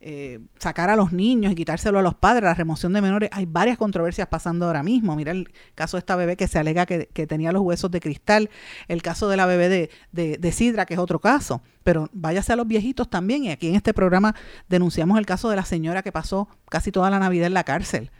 eh, 0.00 0.38
sacar 0.58 0.90
a 0.90 0.96
los 0.96 1.12
niños 1.12 1.50
y 1.50 1.54
quitárselo 1.56 1.98
a 1.98 2.02
los 2.02 2.14
padres, 2.14 2.44
la 2.44 2.54
remoción 2.54 2.92
de 2.92 3.00
menores. 3.00 3.30
Hay 3.32 3.46
varias 3.46 3.78
controversias 3.78 4.28
pasando 4.28 4.66
ahora 4.66 4.84
mismo. 4.84 5.16
Mira 5.16 5.32
el 5.32 5.52
caso 5.74 5.96
de 5.96 6.00
esta 6.00 6.14
bebé 6.14 6.36
que 6.36 6.46
se 6.46 6.58
alega 6.58 6.86
que, 6.86 7.06
tenía 7.26 7.50
los 7.50 7.62
huesos 7.62 7.90
de 7.90 7.98
cristal, 7.98 8.48
el 8.86 9.02
caso 9.02 9.28
de 9.28 9.36
la 9.36 9.46
bebé 9.46 9.68
de, 9.68 9.90
de, 10.12 10.38
de, 10.38 10.52
Sidra, 10.52 10.86
que 10.86 10.94
es 10.94 11.00
otro 11.00 11.18
caso. 11.18 11.62
Pero 11.82 12.08
váyase 12.12 12.52
a 12.52 12.56
los 12.56 12.68
viejitos 12.68 13.10
también. 13.10 13.44
Y 13.44 13.50
aquí 13.50 13.68
en 13.68 13.74
este 13.74 13.92
programa 13.92 14.36
denunciamos 14.68 15.18
el 15.18 15.26
caso 15.26 15.50
de 15.50 15.56
la 15.56 15.64
señora 15.64 16.02
que 16.02 16.12
pasó 16.12 16.48
casi 16.68 16.92
toda 16.92 17.10
la 17.10 17.18
Navidad 17.18 17.48
en 17.48 17.54
la 17.54 17.64
cárcel. 17.64 18.12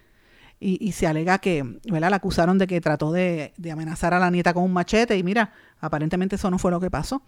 Y, 0.61 0.85
y, 0.85 0.91
se 0.91 1.07
alega 1.07 1.39
que, 1.39 1.63
¿verdad? 1.89 2.11
La 2.11 2.17
acusaron 2.17 2.59
de 2.59 2.67
que 2.67 2.81
trató 2.81 3.13
de, 3.13 3.53
de, 3.57 3.71
amenazar 3.71 4.13
a 4.13 4.19
la 4.19 4.29
nieta 4.33 4.53
con 4.53 4.65
un 4.65 4.73
machete 4.73 5.17
y 5.17 5.23
mira, 5.23 5.53
aparentemente 5.79 6.35
eso 6.35 6.51
no 6.51 6.59
fue 6.59 6.73
lo 6.73 6.81
que 6.81 6.91
pasó. 6.91 7.23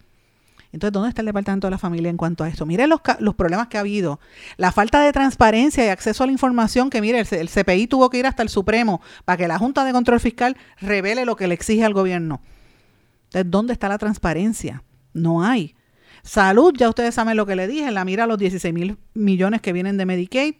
Entonces, 0.71 0.93
¿dónde 0.93 1.09
está 1.09 1.21
el 1.21 1.25
Departamento 1.25 1.67
de 1.67 1.71
la 1.71 1.77
Familia 1.77 2.09
en 2.09 2.17
cuanto 2.17 2.43
a 2.43 2.47
esto? 2.47 2.65
Mire 2.65 2.87
los, 2.87 3.01
los 3.19 3.35
problemas 3.35 3.67
que 3.67 3.77
ha 3.77 3.81
habido. 3.81 4.19
La 4.57 4.71
falta 4.71 5.01
de 5.01 5.11
transparencia 5.11 5.85
y 5.85 5.89
acceso 5.89 6.23
a 6.23 6.27
la 6.27 6.31
información 6.31 6.89
que, 6.89 7.01
mire, 7.01 7.19
el, 7.19 7.49
CPI 7.49 7.87
tuvo 7.87 8.09
que 8.09 8.19
ir 8.19 8.25
hasta 8.25 8.41
el 8.41 8.49
Supremo 8.49 9.01
para 9.25 9.37
que 9.37 9.47
la 9.47 9.57
Junta 9.57 9.83
de 9.83 9.91
Control 9.91 10.19
Fiscal 10.19 10.55
revele 10.79 11.25
lo 11.25 11.35
que 11.35 11.47
le 11.47 11.55
exige 11.55 11.83
al 11.83 11.93
gobierno. 11.93 12.41
Entonces, 13.25 13.51
¿dónde 13.51 13.73
está 13.73 13.89
la 13.89 13.97
transparencia? 13.97 14.83
No 15.13 15.43
hay. 15.43 15.75
Salud, 16.23 16.73
ya 16.77 16.87
ustedes 16.87 17.15
saben 17.15 17.35
lo 17.35 17.45
que 17.45 17.55
le 17.55 17.67
dije, 17.67 17.91
la 17.91 18.05
mira 18.05 18.27
los 18.27 18.37
16 18.37 18.73
mil 18.73 18.97
millones 19.13 19.61
que 19.61 19.73
vienen 19.73 19.97
de 19.97 20.05
Medicaid 20.05 20.55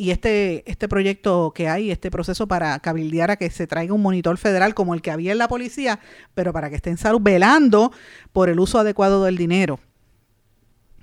y 0.00 0.10
este, 0.12 0.62
este 0.64 0.88
proyecto 0.88 1.52
que 1.54 1.68
hay, 1.68 1.90
este 1.90 2.10
proceso 2.10 2.48
para 2.48 2.78
cabildear 2.78 3.32
a 3.32 3.36
que 3.36 3.50
se 3.50 3.66
traiga 3.66 3.92
un 3.92 4.00
monitor 4.00 4.38
federal 4.38 4.72
como 4.72 4.94
el 4.94 5.02
que 5.02 5.10
había 5.10 5.32
en 5.32 5.36
la 5.36 5.46
policía, 5.46 6.00
pero 6.32 6.54
para 6.54 6.70
que 6.70 6.76
esté 6.76 6.88
en 6.88 6.96
salud 6.96 7.20
velando 7.20 7.92
por 8.32 8.48
el 8.48 8.60
uso 8.60 8.78
adecuado 8.78 9.24
del 9.24 9.36
dinero. 9.36 9.78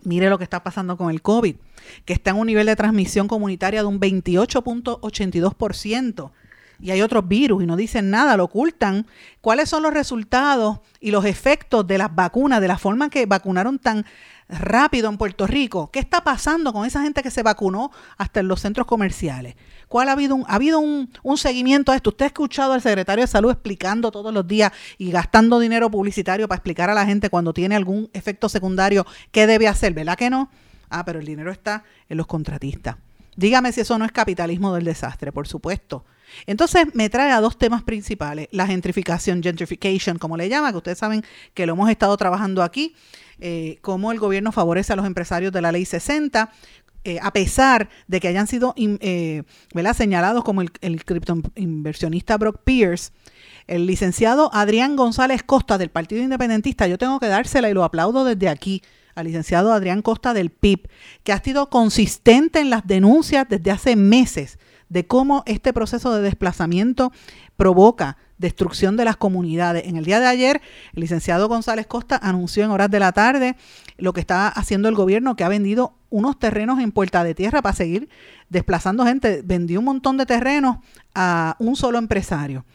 Mire 0.01 0.31
lo 0.31 0.39
que 0.39 0.45
está 0.45 0.63
pasando 0.63 0.97
con 0.97 1.11
el 1.11 1.21
COVID, 1.21 1.57
que 2.05 2.13
está 2.13 2.31
en 2.31 2.37
un 2.37 2.47
nivel 2.47 2.65
de 2.65 2.75
transmisión 2.75 3.27
comunitaria 3.27 3.81
de 3.81 3.87
un 3.87 3.99
28.82% 3.99 6.31
y 6.79 6.91
hay 6.91 7.01
otros 7.01 7.27
virus 7.27 7.63
y 7.63 7.65
no 7.65 7.75
dicen 7.75 8.09
nada, 8.09 8.37
lo 8.37 8.45
ocultan. 8.45 9.07
¿Cuáles 9.41 9.69
son 9.69 9.83
los 9.83 9.93
resultados 9.93 10.79
y 10.99 11.11
los 11.11 11.25
efectos 11.25 11.87
de 11.87 11.97
las 11.97 12.13
vacunas, 12.13 12.61
de 12.61 12.67
la 12.67 12.77
forma 12.77 13.09
que 13.09 13.25
vacunaron 13.25 13.79
tan 13.79 14.05
rápido 14.49 15.09
en 15.09 15.17
Puerto 15.17 15.47
Rico. 15.47 15.89
¿Qué 15.91 15.99
está 15.99 16.23
pasando 16.23 16.73
con 16.73 16.85
esa 16.85 17.01
gente 17.01 17.21
que 17.21 17.31
se 17.31 17.43
vacunó 17.43 17.91
hasta 18.17 18.39
en 18.39 18.47
los 18.47 18.61
centros 18.61 18.87
comerciales? 18.87 19.55
¿Cuál 19.87 20.09
ha 20.09 20.13
habido 20.13 20.35
un, 20.35 20.45
ha 20.47 20.55
habido 20.55 20.79
un, 20.79 21.09
seguimiento 21.37 21.91
a 21.91 21.95
esto? 21.95 22.09
¿Usted 22.09 22.25
ha 22.25 22.27
escuchado 22.27 22.73
al 22.73 22.81
secretario 22.81 23.23
de 23.23 23.27
salud 23.27 23.51
explicando 23.51 24.11
todos 24.11 24.33
los 24.33 24.47
días 24.47 24.71
y 24.97 25.11
gastando 25.11 25.59
dinero 25.59 25.89
publicitario 25.89 26.47
para 26.47 26.57
explicar 26.57 26.89
a 26.89 26.93
la 26.93 27.05
gente 27.05 27.29
cuando 27.29 27.53
tiene 27.53 27.75
algún 27.75 28.09
efecto 28.13 28.49
secundario 28.49 29.05
qué 29.31 29.47
debe 29.47 29.67
hacer? 29.67 29.93
¿Verdad 29.93 30.17
que 30.17 30.29
no? 30.29 30.49
Ah, 30.89 31.03
pero 31.05 31.19
el 31.19 31.25
dinero 31.25 31.51
está 31.51 31.83
en 32.09 32.17
los 32.17 32.27
contratistas. 32.27 32.97
Dígame 33.35 33.71
si 33.71 33.81
eso 33.81 33.97
no 33.97 34.05
es 34.05 34.11
capitalismo 34.11 34.73
del 34.73 34.85
desastre, 34.85 35.31
por 35.31 35.47
supuesto. 35.47 36.05
Entonces 36.45 36.85
me 36.93 37.09
trae 37.09 37.31
a 37.31 37.41
dos 37.41 37.57
temas 37.57 37.83
principales, 37.83 38.47
la 38.51 38.67
gentrificación, 38.67 39.41
gentrification, 39.41 40.17
como 40.17 40.37
le 40.37 40.49
llama, 40.49 40.71
que 40.71 40.77
ustedes 40.77 40.97
saben 40.97 41.23
que 41.53 41.65
lo 41.65 41.73
hemos 41.73 41.89
estado 41.89 42.15
trabajando 42.17 42.63
aquí, 42.63 42.95
eh, 43.39 43.77
cómo 43.81 44.11
el 44.11 44.19
gobierno 44.19 44.51
favorece 44.51 44.93
a 44.93 44.95
los 44.95 45.05
empresarios 45.05 45.51
de 45.51 45.61
la 45.61 45.71
ley 45.71 45.85
60, 45.85 46.51
eh, 47.03 47.19
a 47.21 47.31
pesar 47.31 47.89
de 48.07 48.19
que 48.19 48.27
hayan 48.27 48.47
sido 48.47 48.73
eh, 48.77 49.43
señalados 49.95 50.43
como 50.43 50.61
el, 50.61 50.71
el 50.81 51.05
criptoinversionista 51.05 52.37
Brock 52.37 52.61
Pierce, 52.63 53.11
el 53.67 53.85
licenciado 53.85 54.49
Adrián 54.53 54.95
González 54.95 55.43
Costa 55.43 55.77
del 55.77 55.89
Partido 55.89 56.21
Independentista, 56.21 56.87
yo 56.87 56.97
tengo 56.97 57.19
que 57.19 57.27
dársela 57.27 57.69
y 57.69 57.73
lo 57.73 57.83
aplaudo 57.83 58.25
desde 58.25 58.49
aquí 58.49 58.81
al 59.15 59.25
licenciado 59.25 59.73
Adrián 59.73 60.01
Costa 60.01 60.33
del 60.33 60.51
PIB, 60.51 60.89
que 61.23 61.33
ha 61.33 61.41
sido 61.41 61.69
consistente 61.69 62.59
en 62.59 62.69
las 62.69 62.85
denuncias 62.85 63.47
desde 63.49 63.71
hace 63.71 63.95
meses 63.95 64.59
de 64.89 65.05
cómo 65.05 65.43
este 65.45 65.73
proceso 65.73 66.13
de 66.13 66.21
desplazamiento 66.21 67.11
provoca 67.55 68.17
destrucción 68.37 68.97
de 68.97 69.05
las 69.05 69.17
comunidades. 69.17 69.85
En 69.85 69.97
el 69.97 70.05
día 70.05 70.19
de 70.19 70.27
ayer, 70.27 70.61
el 70.93 71.01
licenciado 71.01 71.47
González 71.47 71.87
Costa 71.87 72.19
anunció 72.21 72.63
en 72.63 72.71
horas 72.71 72.89
de 72.89 72.99
la 72.99 73.11
tarde 73.11 73.55
lo 73.97 74.13
que 74.13 74.19
está 74.19 74.47
haciendo 74.47 74.89
el 74.89 74.95
gobierno, 74.95 75.35
que 75.35 75.43
ha 75.43 75.49
vendido 75.49 75.95
unos 76.09 76.37
terrenos 76.37 76.79
en 76.79 76.91
Puerta 76.91 77.23
de 77.23 77.33
Tierra 77.33 77.61
para 77.61 77.75
seguir 77.75 78.09
desplazando 78.49 79.05
gente. 79.05 79.41
Vendió 79.43 79.79
un 79.79 79.85
montón 79.85 80.17
de 80.17 80.25
terrenos 80.25 80.77
a 81.15 81.55
un 81.59 81.75
solo 81.75 81.97
empresario 81.97 82.65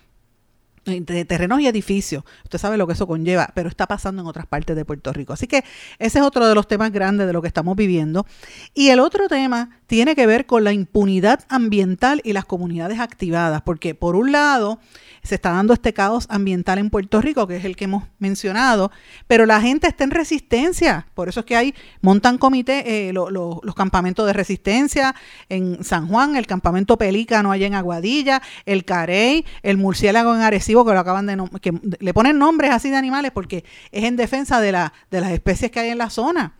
de 0.85 1.25
terrenos 1.25 1.61
y 1.61 1.67
edificios. 1.67 2.25
Usted 2.45 2.59
sabe 2.59 2.77
lo 2.77 2.87
que 2.87 2.95
eso 2.95 3.07
conlleva, 3.07 3.51
pero 3.55 3.69
está 3.69 3.87
pasando 3.87 4.23
en 4.23 4.29
otras 4.29 4.47
partes 4.47 4.75
de 4.75 4.85
Puerto 4.85 5.13
Rico. 5.13 5.33
Así 5.33 5.47
que 5.47 5.65
ese 5.99 6.19
es 6.19 6.25
otro 6.25 6.47
de 6.49 6.55
los 6.55 6.67
temas 6.67 6.91
grandes 6.91 7.27
de 7.27 7.33
lo 7.33 7.41
que 7.41 7.49
estamos 7.49 7.77
viviendo. 7.77 8.27
Y 8.75 8.89
el 8.89 8.99
otro 8.99 9.29
tema 9.29 9.81
tiene 9.93 10.17
que 10.17 10.27
ver 10.27 10.47
con 10.47 10.65
la 10.65 10.73
impunidad 10.73 11.45
ambiental 11.51 12.23
y 12.25 12.33
las 12.33 12.47
comunidades 12.47 12.99
activadas, 12.99 13.61
porque 13.61 13.95
por 13.95 14.17
un 14.17 14.33
lado 14.33 14.79
se 15.23 15.35
está 15.35 15.51
dando 15.51 15.75
este 15.75 15.93
caos 15.93 16.25
ambiental 16.31 16.79
en 16.79 16.89
Puerto 16.89 17.21
Rico, 17.21 17.47
que 17.47 17.57
es 17.57 17.67
el 17.67 17.77
que 17.77 17.85
hemos 17.85 18.05
mencionado, 18.19 18.91
pero 19.27 19.45
la 19.45 19.61
gente 19.61 19.87
está 19.87 20.05
en 20.05 20.11
resistencia. 20.11 21.09
Por 21.13 21.29
eso 21.29 21.41
es 21.41 21.47
que 21.47 21.57
hay, 21.57 21.75
montan 22.01 22.39
comité, 22.39 23.09
eh, 23.11 23.13
los 23.13 23.75
campamentos 23.77 24.27
de 24.27 24.33
resistencia 24.33 25.15
en 25.51 25.85
San 25.85 26.09
Juan, 26.09 26.37
el 26.37 26.47
campamento 26.47 26.97
Pelícano 26.97 27.53
allá 27.53 27.67
en 27.67 27.75
Aguadilla, 27.75 28.41
el 28.65 28.87
Carey, 28.87 29.45
el 29.63 29.77
murciélago 29.77 30.35
en 30.35 30.41
Arecibo, 30.41 30.87
que 30.87 30.95
lo 30.95 31.01
acaban 31.01 31.27
de 31.27 31.37
que 31.61 31.79
le 32.01 32.15
ponen 32.15 32.39
nombres 32.39 32.71
así 32.71 32.89
de 32.89 32.97
animales 32.97 33.31
porque 33.31 33.63
es 33.91 34.05
en 34.05 34.17
defensa 34.17 34.59
de, 34.59 34.73
la, 34.73 34.95
de 35.11 35.21
las 35.21 35.33
especies 35.33 35.71
que 35.71 35.81
hay 35.81 35.91
en 35.91 35.99
la 35.99 36.09
zona. 36.09 36.55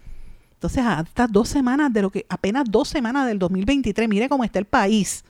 Entonces, 0.63 0.85
hasta 0.87 1.27
dos 1.27 1.49
semanas 1.49 1.93
de 1.93 2.03
lo 2.03 2.11
que, 2.11 2.25
apenas 2.29 2.67
dos 2.71 2.89
semanas 2.89 3.27
del 3.27 3.41
2023, 3.41 4.09
mire 4.09 4.29
cómo 4.29 4.45
está 4.45 4.61
el 4.61 4.65
país 4.65 5.25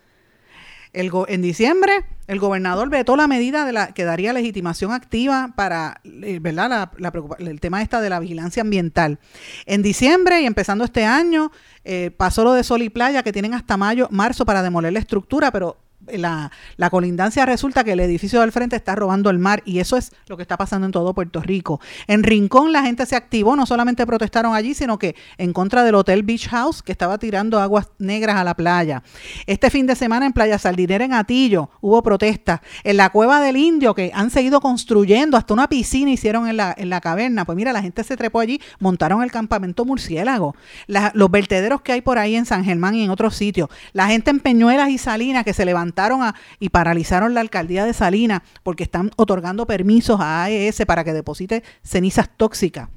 El 0.93 1.11
en 1.29 1.41
diciembre, 1.41 2.05
el 2.27 2.39
gobernador 2.39 2.91
vetó 2.91 3.17
la 3.17 3.27
medida 3.29 3.65
de 3.65 3.73
la 3.73 3.95
que 3.95 4.05
daría 4.05 4.35
legitimación 4.35 4.93
activa 4.93 5.55
para 5.57 6.03
eh, 6.05 6.39
¿verdad? 6.39 6.91
el 7.39 7.61
tema 7.61 7.81
esta 7.81 8.03
de 8.03 8.11
la 8.11 8.21
vigilancia 8.21 8.61
ambiental. 8.61 9.21
En 9.65 9.81
diciembre 9.81 10.43
y 10.43 10.45
empezando 10.45 10.85
este 10.85 11.07
año, 11.07 11.51
eh, 11.85 12.11
pasó 12.15 12.45
lo 12.45 12.53
de 12.53 12.63
Sol 12.63 12.83
y 12.83 12.91
Playa, 12.91 13.23
que 13.23 13.33
tienen 13.33 13.55
hasta 13.55 13.79
mayo, 13.79 14.09
marzo 14.11 14.45
para 14.45 14.63
demoler 14.63 14.93
la 14.93 14.99
estructura, 14.99 15.51
pero 15.51 15.79
la, 16.11 16.51
colindancia 16.91 17.47
resulta 17.47 17.85
que 17.85 17.93
el 17.93 18.01
edificio 18.01 18.41
del 18.41 18.53
frente 18.53 18.77
está 18.77 18.95
robando 18.95 19.31
el 19.31 19.39
mar 19.39 19.63
y 19.65 19.79
eso 19.79 19.97
es 19.97 20.13
lo 20.27 20.37
que 20.37 20.43
está 20.43 20.57
pasando 20.57 20.87
en 20.87 20.93
todo 20.93 21.15
Puerto 21.15 21.41
Rico. 21.41 21.81
En 22.07 22.23
Rincón 22.23 22.73
la 22.73 22.83
gente 22.83 23.07
se 23.07 23.17
activó, 23.17 23.57
no 23.57 23.67
solamente 23.67 24.07
protestaron 24.07 24.55
allí, 24.55 24.75
sino 24.75 24.99
que 24.99 25.15
en 25.39 25.53
contra 25.53 25.85
del 25.85 25.95
Hotel 25.95 26.23
Beach 26.23 26.49
House 26.49 26.83
que 26.83 26.93
estaba 26.93 27.19
tirando 27.19 27.61
aguas 27.61 27.89
negras 27.99 28.37
a 28.37 28.45
la 28.45 28.55
playa. 28.55 29.03
Este 29.47 29.71
fin 29.71 29.87
de 29.87 29.95
semana 29.95 30.27
en 30.27 30.33
Playa 30.33 30.59
Saldinera 30.59 31.05
en 31.05 31.15
Atillo 31.15 31.71
hubo 31.81 32.03
protestas. 32.03 32.61
En 32.85 32.97
la 32.97 33.11
Cueva 33.11 33.41
del 33.41 33.57
Indio 33.57 33.95
que 33.95 34.11
han 34.15 34.31
seguido 34.31 34.61
construyendo, 34.61 35.37
hasta 35.37 35.55
una 35.55 35.69
piscina 35.69 36.11
hicieron 36.11 36.49
en 36.49 36.57
la, 36.57 36.75
en 36.77 36.91
la 36.91 37.01
caverna. 37.01 37.45
Pues 37.45 37.57
mira, 37.57 37.73
la 37.73 37.83
gente 37.83 38.05
se 38.05 38.17
trepó 38.17 38.41
allí, 38.41 38.61
montaron 38.81 39.23
el 39.23 39.31
campamento 39.31 39.85
murciélago. 39.85 40.55
los 40.87 41.31
vertederos 41.31 41.83
que 41.83 41.93
hay 41.93 42.01
por 42.01 42.19
ahí 42.19 42.37
en 42.37 42.47
San 42.47 42.65
Germán 42.65 42.95
y 42.95 43.05
en 43.05 43.11
otros 43.11 43.37
sitios. 43.37 43.69
La 43.93 44.07
gente 44.09 44.31
en 44.31 44.41
Peñuelas 44.41 44.91
y 44.91 44.99
Salinas 44.99 45.45
que 45.45 45.55
se 45.55 45.65
levantaron 45.93 46.33
y 46.59 46.71
paralizaron 46.71 47.35
la 47.35 47.41
alcaldía 47.41 47.85
de 47.85 47.93
Salinas 47.93 48.43
porque 48.63 48.83
están 48.83 49.11
otorgando 49.17 49.67
permisos 49.67 50.21
a 50.21 50.45
AES 50.45 50.85
para 50.87 51.05
que 51.05 51.13
deposite 51.13 51.63
cenizas 51.83 52.31
tóxicas. 52.37 52.89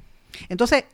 Entonces, 0.48 0.84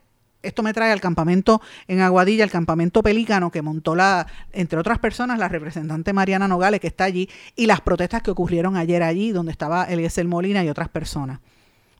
esto 0.42 0.64
me 0.64 0.72
trae 0.72 0.90
al 0.90 1.00
campamento 1.00 1.60
en 1.86 2.00
Aguadilla, 2.00 2.42
el 2.42 2.50
campamento 2.50 3.02
Pelícano, 3.02 3.52
que 3.52 3.62
montó 3.62 3.94
la, 3.94 4.26
entre 4.52 4.78
otras 4.78 4.98
personas, 4.98 5.38
la 5.38 5.48
representante 5.48 6.12
Mariana 6.12 6.48
Nogales, 6.48 6.80
que 6.80 6.88
está 6.88 7.04
allí, 7.04 7.28
y 7.54 7.66
las 7.66 7.80
protestas 7.80 8.22
que 8.22 8.32
ocurrieron 8.32 8.76
ayer 8.76 9.04
allí, 9.04 9.30
donde 9.30 9.52
estaba 9.52 9.84
Eliezer 9.84 10.26
Molina 10.26 10.64
y 10.64 10.68
otras 10.68 10.88
personas. 10.88 11.38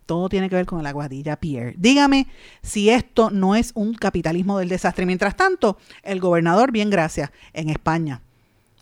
Todo 0.07 0.29
tiene 0.29 0.51
que 0.51 0.57
ver 0.57 0.67
con 0.67 0.81
el 0.81 0.87
Aguadilla 0.87 1.37
Pier. 1.37 1.75
Dígame 1.79 2.27
si 2.63 2.91
esto 2.91 3.31
no 3.31 3.55
es 3.55 3.71
un 3.77 3.95
capitalismo 3.95 4.59
del 4.59 4.69
desastre. 4.69 5.07
Mientras 5.07 5.37
tanto, 5.37 5.79
el 6.03 6.19
gobernador, 6.19 6.73
bien 6.73 6.91
gracias, 6.91 7.31
en 7.53 7.71
España, 7.71 8.23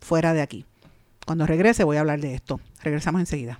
fuera 0.01 0.33
de 0.33 0.41
aquí. 0.41 0.65
Cuando 1.27 1.47
regrese 1.47 1.85
voy 1.85 1.97
a 1.97 2.01
hablar 2.01 2.21
de 2.21 2.35
esto. 2.35 2.61
Regresamos 2.83 3.21
enseguida. 3.21 3.59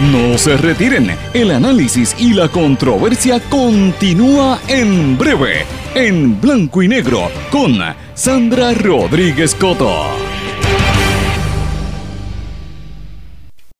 No 0.00 0.36
se 0.36 0.56
retiren, 0.56 1.16
el 1.32 1.50
análisis 1.52 2.14
y 2.18 2.34
la 2.34 2.48
controversia 2.48 3.40
continúa 3.48 4.60
en 4.68 5.16
breve, 5.16 5.64
en 5.94 6.40
blanco 6.40 6.82
y 6.82 6.88
negro, 6.88 7.30
con 7.50 7.78
Sandra 8.14 8.74
Rodríguez 8.74 9.54
Coto. 9.54 10.33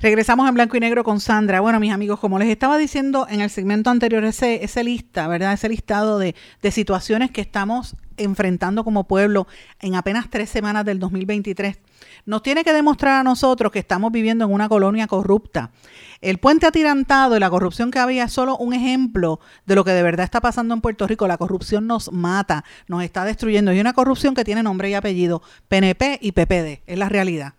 Regresamos 0.00 0.48
en 0.48 0.54
blanco 0.54 0.76
y 0.76 0.80
negro 0.80 1.02
con 1.02 1.18
Sandra. 1.18 1.60
Bueno, 1.60 1.80
mis 1.80 1.92
amigos, 1.92 2.20
como 2.20 2.38
les 2.38 2.48
estaba 2.48 2.78
diciendo 2.78 3.26
en 3.28 3.40
el 3.40 3.50
segmento 3.50 3.90
anterior, 3.90 4.22
ese, 4.24 4.62
ese 4.62 4.84
lista, 4.84 5.26
¿verdad? 5.26 5.52
Ese 5.52 5.68
listado 5.68 6.20
de, 6.20 6.36
de 6.62 6.70
situaciones 6.70 7.32
que 7.32 7.40
estamos 7.40 7.96
enfrentando 8.16 8.84
como 8.84 9.08
pueblo 9.08 9.48
en 9.80 9.96
apenas 9.96 10.30
tres 10.30 10.50
semanas 10.50 10.84
del 10.84 11.00
2023 11.00 11.78
nos 12.26 12.42
tiene 12.42 12.62
que 12.62 12.72
demostrar 12.72 13.20
a 13.20 13.22
nosotros 13.24 13.72
que 13.72 13.80
estamos 13.80 14.12
viviendo 14.12 14.44
en 14.44 14.52
una 14.52 14.68
colonia 14.68 15.08
corrupta. 15.08 15.70
El 16.20 16.38
puente 16.38 16.66
atirantado 16.66 17.36
y 17.36 17.40
la 17.40 17.50
corrupción 17.50 17.90
que 17.90 17.98
había 17.98 18.24
es 18.24 18.32
solo 18.32 18.56
un 18.56 18.74
ejemplo 18.74 19.40
de 19.66 19.74
lo 19.74 19.84
que 19.84 19.92
de 19.92 20.02
verdad 20.02 20.24
está 20.24 20.40
pasando 20.40 20.74
en 20.74 20.80
Puerto 20.80 21.08
Rico. 21.08 21.26
La 21.26 21.38
corrupción 21.38 21.86
nos 21.86 22.12
mata, 22.12 22.64
nos 22.86 23.02
está 23.02 23.24
destruyendo. 23.24 23.72
Y 23.72 23.80
una 23.80 23.94
corrupción 23.94 24.34
que 24.34 24.44
tiene 24.44 24.62
nombre 24.62 24.90
y 24.90 24.94
apellido, 24.94 25.42
PNP 25.66 26.18
y 26.20 26.32
PPD, 26.32 26.82
es 26.86 26.98
la 26.98 27.08
realidad. 27.08 27.54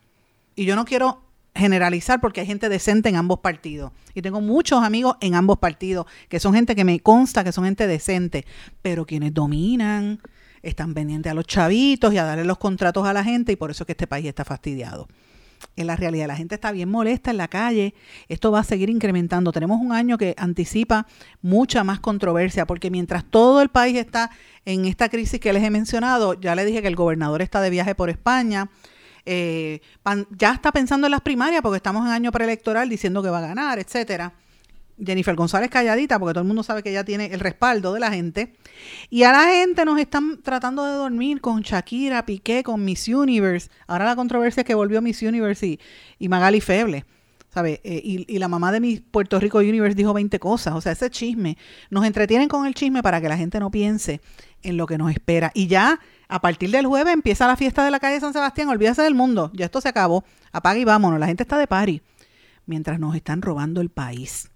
Y 0.56 0.66
yo 0.66 0.76
no 0.76 0.86
quiero 0.86 1.29
generalizar 1.60 2.20
porque 2.22 2.42
hay 2.42 2.48
gente 2.48 2.70
decente 2.70 3.10
en 3.10 3.16
ambos 3.16 3.40
partidos. 3.40 3.92
Y 4.14 4.22
tengo 4.22 4.42
muchos 4.42 4.84
amigos 4.84 5.18
en 5.22 5.36
ambos 5.36 5.60
partidos, 5.60 6.06
que 6.28 6.40
son 6.40 6.54
gente 6.54 6.76
que 6.76 6.84
me 6.84 7.00
consta 7.00 7.44
que 7.44 7.52
son 7.52 7.66
gente 7.66 7.88
decente, 7.88 8.46
pero 8.82 9.06
quienes 9.06 9.34
dominan, 9.34 10.20
están 10.62 10.94
pendientes 10.94 11.32
a 11.32 11.36
los 11.36 11.46
chavitos 11.46 12.14
y 12.14 12.18
a 12.18 12.24
darle 12.24 12.44
los 12.44 12.58
contratos 12.58 13.06
a 13.06 13.14
la 13.14 13.24
gente 13.24 13.52
y 13.52 13.56
por 13.56 13.72
eso 13.72 13.84
es 13.84 13.86
que 13.86 13.94
este 13.94 14.08
país 14.08 14.26
está 14.26 14.46
fastidiado. 14.46 15.08
En 15.76 15.88
la 15.88 15.96
realidad, 15.96 16.28
la 16.28 16.36
gente 16.36 16.56
está 16.56 16.72
bien 16.72 16.90
molesta 16.90 17.32
en 17.32 17.38
la 17.38 17.50
calle. 17.50 17.94
Esto 18.30 18.52
va 18.52 18.60
a 18.60 18.64
seguir 18.64 18.90
incrementando. 18.90 19.52
Tenemos 19.52 19.80
un 19.82 19.92
año 19.92 20.18
que 20.18 20.34
anticipa 20.38 21.06
mucha 21.42 21.84
más 21.84 22.00
controversia, 22.00 22.66
porque 22.66 22.90
mientras 22.90 23.26
todo 23.26 23.62
el 23.62 23.70
país 23.70 23.98
está 23.98 24.32
en 24.66 24.86
esta 24.86 25.10
crisis 25.10 25.40
que 25.40 25.52
les 25.52 25.64
he 25.64 25.70
mencionado, 25.70 26.40
ya 26.40 26.56
le 26.56 26.64
dije 26.64 26.82
que 26.82 26.88
el 26.88 26.96
gobernador 26.96 27.42
está 27.42 27.60
de 27.60 27.70
viaje 27.70 27.94
por 27.94 28.10
España. 28.10 28.70
Eh, 29.26 29.82
ya 30.38 30.54
está 30.54 30.72
pensando 30.72 31.08
en 31.08 31.12
las 31.12 31.22
primarias 31.22 31.62
porque 31.62 31.78
estamos 31.78 32.06
en 32.06 32.12
año 32.12 32.32
preelectoral 32.32 32.90
diciendo 32.90 33.22
que 33.22 33.30
va 33.30 33.40
a 33.40 33.48
ganar, 33.48 33.80
etcétera. 33.80 34.34
Jennifer 35.04 35.36
González 35.36 35.70
calladita, 35.70 36.20
porque 36.20 36.34
todo 36.34 36.42
el 36.42 36.48
mundo 36.48 36.64
sabe 36.64 36.84
que 36.84 36.90
ella 36.90 37.04
tiene 37.04 37.28
el 37.28 37.40
respaldo 37.40 37.94
de 37.94 38.00
la 38.00 38.12
gente. 38.12 38.54
Y 39.10 39.24
a 39.24 39.32
la 39.32 39.46
gente 39.46 39.86
nos 39.86 40.00
están 40.00 40.42
tratando 40.42 40.86
de 40.86 40.94
dormir 40.94 41.42
con 41.42 41.62
Shakira, 41.62 42.26
Piqué, 42.26 42.64
con 42.64 42.84
Miss 42.84 43.08
Universe. 43.08 43.70
Ahora 43.88 44.06
la 44.06 44.16
controversia 44.16 44.62
es 44.62 44.68
que 44.68 44.76
volvió 44.76 45.02
Miss 45.02 45.22
Universe 45.22 45.80
y, 46.20 46.30
Magali 46.30 46.62
Feble. 46.62 47.06
¿sabe? 47.50 47.82
Eh, 47.84 48.26
y, 48.28 48.38
la 48.38 48.48
mamá 48.48 48.72
de 48.72 48.80
mi 48.80 48.98
Puerto 48.98 49.40
Rico 49.40 49.60
Universe 49.60 49.96
dijo 49.96 50.14
20 50.14 50.38
cosas. 50.40 50.76
O 50.76 50.82
sea, 50.82 50.92
ese 50.92 51.10
chisme. 51.10 51.58
Nos 51.90 52.06
entretienen 52.06 52.48
con 52.48 52.66
el 52.66 52.74
chisme 52.74 53.02
para 53.02 53.22
que 53.22 53.30
la 53.30 53.38
gente 53.38 53.60
no 53.60 53.72
piense 53.72 54.22
en 54.64 54.78
lo 54.78 54.86
que 54.86 54.98
nos 54.98 55.12
espera. 55.12 55.52
Y 55.54 55.68
ya 55.68 56.00
a 56.28 56.42
partir 56.42 56.72
del 56.72 56.86
jueves 56.86 57.14
empieza 57.14 57.48
la 57.48 57.56
fiesta 57.56 57.84
de 57.84 57.92
la 57.92 58.00
calle 58.00 58.20
San 58.20 58.34
Sebastián. 58.34 58.70
Olvídese 58.70 59.02
del 59.02 59.16
mundo. 59.16 59.52
Ya 59.54 59.66
esto 59.66 59.82
se 59.82 59.90
acabó. 59.90 60.24
Apaga 60.52 60.80
y 60.80 60.86
vámonos. 60.86 61.20
La 61.20 61.28
gente 61.28 61.44
está 61.44 61.58
de 61.58 61.68
pari. 61.68 62.02
Mientras 62.66 63.00
nos 63.00 63.16
están 63.16 63.42
robando 63.42 63.82
el 63.82 63.90
país 63.90 64.50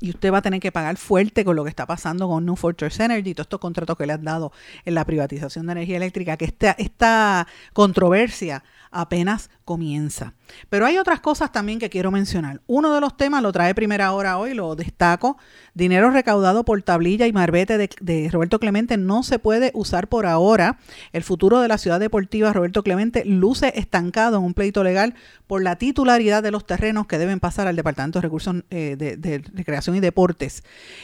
y 0.00 0.10
usted 0.10 0.32
va 0.32 0.38
a 0.38 0.42
tener 0.42 0.60
que 0.60 0.72
pagar 0.72 0.96
fuerte 0.96 1.44
con 1.44 1.54
lo 1.56 1.62
que 1.62 1.70
está 1.70 1.86
pasando 1.86 2.26
con 2.26 2.44
New 2.44 2.56
Fortress 2.56 3.00
Energy 3.00 3.34
todos 3.34 3.44
estos 3.44 3.60
contratos 3.60 3.96
que 3.96 4.06
le 4.06 4.14
han 4.14 4.24
dado 4.24 4.52
en 4.84 4.94
la 4.94 5.04
privatización 5.04 5.66
de 5.66 5.72
energía 5.72 5.98
eléctrica, 5.98 6.36
que 6.36 6.46
esta, 6.46 6.72
esta 6.72 7.46
controversia 7.72 8.64
apenas 8.90 9.50
comienza. 9.64 10.34
Pero 10.68 10.86
hay 10.86 10.98
otras 10.98 11.20
cosas 11.20 11.52
también 11.52 11.78
que 11.78 11.90
quiero 11.90 12.10
mencionar. 12.10 12.60
Uno 12.66 12.94
de 12.94 13.00
los 13.00 13.16
temas 13.16 13.42
lo 13.42 13.52
trae 13.52 13.74
primera 13.74 14.12
hora 14.12 14.38
hoy, 14.38 14.54
lo 14.54 14.76
destaco. 14.76 15.38
Dinero 15.74 16.10
recaudado 16.10 16.64
por 16.64 16.82
tablilla 16.82 17.26
y 17.26 17.32
marbete 17.32 17.78
de, 17.78 17.90
de, 18.00 18.28
Roberto 18.30 18.58
Clemente 18.58 18.96
no 18.96 19.22
se 19.22 19.38
puede 19.38 19.70
usar 19.74 20.08
por 20.08 20.26
ahora. 20.26 20.78
El 21.12 21.22
futuro 21.22 21.60
de 21.60 21.68
la 21.68 21.78
ciudad 21.78 22.00
deportiva 22.00 22.52
Roberto 22.52 22.82
Clemente 22.82 23.24
luce 23.24 23.72
estancado 23.76 24.38
en 24.38 24.44
un 24.44 24.54
pleito 24.54 24.82
legal 24.84 25.14
por 25.46 25.62
la 25.62 25.76
titularidad 25.76 26.44
de 26.44 26.52
los 26.52 26.64
terrenos 26.64 27.08
que 27.08 27.18
deben 27.18 27.40
pasar 27.40 27.66
al 27.66 27.74
Departamento 27.74 28.18
de 28.18 28.22
Recursos 28.22 28.56
eh, 28.70 28.94
de, 28.96 29.42
Recreación 29.52 29.96
y 29.96 30.00
Deportes. 30.00 30.62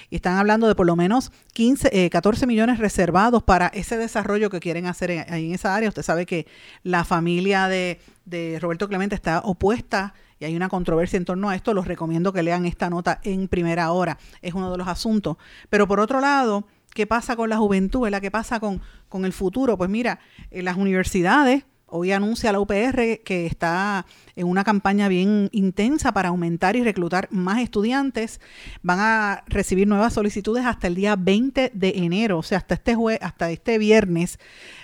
Y 0.08 0.16
están 0.16 0.36
hablando 0.36 0.68
de 0.68 0.74
por 0.74 0.86
lo 0.86 0.94
menos 0.94 1.32
15, 1.54 1.90
eh, 1.92 2.10
14 2.10 2.46
millones 2.46 2.78
reservados 2.78 3.42
para 3.42 3.66
ese 3.68 3.96
desarrollo 3.96 4.48
que 4.48 4.60
quieren 4.60 4.86
hacer 4.86 5.10
en, 5.10 5.34
en 5.34 5.52
esa 5.52 5.74
área. 5.74 5.88
Usted 5.88 6.02
sabe 6.02 6.26
que 6.26 6.46
la 6.84 7.04
familia 7.04 7.66
de 7.66 8.00
de 8.26 8.58
Roberto 8.60 8.88
Clemente 8.88 9.14
está 9.14 9.40
opuesta 9.40 10.12
y 10.38 10.44
hay 10.44 10.54
una 10.54 10.68
controversia 10.68 11.16
en 11.16 11.24
torno 11.24 11.48
a 11.48 11.54
esto, 11.54 11.72
los 11.72 11.86
recomiendo 11.86 12.32
que 12.32 12.42
lean 12.42 12.66
esta 12.66 12.90
nota 12.90 13.20
en 13.24 13.48
primera 13.48 13.90
hora, 13.92 14.18
es 14.42 14.52
uno 14.52 14.70
de 14.70 14.76
los 14.76 14.86
asuntos. 14.86 15.38
Pero 15.70 15.88
por 15.88 16.00
otro 16.00 16.20
lado, 16.20 16.66
¿qué 16.92 17.06
pasa 17.06 17.36
con 17.36 17.48
la 17.48 17.56
juventud? 17.56 18.06
¿Qué 18.20 18.30
pasa 18.30 18.60
con, 18.60 18.82
con 19.08 19.24
el 19.24 19.32
futuro? 19.32 19.78
Pues 19.78 19.88
mira, 19.88 20.20
en 20.50 20.66
las 20.66 20.76
universidades, 20.76 21.64
hoy 21.86 22.12
anuncia 22.12 22.52
la 22.52 22.60
UPR 22.60 23.20
que 23.24 23.46
está 23.46 24.06
en 24.34 24.46
una 24.46 24.64
campaña 24.64 25.08
bien 25.08 25.48
intensa 25.52 26.12
para 26.12 26.30
aumentar 26.30 26.76
y 26.76 26.82
reclutar 26.82 27.28
más 27.30 27.60
estudiantes. 27.60 28.40
Van 28.82 28.98
a 29.00 29.44
recibir 29.46 29.86
nuevas 29.86 30.12
solicitudes 30.12 30.66
hasta 30.66 30.88
el 30.88 30.94
día 30.94 31.16
20 31.16 31.70
de 31.72 31.92
enero, 31.96 32.38
o 32.38 32.42
sea, 32.42 32.58
hasta 32.58 32.74
este 32.74 32.94
jue 32.94 33.18
hasta 33.22 33.50
este 33.50 33.78
viernes 33.78 34.38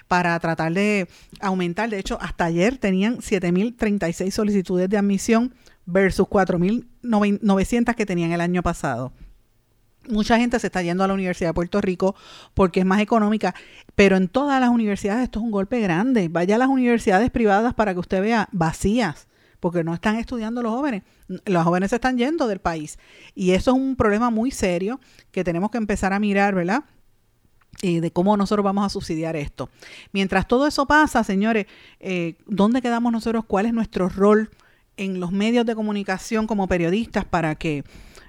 para 0.09 0.39
tratar 0.41 0.73
de 0.73 1.09
aumentar. 1.41 1.91
De 1.91 1.99
hecho, 1.99 2.19
hasta 2.21 2.45
ayer 2.45 2.79
tenían 2.79 3.19
7.036 3.19 4.31
solicitudes 4.31 4.89
de 4.89 4.99
admisión 4.99 5.55
versus 5.85 6.27
4.900 6.29 7.95
que 7.95 8.07
tenían 8.07 8.33
el 8.33 8.41
año 8.41 8.63
pasado. 8.63 9.13
Mucha 10.09 10.37
gente 10.39 10.59
se 10.59 10.67
está 10.67 10.83
yendo 10.83 11.05
a 11.05 11.09
la 11.09 11.15
Universidad 11.15 11.51
de 11.51 11.55
Puerto 11.55 11.81
Rico 11.81 12.15
porque 12.55 12.81
es 12.81 12.87
más 12.87 13.01
económica, 13.01 13.55
pero 13.95 14.17
en 14.17 14.29
todas 14.29 14.61
las 14.61 14.71
universidades 14.71 15.25
esto 15.25 15.39
es 15.39 15.45
un 15.45 15.51
golpe 15.51 15.81
grande. 15.81 16.29
Vaya 16.29 16.57
a 16.57 16.59
las 16.59 16.69
universidades 16.69 17.31
privadas 17.31 17.75
para 17.75 17.95
que 17.95 18.01
usted 18.01 18.21
vea 18.21 18.49
vacías, 18.53 19.29
porque 19.61 19.85
no 19.85 19.95
están 19.95 20.17
estudiando 20.17 20.63
los 20.63 20.73
jóvenes. 20.73 21.03
Los 21.47 21.65
jóvenes 21.65 21.91
se 21.91 21.97
están 21.97 22.19
yendo 22.19 22.49
del 22.49 22.59
país. 22.59 22.99
Y 23.35 23.53
eso 23.53 23.71
es 23.71 23.77
un 23.77 23.97
problema 23.97 24.31
muy 24.31 24.51
serio 24.51 25.01
que 25.31 25.45
tenemos 25.45 25.71
que 25.71 25.79
empezar 25.79 26.13
a 26.13 26.19
mirar, 26.19 26.55
¿verdad? 26.55 26.85
De 27.81 28.11
cómo 28.11 28.37
nosotros 28.37 28.65
vamos 28.65 28.85
a 28.85 28.89
subsidiar 28.89 29.35
esto. 29.37 29.71
Mientras 30.13 30.47
todo 30.47 30.67
eso 30.67 30.87
pasa, 30.87 31.25
señores, 31.25 31.67
eh, 32.01 32.37
¿dónde 32.47 32.83
quedamos 32.83 33.13
nosotros? 33.13 33.45
¿Cuál 33.47 33.67
es 33.67 33.73
nuestro 33.73 34.09
rol 34.09 34.51
en 34.97 35.21
los 35.21 35.33
medios 35.33 35.67
de 35.67 35.75
comunicación 35.75 36.47
como 36.47 36.69
periodistas 36.69 37.25
para 37.25 37.55
que 37.55 37.85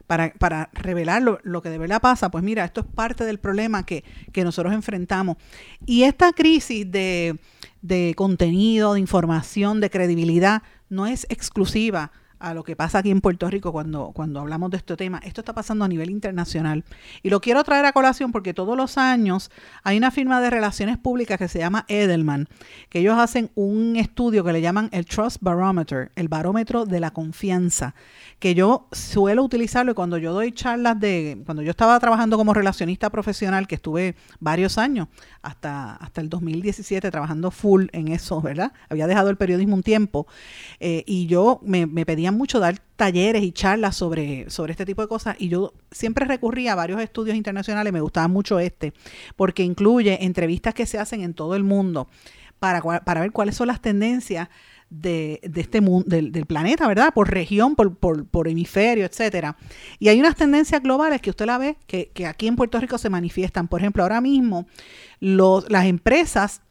para, 0.08 0.34
para 0.34 0.70
revelar 0.74 1.22
lo, 1.22 1.40
lo, 1.44 1.62
que 1.62 1.70
de 1.70 1.78
verdad 1.78 2.02
pasa? 2.02 2.30
Pues 2.30 2.44
mira, 2.44 2.66
esto 2.66 2.82
es 2.82 2.88
parte 2.88 3.26
del 3.26 3.40
problema 3.40 3.86
que, 3.86 4.04
que 4.32 4.44
nosotros 4.44 4.74
enfrentamos. 4.74 5.38
Y 5.86 6.04
esta 6.04 6.34
crisis 6.34 6.90
de, 6.92 7.40
de 7.82 8.14
contenido, 8.16 8.94
de 8.94 9.00
información, 9.00 9.80
de 9.80 9.90
credibilidad, 9.90 10.64
no 10.90 11.08
es 11.08 11.26
exclusiva 11.30 12.12
a 12.44 12.54
lo 12.54 12.64
que 12.64 12.76
pasa 12.76 13.00
aquí 13.00 13.10
en 13.10 13.22
Puerto 13.22 13.50
Rico 13.50 13.72
cuando, 13.72 14.12
cuando 14.14 14.42
hablamos 14.42 14.70
de 14.70 14.78
este 14.78 14.98
tema. 14.98 15.22
Esto 15.24 15.42
está 15.42 15.54
pasando 15.54 15.86
a 15.86 15.88
nivel 15.88 16.10
internacional. 16.10 16.84
Y 17.24 17.30
lo 17.30 17.40
quiero 17.40 17.64
traer 17.64 17.86
a 17.86 17.94
colación 17.94 18.34
porque 18.34 18.54
todos 18.54 18.76
los 18.76 18.98
años 18.98 19.50
hay 19.84 19.98
una 19.98 20.12
firma 20.12 20.42
de 20.42 20.50
relaciones 20.50 20.98
públicas 20.98 21.38
que 21.40 21.48
se 21.48 21.60
llama 21.60 21.86
Edelman, 21.88 22.50
que 22.90 23.00
ellos 23.00 23.18
hacen 23.18 23.50
un 23.56 23.96
estudio 23.96 24.44
que 24.44 24.52
le 24.52 24.60
llaman 24.60 24.90
el 24.92 25.06
Trust 25.06 25.38
Barometer, 25.40 26.12
el 26.16 26.28
barómetro 26.28 26.86
de 26.86 27.00
la 27.00 27.12
confianza, 27.12 27.96
que 28.40 28.56
yo 28.56 28.88
suelo 28.92 29.42
utilizarlo 29.42 29.96
cuando 29.96 30.18
yo 30.18 30.34
doy 30.34 30.52
charlas 30.52 31.00
de, 31.00 31.42
cuando 31.46 31.64
yo 31.64 31.72
estaba 31.72 31.98
trabajando 32.02 32.36
como 32.36 32.54
relacionista 32.54 33.10
profesional, 33.10 33.68
que 33.68 33.76
estuve 33.76 34.16
varios 34.42 34.78
años, 34.78 35.08
hasta, 35.42 35.96
hasta 35.96 36.20
el 36.20 36.28
2017 36.28 37.10
trabajando 37.10 37.52
full 37.52 37.86
en 37.94 38.10
eso, 38.10 38.42
¿verdad? 38.42 38.74
Había 38.90 39.08
dejado 39.08 39.30
el 39.30 39.38
periodismo 39.38 39.76
un 39.76 39.84
tiempo 39.84 40.28
eh, 40.82 41.06
y 41.08 41.28
yo 41.28 41.62
me, 41.64 41.86
me 41.86 42.06
pedían 42.06 42.33
mucho 42.34 42.60
dar 42.60 42.80
talleres 42.96 43.44
y 43.44 43.52
charlas 43.52 43.96
sobre, 43.96 44.50
sobre 44.50 44.72
este 44.72 44.86
tipo 44.86 45.02
de 45.02 45.08
cosas 45.08 45.36
y 45.40 45.50
yo 45.50 45.74
siempre 45.92 46.26
recurría 46.26 46.74
a 46.74 46.76
varios 46.76 47.02
estudios 47.02 47.36
internacionales, 47.36 47.94
me 47.94 48.02
gustaba 48.02 48.28
mucho 48.28 48.60
este, 48.60 48.94
porque 49.36 49.64
incluye 49.64 50.24
entrevistas 50.26 50.74
que 50.74 50.86
se 50.86 51.00
hacen 51.00 51.22
en 51.22 51.34
todo 51.34 51.56
el 51.56 51.64
mundo 51.64 52.08
para, 52.60 52.82
para 52.82 53.22
ver 53.22 53.32
cuáles 53.32 53.56
son 53.56 53.68
las 53.68 53.82
tendencias 53.82 54.48
de, 54.90 55.42
de, 55.44 55.62
este 55.62 55.82
mundo, 55.82 56.06
del, 56.08 56.46
planeta, 56.46 56.88
¿verdad? 56.88 57.14
Por 57.14 57.32
región, 57.32 57.76
por, 57.76 57.98
por, 57.98 58.28
por, 58.28 58.48
hemisferio, 58.48 59.06
etcétera. 59.06 59.58
Y 60.00 60.10
hay 60.10 60.20
unas 60.20 60.36
tendencias 60.36 60.82
globales 60.82 61.20
que 61.20 61.32
usted 61.32 61.46
la 61.46 61.58
ve 61.58 61.78
que, 61.88 62.12
que 62.14 62.28
aquí 62.28 62.48
en 62.48 62.56
Puerto 62.56 62.80
Rico 62.80 62.98
se 62.98 63.10
manifiestan. 63.10 63.68
Por 63.68 63.82
ejemplo, 63.82 64.04
ahora 64.04 64.22
mismo 64.22 64.68
los, 65.20 65.70
las 65.70 65.88
empresas 65.88 66.62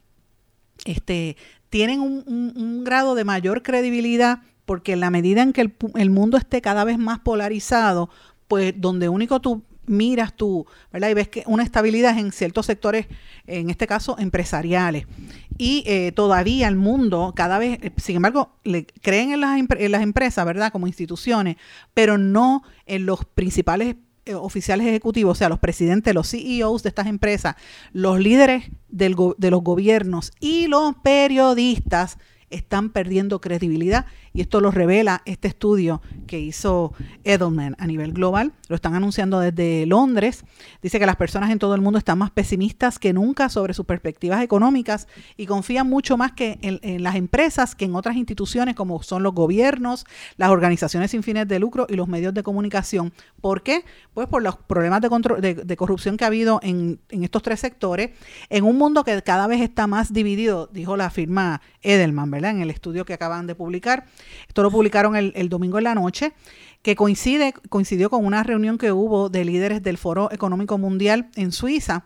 este, 0.85 1.35
tienen 1.69 1.99
un 1.99 2.83
grado 2.83 3.13
de 3.13 3.25
mayor 3.25 3.61
credibilidad 3.61 4.39
porque 4.65 4.93
en 4.93 4.99
la 4.99 5.09
medida 5.09 5.41
en 5.41 5.53
que 5.53 5.61
el, 5.95 6.09
mundo 6.09 6.37
esté 6.37 6.61
cada 6.61 6.83
vez 6.83 6.97
más 6.97 7.19
polarizado, 7.19 8.09
pues 8.47 8.73
donde 8.77 9.09
único 9.09 9.41
tú 9.41 9.63
miras 9.85 10.33
tú, 10.33 10.65
¿verdad? 10.91 11.09
Y 11.09 11.13
ves 11.13 11.27
que 11.27 11.43
una 11.45 11.63
estabilidad 11.63 12.17
en 12.17 12.31
ciertos 12.31 12.65
sectores, 12.65 13.07
en 13.47 13.69
este 13.69 13.87
caso 13.87 14.15
empresariales. 14.17 15.05
Y 15.57 15.83
eh, 15.85 16.11
todavía 16.13 16.67
el 16.67 16.75
mundo, 16.75 17.33
cada 17.35 17.59
vez, 17.59 17.79
sin 17.97 18.15
embargo, 18.17 18.53
le 18.63 18.85
creen 19.01 19.33
en 19.33 19.41
las, 19.41 20.01
empresas, 20.01 20.45
¿verdad? 20.45 20.71
Como 20.71 20.87
instituciones, 20.87 21.57
pero 21.93 22.17
no 22.17 22.63
en 22.85 23.05
los 23.05 23.25
principales 23.25 23.97
eh, 24.25 24.35
oficiales 24.35 24.87
ejecutivos, 24.87 25.33
o 25.33 25.39
sea, 25.39 25.49
los 25.49 25.59
presidentes, 25.59 26.13
los 26.13 26.29
CEOs 26.29 26.83
de 26.83 26.89
estas 26.89 27.07
empresas, 27.07 27.55
los 27.91 28.19
líderes 28.19 28.71
de 28.87 29.09
los 29.09 29.61
gobiernos 29.63 30.31
y 30.39 30.67
los 30.67 30.95
periodistas 31.03 32.17
están 32.53 32.89
perdiendo 32.89 33.41
credibilidad 33.41 34.05
y 34.33 34.41
esto 34.41 34.61
lo 34.61 34.71
revela 34.71 35.21
este 35.25 35.47
estudio 35.47 36.01
que 36.25 36.39
hizo 36.39 36.93
Edelman 37.23 37.75
a 37.77 37.85
nivel 37.85 38.13
global. 38.13 38.53
Lo 38.67 38.75
están 38.75 38.95
anunciando 38.95 39.39
desde 39.39 39.85
Londres. 39.85 40.43
Dice 40.81 40.99
que 40.99 41.05
las 41.05 41.17
personas 41.17 41.51
en 41.51 41.59
todo 41.59 41.75
el 41.75 41.81
mundo 41.81 41.99
están 41.99 42.17
más 42.17 42.31
pesimistas 42.31 42.97
que 42.97 43.13
nunca 43.13 43.49
sobre 43.49 43.75
sus 43.75 43.85
perspectivas 43.85 44.41
económicas 44.41 45.07
y 45.37 45.45
confían 45.45 45.87
mucho 45.87 46.17
más 46.17 46.31
que 46.31 46.57
en, 46.61 47.03
las 47.03 47.15
empresas 47.15 47.75
que 47.75 47.85
en 47.85 47.95
otras 47.95 48.15
instituciones 48.15 48.75
como 48.75 49.03
son 49.03 49.21
los 49.21 49.35
gobiernos, 49.35 50.05
las 50.37 50.49
organizaciones 50.49 51.11
sin 51.11 51.21
fines 51.21 51.47
de 51.47 51.59
lucro 51.59 51.85
y 51.87 51.95
los 51.95 52.07
medios 52.07 52.33
de 52.33 52.41
comunicación. 52.41 53.13
¿Por 53.39 53.61
qué? 53.61 53.85
Pues 54.15 54.27
por 54.27 54.41
los 54.41 54.55
problemas 54.55 55.01
de, 55.01 55.09
de, 55.41 55.53
de 55.53 55.77
corrupción 55.77 56.17
que 56.17 56.23
ha 56.23 56.27
habido 56.27 56.59
en, 56.63 56.99
en 57.09 57.23
estos 57.23 57.43
tres 57.43 57.59
sectores, 57.59 58.11
en 58.49 58.63
un 58.63 58.77
mundo 58.77 59.03
que 59.03 59.21
cada 59.21 59.45
vez 59.45 59.61
está 59.61 59.85
más 59.85 60.11
dividido, 60.11 60.69
dijo 60.73 60.97
la 60.97 61.11
firma 61.11 61.61
Edelman, 61.83 62.31
¿verdad? 62.31 62.51
En 62.51 62.61
el 62.61 62.71
estudio 62.71 63.05
que 63.05 63.13
acaban 63.13 63.45
de 63.45 63.53
publicar. 63.53 64.05
Esto 64.47 64.63
lo 64.63 64.71
publicaron 64.71 65.15
el, 65.15 65.49
domingo 65.49 65.77
en 65.77 65.85
la 65.85 65.95
noche 65.95 66.33
que 66.81 66.95
coincide, 66.95 67.53
coincidió 67.69 68.09
con 68.09 68.25
una 68.25 68.43
reunión 68.43 68.77
que 68.77 68.91
hubo 68.91 69.29
de 69.29 69.45
líderes 69.45 69.81
del 69.81 69.97
Foro 69.97 70.31
Económico 70.31 70.77
Mundial 70.77 71.29
en 71.35 71.51
Suiza, 71.51 72.05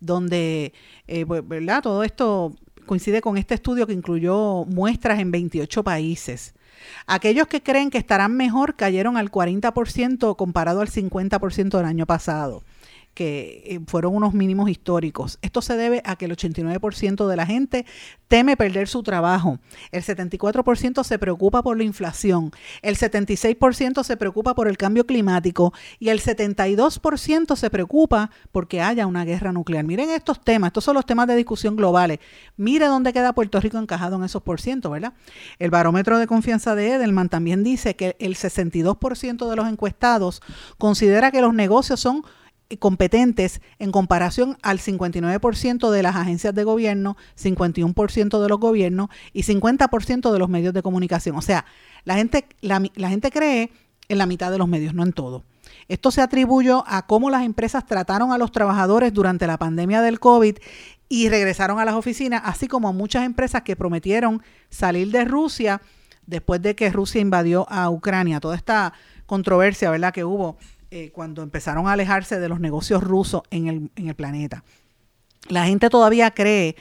donde, 0.00 0.72
eh, 1.06 1.24
¿verdad? 1.24 1.82
Todo 1.82 2.02
esto 2.02 2.54
coincide 2.86 3.20
con 3.20 3.36
este 3.36 3.54
estudio 3.54 3.86
que 3.86 3.92
incluyó 3.92 4.64
muestras 4.64 5.20
en 5.20 5.30
28 5.30 5.84
países. 5.84 6.54
Aquellos 7.06 7.46
que 7.46 7.62
creen 7.62 7.90
que 7.90 7.98
estarán 7.98 8.36
mejor 8.36 8.76
cayeron 8.76 9.16
al 9.16 9.30
40% 9.30 10.36
comparado 10.36 10.80
al 10.80 10.88
50% 10.88 11.76
del 11.76 11.86
año 11.86 12.06
pasado 12.06 12.62
que 13.16 13.62
eh, 13.64 13.80
fueron 13.86 14.14
unos 14.14 14.34
mínimos 14.34 14.68
históricos. 14.68 15.38
Esto 15.40 15.62
se 15.62 15.74
debe 15.74 16.02
a 16.04 16.16
que 16.16 16.26
el 16.26 16.36
89% 16.36 17.26
de 17.26 17.36
la 17.36 17.46
gente 17.46 17.86
teme 18.28 18.58
perder 18.58 18.88
su 18.88 19.02
trabajo, 19.02 19.58
el 19.90 20.02
74% 20.02 21.02
se 21.02 21.18
preocupa 21.18 21.62
por 21.62 21.78
la 21.78 21.84
inflación, 21.84 22.50
el 22.82 22.98
76% 22.98 24.04
se 24.04 24.16
preocupa 24.18 24.54
por 24.54 24.68
el 24.68 24.76
cambio 24.76 25.06
climático 25.06 25.72
y 25.98 26.10
el 26.10 26.20
72% 26.20 27.56
se 27.56 27.70
preocupa 27.70 28.30
porque 28.52 28.82
haya 28.82 29.06
una 29.06 29.24
guerra 29.24 29.50
nuclear. 29.50 29.84
Miren 29.84 30.10
estos 30.10 30.38
temas, 30.42 30.68
estos 30.68 30.84
son 30.84 30.94
los 30.94 31.06
temas 31.06 31.26
de 31.26 31.36
discusión 31.36 31.74
globales. 31.74 32.18
Mire 32.58 32.84
dónde 32.84 33.14
queda 33.14 33.32
Puerto 33.32 33.58
Rico 33.60 33.78
encajado 33.78 34.16
en 34.16 34.24
esos 34.24 34.42
por 34.42 34.60
ciento, 34.60 34.90
¿verdad? 34.90 35.14
El 35.58 35.70
barómetro 35.70 36.18
de 36.18 36.26
confianza 36.26 36.74
de 36.74 36.92
Edelman 36.92 37.30
también 37.30 37.64
dice 37.64 37.96
que 37.96 38.14
el 38.18 38.36
62% 38.36 39.48
de 39.48 39.56
los 39.56 39.68
encuestados 39.68 40.42
considera 40.76 41.30
que 41.30 41.40
los 41.40 41.54
negocios 41.54 41.98
son 41.98 42.22
competentes 42.78 43.60
en 43.78 43.92
comparación 43.92 44.58
al 44.62 44.78
59% 44.78 45.90
de 45.90 46.02
las 46.02 46.16
agencias 46.16 46.54
de 46.54 46.64
gobierno, 46.64 47.16
51% 47.40 48.42
de 48.42 48.48
los 48.48 48.58
gobiernos 48.58 49.08
y 49.32 49.42
50% 49.44 50.32
de 50.32 50.38
los 50.38 50.48
medios 50.48 50.74
de 50.74 50.82
comunicación. 50.82 51.36
O 51.36 51.42
sea, 51.42 51.64
la 52.04 52.16
gente, 52.16 52.46
la, 52.60 52.82
la 52.94 53.08
gente 53.08 53.30
cree 53.30 53.70
en 54.08 54.18
la 54.18 54.26
mitad 54.26 54.50
de 54.50 54.58
los 54.58 54.68
medios, 54.68 54.94
no 54.94 55.02
en 55.02 55.12
todo. 55.12 55.44
Esto 55.88 56.10
se 56.10 56.20
atribuyó 56.20 56.84
a 56.86 57.06
cómo 57.06 57.30
las 57.30 57.44
empresas 57.44 57.86
trataron 57.86 58.32
a 58.32 58.38
los 58.38 58.52
trabajadores 58.52 59.12
durante 59.12 59.46
la 59.46 59.58
pandemia 59.58 60.02
del 60.02 60.18
COVID 60.18 60.56
y 61.08 61.28
regresaron 61.28 61.78
a 61.78 61.84
las 61.84 61.94
oficinas, 61.94 62.42
así 62.44 62.66
como 62.66 62.92
muchas 62.92 63.24
empresas 63.24 63.62
que 63.62 63.76
prometieron 63.76 64.42
salir 64.70 65.10
de 65.12 65.24
Rusia 65.24 65.80
después 66.26 66.60
de 66.60 66.74
que 66.74 66.90
Rusia 66.90 67.20
invadió 67.20 67.66
a 67.70 67.88
Ucrania. 67.90 68.40
Toda 68.40 68.56
esta 68.56 68.92
controversia, 69.26 69.90
¿verdad?, 69.90 70.12
que 70.12 70.24
hubo 70.24 70.56
eh, 70.90 71.10
cuando 71.12 71.42
empezaron 71.42 71.88
a 71.88 71.92
alejarse 71.92 72.38
de 72.38 72.48
los 72.48 72.60
negocios 72.60 73.02
rusos 73.02 73.42
en 73.50 73.68
el, 73.68 73.90
en 73.96 74.08
el 74.08 74.14
planeta. 74.14 74.64
La 75.48 75.66
gente 75.66 75.90
todavía 75.90 76.30
cree 76.32 76.76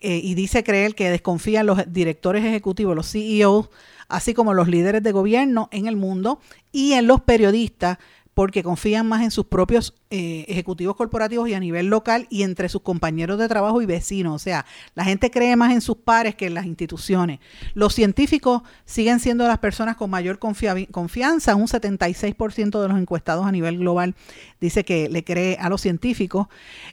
eh, 0.00 0.20
y 0.22 0.34
dice 0.34 0.62
creer 0.62 0.94
que 0.94 1.10
desconfían 1.10 1.66
los 1.66 1.92
directores 1.92 2.44
ejecutivos, 2.44 2.94
los 2.94 3.10
CEOs, 3.10 3.68
así 4.08 4.34
como 4.34 4.54
los 4.54 4.68
líderes 4.68 5.02
de 5.02 5.12
gobierno 5.12 5.68
en 5.72 5.86
el 5.86 5.96
mundo 5.96 6.40
y 6.72 6.92
en 6.92 7.06
los 7.06 7.20
periodistas 7.20 7.98
porque 8.34 8.62
confían 8.62 9.08
más 9.08 9.22
en 9.22 9.32
sus 9.32 9.46
propios 9.46 9.94
eh, 10.10 10.46
ejecutivos 10.48 10.96
corporativos 10.96 11.50
y 11.50 11.54
a 11.54 11.60
nivel 11.60 11.88
local 11.88 12.26
y 12.30 12.42
entre 12.42 12.70
sus 12.70 12.80
compañeros 12.80 13.38
de 13.38 13.46
trabajo 13.46 13.82
y 13.82 13.86
vecinos. 13.86 14.34
O 14.34 14.38
sea, 14.38 14.64
la 14.94 15.04
gente 15.04 15.30
cree 15.30 15.54
más 15.54 15.72
en 15.72 15.82
sus 15.82 15.98
pares 15.98 16.34
que 16.34 16.46
en 16.46 16.54
las 16.54 16.64
instituciones. 16.64 17.40
Los 17.74 17.94
científicos 17.94 18.62
siguen 18.86 19.20
siendo 19.20 19.46
las 19.46 19.58
personas 19.58 19.96
con 19.96 20.08
mayor 20.08 20.38
confianza. 20.38 21.54
Un 21.54 21.66
76% 21.66 22.80
de 22.80 22.88
los 22.88 22.98
encuestados 22.98 23.46
a 23.46 23.52
nivel 23.52 23.78
global 23.78 24.14
dice 24.60 24.82
que 24.82 25.10
le 25.10 25.24
cree 25.24 25.58
a 25.60 25.68
los 25.68 25.82
científicos. 25.82 26.46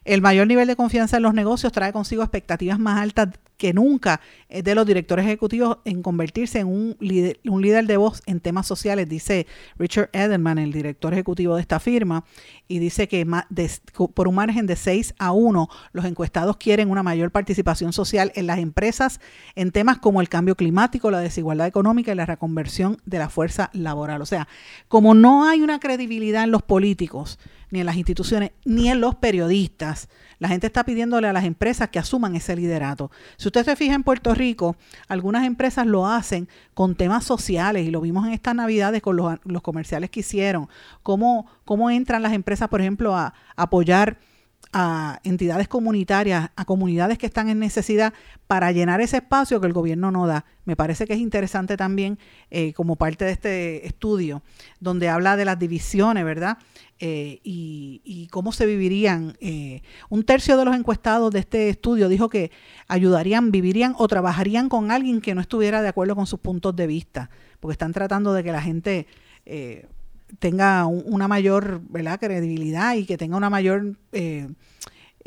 El 0.04 0.22
mayor 0.22 0.48
nivel 0.48 0.68
de 0.68 0.76
confianza 0.76 1.18
en 1.18 1.24
los 1.24 1.34
negocios 1.34 1.72
trae 1.72 1.94
consigo 1.94 2.22
expectativas 2.22 2.80
más 2.80 3.02
altas 3.02 3.30
que 3.58 3.74
nunca 3.74 4.22
eh, 4.50 4.64
de 4.64 4.76
los 4.76 4.86
directores 4.86 5.26
ejecutivos 5.26 5.78
en 5.86 6.02
convertirse 6.02 6.60
en 6.60 6.68
un 6.68 6.98
líder, 7.00 7.40
un 7.46 7.62
líder 7.62 7.88
de 7.88 7.98
voz 7.98 8.22
en 8.26 8.40
temas 8.40 8.68
sociales, 8.68 9.08
dice 9.08 9.48
Richard 9.78 10.10
Edelman, 10.14 10.58
el 10.58 10.72
director 10.72 11.14
ejecutivo 11.14 11.56
de 11.56 11.62
esta 11.62 11.80
firma, 11.80 12.26
y 12.68 12.80
dice 12.80 13.05
que 13.08 13.26
por 14.14 14.28
un 14.28 14.36
margen 14.36 14.68
de 14.68 14.76
6 14.76 15.16
a 15.18 15.32
1, 15.32 15.70
los 15.94 16.06
encuestados 16.06 16.58
quieren 16.58 16.90
una 16.90 17.04
mayor 17.04 17.32
participación 17.32 17.94
social 17.94 18.32
en 18.36 18.48
las 18.48 18.60
empresas 18.60 19.20
en 19.56 19.72
temas 19.72 19.98
como 19.98 20.22
el 20.22 20.30
cambio 20.30 20.56
climático, 20.56 21.12
la 21.12 21.20
desigualdad 21.20 21.68
económica 21.68 22.12
y 22.12 22.16
la 22.16 22.26
reconversión 22.26 22.98
de 23.06 23.20
la 23.20 23.30
fuerza 23.30 23.70
laboral. 23.74 24.22
O 24.22 24.26
sea, 24.26 24.48
como 24.88 25.14
no 25.14 25.48
hay 25.48 25.62
una 25.62 25.80
credibilidad 25.80 26.44
en 26.44 26.52
los 26.52 26.64
políticos, 26.64 27.40
ni 27.72 27.80
en 27.80 27.86
las 27.86 27.96
instituciones, 27.96 28.52
ni 28.64 28.90
en 28.90 29.02
los 29.02 29.16
periodistas. 29.16 30.10
La 30.40 30.48
gente 30.48 30.68
está 30.68 30.84
pidiéndole 30.84 31.28
a 31.28 31.34
las 31.34 31.46
empresas 31.46 31.90
que 31.90 32.00
asuman 32.00 32.36
ese 32.36 32.56
liderato. 32.56 33.12
Si 33.38 33.48
usted 33.48 33.66
se 33.66 33.76
fija 33.76 33.96
en 33.96 34.04
Puerto 34.04 34.34
Rico, 34.34 34.76
algunas 35.08 35.46
empresas 35.46 35.88
lo 35.88 36.08
hacen 36.08 36.48
con 36.74 36.96
temas 36.96 37.24
sociales 37.24 37.88
y 37.88 37.92
lo 37.92 38.02
vimos 38.02 38.28
en 38.28 38.34
estas 38.34 38.56
navidades 38.56 39.02
con 39.02 39.16
los, 39.16 39.38
los 39.44 39.62
comerciales 39.62 40.10
que 40.10 40.20
hicieron. 40.22 40.68
Cómo, 41.04 41.48
cómo 41.64 41.90
entran 41.90 42.22
las 42.22 42.34
empresas, 42.34 42.70
por 42.70 42.82
ejemplo, 42.82 43.16
a, 43.16 43.34
apoyar 43.56 44.20
a 44.78 45.22
entidades 45.24 45.70
comunitarias, 45.70 46.50
a 46.54 46.66
comunidades 46.66 47.18
que 47.18 47.26
están 47.26 47.48
en 47.48 47.60
necesidad 47.60 48.14
para 48.46 48.74
llenar 48.74 49.00
ese 49.00 49.16
espacio 49.16 49.62
que 49.62 49.68
el 49.68 49.72
gobierno 49.72 50.12
no 50.12 50.28
da. 50.28 50.44
Me 50.66 50.76
parece 50.76 51.08
que 51.08 51.14
es 51.14 51.20
interesante 51.20 51.78
también 51.78 52.20
eh, 52.52 52.74
como 52.74 52.98
parte 52.98 53.24
de 53.24 53.32
este 53.32 53.88
estudio, 53.88 54.44
donde 54.82 55.08
habla 55.08 55.38
de 55.38 55.46
las 55.46 55.58
divisiones, 55.58 56.26
¿verdad? 56.26 56.58
Eh, 57.00 57.40
y, 57.42 58.28
cómo 58.32 58.52
se 58.52 58.66
vivirían. 58.66 59.38
Eh, 59.40 59.82
un 60.10 60.26
tercio 60.26 60.58
de 60.58 60.66
los 60.66 60.76
encuestados 60.76 61.32
de 61.32 61.40
este 61.40 61.70
estudio 61.70 62.10
dijo 62.10 62.28
que 62.28 62.52
ayudarían, 62.90 63.52
vivirían 63.52 63.96
o 63.98 64.10
trabajarían 64.10 64.68
con 64.68 64.92
alguien 64.92 65.22
que 65.22 65.36
no 65.36 65.40
estuviera 65.40 65.82
de 65.84 65.88
acuerdo 65.88 66.18
con 66.18 66.28
sus 66.28 66.42
puntos 66.42 66.76
de 66.76 66.86
vista, 66.86 67.30
porque 67.62 67.72
están 67.72 67.94
tratando 67.94 68.34
de 68.34 68.44
que 68.44 68.52
la 68.52 68.62
gente 68.62 69.08
tenga 70.40 70.86
una 70.86 71.28
mayor 71.28 71.82
¿verdad? 71.90 72.20
credibilidad 72.20 72.96
y 72.96 73.06
que 73.06 73.18
tenga 73.18 73.38
una 73.38 73.50
mayor 73.50 73.96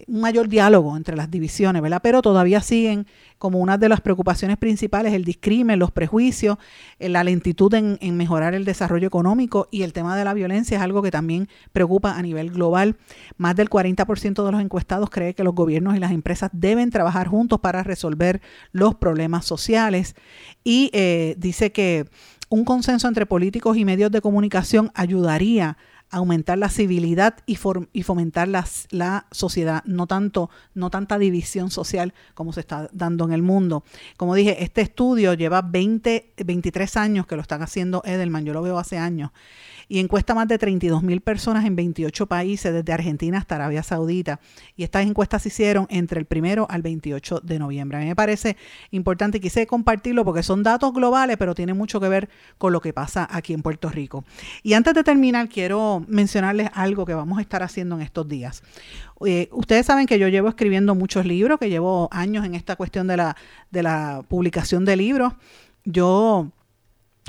un 0.06 0.20
mayor 0.20 0.48
diálogo 0.48 0.96
entre 0.96 1.16
las 1.16 1.30
divisiones, 1.30 1.82
¿verdad? 1.82 2.00
Pero 2.02 2.22
todavía 2.22 2.60
siguen 2.60 3.06
como 3.38 3.58
una 3.58 3.78
de 3.78 3.88
las 3.88 4.00
preocupaciones 4.00 4.56
principales 4.56 5.12
el 5.12 5.24
discrimen, 5.24 5.78
los 5.78 5.90
prejuicios, 5.90 6.58
eh, 6.98 7.08
la 7.08 7.24
lentitud 7.24 7.72
en, 7.74 7.98
mejorar 8.16 8.54
el 8.54 8.64
desarrollo 8.64 9.06
económico 9.06 9.68
y 9.70 9.82
el 9.82 9.92
tema 9.92 10.16
de 10.16 10.24
la 10.24 10.34
violencia 10.34 10.76
es 10.76 10.82
algo 10.82 11.02
que 11.02 11.10
también 11.10 11.48
preocupa 11.72 12.16
a 12.16 12.22
nivel 12.22 12.50
global. 12.50 12.96
Más 13.36 13.56
del 13.56 13.70
40% 13.70 14.44
de 14.44 14.52
los 14.52 14.60
encuestados 14.60 15.10
cree 15.10 15.34
que 15.34 15.44
los 15.44 15.54
gobiernos 15.54 15.96
y 15.96 16.00
las 16.00 16.12
empresas 16.12 16.50
deben 16.52 16.90
trabajar 16.90 17.28
juntos 17.28 17.60
para 17.60 17.82
resolver 17.82 18.40
los 18.72 18.94
problemas 18.94 19.44
sociales 19.44 20.14
y 20.64 20.90
eh, 20.92 21.34
dice 21.38 21.72
que 21.72 22.06
un 22.48 22.64
consenso 22.64 23.08
entre 23.08 23.26
políticos 23.26 23.76
y 23.76 23.84
medios 23.84 24.10
de 24.10 24.20
comunicación 24.20 24.90
ayudaría 24.94 25.76
aumentar 26.10 26.58
la 26.58 26.68
civilidad 26.68 27.36
y, 27.46 27.56
fomentar 27.56 28.48
la 28.48 29.26
sociedad, 29.30 29.82
no 29.84 30.06
tanto, 30.06 30.50
no 30.74 30.90
tanta 30.90 31.18
división 31.18 31.70
social 31.70 32.14
como 32.34 32.52
se 32.52 32.60
está 32.60 32.88
dando 32.92 33.24
en 33.24 33.32
el 33.32 33.42
mundo. 33.42 33.84
Como 34.16 34.34
dije, 34.34 34.62
este 34.62 34.80
estudio 34.80 35.34
lleva 35.34 35.62
20, 35.62 36.34
23 36.44 36.96
años 36.96 37.26
que 37.26 37.36
lo 37.36 37.42
están 37.42 37.62
haciendo 37.62 38.02
Edelman, 38.04 38.44
yo 38.44 38.52
lo 38.52 38.62
veo 38.62 38.78
hace 38.78 38.98
años, 38.98 39.30
y 39.88 39.98
encuesta 40.00 40.34
más 40.34 40.48
de 40.48 40.58
32 40.58 41.02
mil 41.02 41.20
personas 41.20 41.64
en 41.64 41.74
28 41.74 42.26
países, 42.26 42.72
desde 42.72 42.92
Argentina 42.92 43.38
hasta 43.38 43.54
Arabia 43.54 43.82
Saudita. 43.82 44.38
Y 44.76 44.84
estas 44.84 45.06
encuestas 45.06 45.42
se 45.42 45.48
hicieron 45.48 45.86
entre 45.88 46.20
el 46.20 46.26
primero 46.26 46.66
al 46.68 46.82
28 46.82 47.40
de 47.40 47.58
noviembre. 47.58 47.96
A 47.96 48.00
mí 48.00 48.06
me 48.06 48.16
parece 48.16 48.56
importante, 48.90 49.40
quise 49.40 49.66
compartirlo 49.66 50.24
porque 50.24 50.42
son 50.42 50.62
datos 50.62 50.92
globales, 50.92 51.38
pero 51.38 51.54
tiene 51.54 51.72
mucho 51.72 52.00
que 52.00 52.08
ver 52.08 52.28
con 52.58 52.72
lo 52.72 52.80
que 52.80 52.92
pasa 52.92 53.26
aquí 53.30 53.54
en 53.54 53.62
Puerto 53.62 53.88
Rico. 53.88 54.24
Y 54.62 54.74
antes 54.74 54.92
de 54.92 55.04
terminar, 55.04 55.48
quiero 55.48 55.97
mencionarles 56.06 56.70
algo 56.74 57.04
que 57.06 57.14
vamos 57.14 57.38
a 57.38 57.40
estar 57.40 57.62
haciendo 57.62 57.96
en 57.96 58.02
estos 58.02 58.28
días. 58.28 58.62
Eh, 59.26 59.48
ustedes 59.52 59.86
saben 59.86 60.06
que 60.06 60.18
yo 60.18 60.28
llevo 60.28 60.48
escribiendo 60.48 60.94
muchos 60.94 61.26
libros, 61.26 61.58
que 61.58 61.70
llevo 61.70 62.08
años 62.12 62.44
en 62.44 62.54
esta 62.54 62.76
cuestión 62.76 63.06
de 63.06 63.16
la, 63.16 63.36
de 63.70 63.82
la 63.82 64.22
publicación 64.28 64.84
de 64.84 64.96
libros. 64.96 65.32
Yo 65.84 66.52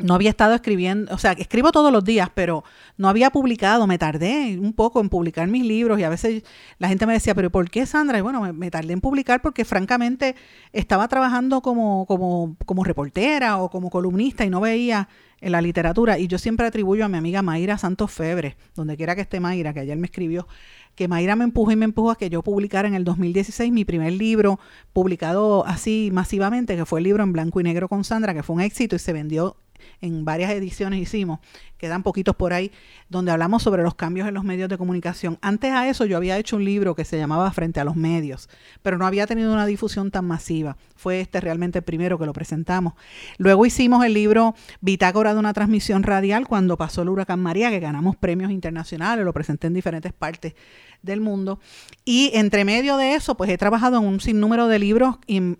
no 0.03 0.13
había 0.13 0.29
estado 0.29 0.53
escribiendo, 0.55 1.13
o 1.13 1.17
sea, 1.17 1.33
escribo 1.33 1.71
todos 1.71 1.91
los 1.91 2.03
días, 2.03 2.29
pero 2.33 2.63
no 2.97 3.07
había 3.09 3.29
publicado, 3.29 3.87
me 3.87 3.97
tardé 3.97 4.57
un 4.59 4.73
poco 4.73 5.01
en 5.01 5.09
publicar 5.09 5.47
mis 5.47 5.65
libros 5.65 5.99
y 5.99 6.03
a 6.03 6.09
veces 6.09 6.43
la 6.77 6.87
gente 6.87 7.05
me 7.05 7.13
decía, 7.13 7.35
pero 7.35 7.49
¿por 7.49 7.69
qué 7.69 7.85
Sandra? 7.85 8.17
Y 8.17 8.21
bueno, 8.21 8.53
me, 8.53 8.71
tardé 8.71 8.93
en 8.93 9.01
publicar 9.01 9.41
porque 9.41 9.65
francamente 9.65 10.35
estaba 10.73 11.07
trabajando 11.07 11.61
como, 11.61 12.05
como, 12.05 12.55
como 12.65 12.83
reportera 12.83 13.57
o 13.57 13.69
como 13.69 13.89
columnista 13.89 14.45
y 14.45 14.49
no 14.49 14.61
veía 14.61 15.09
en 15.41 15.51
la 15.51 15.61
literatura 15.61 16.19
y 16.19 16.27
yo 16.27 16.37
siempre 16.37 16.67
atribuyo 16.67 17.05
a 17.05 17.07
mi 17.07 17.17
amiga 17.17 17.41
Mayra 17.41 17.77
Santos 17.77 18.11
Febre, 18.11 18.57
donde 18.75 18.97
quiera 18.97 19.15
que 19.15 19.21
esté 19.21 19.39
Mayra, 19.39 19.73
que 19.73 19.79
ayer 19.81 19.97
me 19.97 20.07
escribió, 20.07 20.47
que 20.95 21.07
Mayra 21.07 21.35
me 21.35 21.45
empujó 21.45 21.71
y 21.71 21.75
me 21.75 21.85
empujó 21.85 22.11
a 22.11 22.17
que 22.17 22.29
yo 22.29 22.43
publicara 22.43 22.87
en 22.87 22.93
el 22.93 23.03
2016 23.03 23.71
mi 23.71 23.85
primer 23.85 24.13
libro 24.13 24.59
publicado 24.93 25.65
así 25.65 26.09
masivamente, 26.11 26.75
que 26.75 26.85
fue 26.85 26.99
el 26.99 27.05
libro 27.05 27.23
en 27.23 27.31
blanco 27.31 27.61
y 27.61 27.63
negro 27.63 27.87
con 27.87 28.03
Sandra, 28.03 28.33
que 28.33 28.43
fue 28.43 28.55
un 28.55 28.61
éxito 28.61 28.95
y 28.95 28.99
se 28.99 29.13
vendió 29.13 29.55
en 30.01 30.25
varias 30.25 30.51
ediciones 30.51 30.99
hicimos, 30.99 31.39
quedan 31.77 32.03
poquitos 32.03 32.35
por 32.35 32.53
ahí, 32.53 32.71
donde 33.09 33.31
hablamos 33.31 33.63
sobre 33.63 33.83
los 33.83 33.95
cambios 33.95 34.27
en 34.27 34.33
los 34.33 34.43
medios 34.43 34.69
de 34.69 34.77
comunicación. 34.77 35.39
Antes 35.41 35.71
a 35.71 35.89
eso 35.89 36.05
yo 36.05 36.17
había 36.17 36.37
hecho 36.37 36.57
un 36.57 36.65
libro 36.65 36.95
que 36.95 37.05
se 37.05 37.17
llamaba 37.17 37.51
Frente 37.51 37.79
a 37.79 37.83
los 37.83 37.95
Medios, 37.95 38.49
pero 38.81 38.97
no 38.97 39.05
había 39.05 39.25
tenido 39.25 39.51
una 39.53 39.65
difusión 39.65 40.11
tan 40.11 40.25
masiva. 40.25 40.77
Fue 40.95 41.21
este 41.21 41.39
realmente 41.39 41.79
el 41.79 41.83
primero 41.83 42.19
que 42.19 42.25
lo 42.25 42.33
presentamos. 42.33 42.93
Luego 43.37 43.65
hicimos 43.65 44.05
el 44.05 44.13
libro 44.13 44.55
Bitácora 44.81 45.33
de 45.33 45.39
una 45.39 45.53
transmisión 45.53 46.03
radial 46.03 46.47
cuando 46.47 46.77
pasó 46.77 47.01
el 47.01 47.09
huracán 47.09 47.39
María, 47.39 47.69
que 47.69 47.79
ganamos 47.79 48.15
premios 48.17 48.51
internacionales, 48.51 49.23
lo 49.23 49.33
presenté 49.33 49.67
en 49.67 49.73
diferentes 49.73 50.13
partes 50.13 50.53
del 51.01 51.21
mundo. 51.21 51.59
Y 52.03 52.31
entre 52.33 52.65
medio 52.65 52.97
de 52.97 53.15
eso, 53.15 53.35
pues 53.35 53.49
he 53.49 53.57
trabajado 53.57 53.97
en 53.97 54.05
un 54.05 54.19
sinnúmero 54.19 54.67
de 54.67 54.79
libros 54.79 55.15
en... 55.27 55.57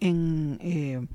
Eh, 0.62 1.06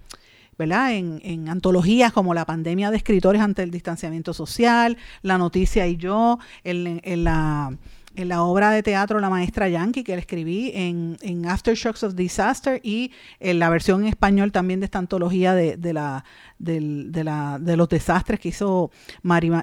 ¿verdad? 0.58 0.94
En, 0.94 1.48
antologías 1.48 2.12
como 2.12 2.34
La 2.34 2.44
pandemia 2.44 2.90
de 2.90 2.96
escritores 2.96 3.42
ante 3.42 3.62
el 3.62 3.70
distanciamiento 3.70 4.34
social, 4.34 4.96
La 5.22 5.38
noticia 5.38 5.86
y 5.86 5.96
yo, 5.96 6.38
en, 6.64 7.24
la 7.24 7.76
en 8.16 8.28
la 8.28 8.42
obra 8.42 8.70
de 8.70 8.82
teatro 8.82 9.18
La 9.20 9.28
Maestra 9.28 9.68
Yankee, 9.68 10.04
que 10.04 10.14
le 10.14 10.20
escribí 10.20 10.70
en, 10.74 11.16
en 11.22 11.46
Aftershocks 11.46 12.04
of 12.04 12.14
Disaster 12.14 12.80
y 12.82 13.10
en 13.40 13.58
la 13.58 13.68
versión 13.68 14.02
en 14.02 14.08
español 14.08 14.52
también 14.52 14.80
de 14.80 14.86
esta 14.86 14.98
antología 14.98 15.54
de, 15.54 15.76
de 15.76 15.92
la, 15.92 16.24
de, 16.58 17.24
la, 17.24 17.58
de 17.60 17.76
los 17.76 17.88
desastres 17.88 18.40
que 18.40 18.50
hizo 18.50 18.90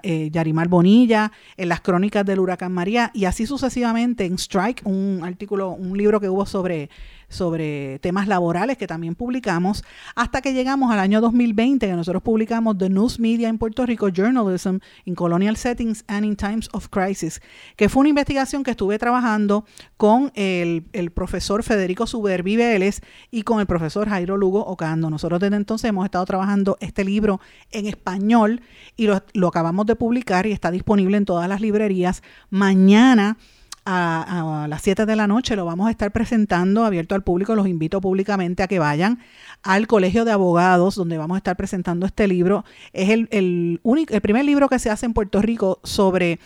eh, 0.03 0.29
Yarimar 0.31 0.67
Bonilla, 0.67 1.31
en 1.57 1.69
las 1.69 1.81
crónicas 1.81 2.25
del 2.25 2.39
huracán 2.39 2.73
María 2.73 3.11
y 3.13 3.25
así 3.25 3.45
sucesivamente 3.45 4.25
en 4.25 4.35
Strike, 4.35 4.81
un 4.85 5.21
artículo, 5.23 5.71
un 5.71 5.97
libro 5.97 6.19
que 6.19 6.29
hubo 6.29 6.45
sobre 6.45 6.89
sobre 7.31 7.99
temas 7.99 8.27
laborales 8.27 8.77
que 8.77 8.87
también 8.87 9.15
publicamos, 9.15 9.83
hasta 10.15 10.41
que 10.41 10.53
llegamos 10.53 10.91
al 10.91 10.99
año 10.99 11.21
2020 11.21 11.87
que 11.87 11.93
nosotros 11.93 12.21
publicamos 12.21 12.77
The 12.77 12.89
News 12.89 13.19
Media 13.19 13.49
en 13.49 13.57
Puerto 13.57 13.85
Rico, 13.85 14.09
Journalism 14.09 14.77
in 15.05 15.15
Colonial 15.15 15.57
Settings 15.57 16.03
and 16.07 16.25
in 16.25 16.35
Times 16.35 16.69
of 16.73 16.89
Crisis, 16.89 17.41
que 17.75 17.89
fue 17.89 18.01
una 18.01 18.09
investigación 18.09 18.63
que 18.63 18.71
estuve 18.71 18.99
trabajando 18.99 19.65
con 19.97 20.31
el, 20.35 20.85
el 20.93 21.11
profesor 21.11 21.63
Federico 21.63 22.05
Subervi 22.05 22.57
Vélez 22.57 23.01
y 23.31 23.43
con 23.43 23.59
el 23.59 23.65
profesor 23.65 24.09
Jairo 24.09 24.37
Lugo 24.37 24.65
Ocando. 24.65 25.09
Nosotros 25.09 25.39
desde 25.39 25.55
entonces 25.55 25.89
hemos 25.89 26.05
estado 26.05 26.25
trabajando 26.25 26.77
este 26.81 27.03
libro 27.03 27.39
en 27.71 27.87
español 27.87 28.61
y 28.97 29.07
lo, 29.07 29.23
lo 29.33 29.47
acabamos 29.47 29.85
de 29.85 29.95
publicar 29.95 30.45
y 30.45 30.51
está 30.51 30.71
disponible 30.71 31.17
en 31.17 31.25
todas 31.25 31.47
las 31.47 31.61
librerías. 31.61 32.23
Mañana 32.49 33.37
a, 33.85 34.67
las 34.69 34.81
7 34.81 35.05
de 35.05 35.15
la 35.15 35.27
noche 35.27 35.55
lo 35.55 35.65
vamos 35.65 35.87
a 35.87 35.91
estar 35.91 36.11
presentando 36.11 36.85
abierto 36.85 37.15
al 37.15 37.23
público. 37.23 37.55
Los 37.55 37.67
invito 37.67 38.01
públicamente 38.01 38.63
a 38.63 38.67
que 38.67 38.79
vayan 38.79 39.19
al 39.63 39.87
Colegio 39.87 40.25
de 40.25 40.31
Abogados, 40.31 40.95
donde 40.95 41.17
vamos 41.17 41.35
a 41.35 41.39
estar 41.39 41.57
presentando 41.57 42.05
este 42.05 42.27
libro. 42.27 42.65
Es 42.93 43.09
el, 43.09 43.27
el, 43.31 43.79
único, 43.83 44.13
el 44.13 44.21
primer 44.21 44.45
libro 44.45 44.69
que 44.69 44.79
se 44.79 44.89
hace 44.89 45.05
en 45.05 45.13
Puerto 45.13 45.41
Rico 45.41 45.79
sobre 45.83 46.39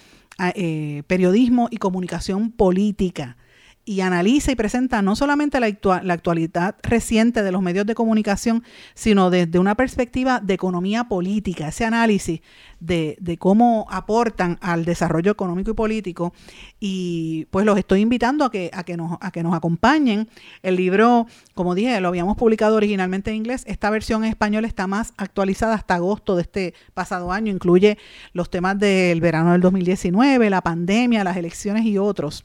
eh, 0.55 1.03
periodismo 1.07 1.67
y 1.71 1.77
comunicación 1.77 2.51
política 2.51 3.37
y 3.85 4.01
analiza 4.01 4.51
y 4.51 4.55
presenta 4.55 5.03
no 5.03 5.15
solamente 5.15 5.59
la, 5.59 5.67
actual, 5.67 6.07
la, 6.07 6.15
actualidad 6.15 6.75
reciente 6.81 7.43
de 7.43 7.51
los 7.51 7.61
medios 7.61 7.85
de 7.85 7.93
comunicación, 7.93 8.63
sino 8.95 9.29
desde 9.29 9.59
una 9.59 9.75
perspectiva 9.75 10.39
de 10.39 10.55
economía 10.55 11.03
política, 11.03 11.67
ese 11.67 11.85
análisis 11.85 12.41
de, 12.79 13.15
de, 13.19 13.37
cómo 13.37 13.85
aportan 13.91 14.57
al 14.61 14.85
desarrollo 14.85 15.31
económico 15.31 15.69
y 15.69 15.73
político. 15.75 16.33
Y 16.79 17.45
pues 17.51 17.63
los 17.63 17.77
estoy 17.77 18.01
invitando 18.01 18.43
a 18.43 18.51
que, 18.51 18.71
a 18.73 18.83
que, 18.83 18.97
nos, 18.97 19.17
a 19.21 19.31
que 19.31 19.43
nos 19.43 19.53
acompañen. 19.53 20.29
El 20.63 20.77
libro, 20.77 21.27
como 21.53 21.75
dije, 21.75 22.01
lo 22.01 22.07
habíamos 22.07 22.37
publicado 22.37 22.77
originalmente 22.77 23.29
en 23.29 23.37
inglés. 23.37 23.63
Esta 23.67 23.91
versión 23.91 24.23
en 24.23 24.31
español 24.31 24.65
está 24.65 24.87
más 24.87 25.13
actualizada 25.17 25.75
hasta 25.75 25.95
agosto 25.95 26.35
de 26.35 26.41
este 26.41 26.73
pasado 26.95 27.31
año. 27.31 27.51
Incluye 27.51 27.99
los 28.33 28.49
temas 28.49 28.79
del 28.79 29.21
verano 29.21 29.51
del 29.51 29.61
2019, 29.61 30.49
la 30.49 30.61
pandemia, 30.61 31.23
las 31.23 31.37
elecciones 31.37 31.85
y 31.85 31.99
otros. 31.99 32.43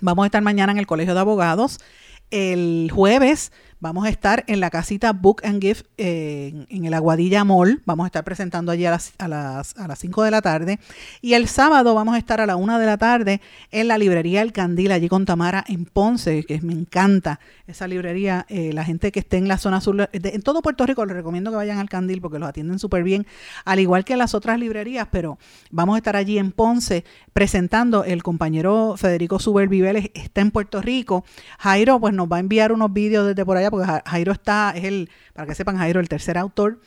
Vamos 0.00 0.24
a 0.24 0.26
estar 0.26 0.42
mañana 0.42 0.72
en 0.72 0.78
el 0.78 0.86
Colegio 0.86 1.14
de 1.14 1.20
Abogados. 1.20 1.78
El 2.30 2.90
jueves 2.92 3.52
vamos 3.82 4.06
a 4.06 4.10
estar 4.10 4.44
en 4.46 4.60
la 4.60 4.70
casita 4.70 5.12
Book 5.12 5.42
and 5.44 5.60
Gift 5.60 5.86
en 5.96 6.84
el 6.84 6.94
Aguadilla 6.94 7.42
Mall. 7.42 7.82
Vamos 7.84 8.04
a 8.04 8.06
estar 8.06 8.22
presentando 8.22 8.70
allí 8.70 8.86
a 8.86 8.92
las, 8.92 9.12
a, 9.18 9.26
las, 9.26 9.76
a 9.76 9.88
las 9.88 9.98
5 9.98 10.22
de 10.22 10.30
la 10.30 10.40
tarde. 10.40 10.78
Y 11.20 11.34
el 11.34 11.48
sábado 11.48 11.92
vamos 11.92 12.14
a 12.14 12.18
estar 12.18 12.40
a 12.40 12.46
la 12.46 12.54
1 12.54 12.78
de 12.78 12.86
la 12.86 12.96
tarde 12.96 13.40
en 13.72 13.88
la 13.88 13.98
librería 13.98 14.40
El 14.42 14.52
Candil, 14.52 14.92
allí 14.92 15.08
con 15.08 15.26
Tamara 15.26 15.64
en 15.66 15.84
Ponce, 15.84 16.44
que 16.44 16.60
me 16.60 16.72
encanta 16.72 17.40
esa 17.66 17.88
librería. 17.88 18.46
Eh, 18.48 18.72
la 18.72 18.84
gente 18.84 19.10
que 19.10 19.18
esté 19.18 19.38
en 19.38 19.48
la 19.48 19.58
zona 19.58 19.80
sur, 19.80 20.08
en 20.12 20.42
todo 20.42 20.62
Puerto 20.62 20.86
Rico, 20.86 21.04
les 21.04 21.16
recomiendo 21.16 21.50
que 21.50 21.56
vayan 21.56 21.78
al 21.78 21.88
Candil 21.88 22.20
porque 22.20 22.38
los 22.38 22.48
atienden 22.48 22.78
súper 22.78 23.02
bien, 23.02 23.26
al 23.64 23.80
igual 23.80 24.04
que 24.04 24.16
las 24.16 24.32
otras 24.34 24.60
librerías, 24.60 25.08
pero 25.10 25.38
vamos 25.72 25.96
a 25.96 25.98
estar 25.98 26.14
allí 26.14 26.38
en 26.38 26.52
Ponce 26.52 27.04
presentando. 27.32 28.04
El 28.04 28.22
compañero 28.22 28.94
Federico 28.96 29.40
Suber 29.40 29.68
Viveles 29.68 30.12
está 30.14 30.40
en 30.40 30.52
Puerto 30.52 30.80
Rico. 30.80 31.24
Jairo, 31.58 31.98
pues 31.98 32.14
nos 32.14 32.30
va 32.30 32.36
a 32.36 32.40
enviar 32.40 32.70
unos 32.70 32.92
vídeos 32.92 33.26
desde 33.26 33.44
por 33.44 33.56
allá 33.56 33.71
porque 33.72 34.02
Jairo 34.04 34.32
está, 34.32 34.72
es 34.76 34.84
el, 34.84 35.10
para 35.32 35.46
que 35.46 35.54
sepan, 35.54 35.78
Jairo, 35.78 35.98
el 35.98 36.08
tercer 36.08 36.36
autor, 36.36 36.80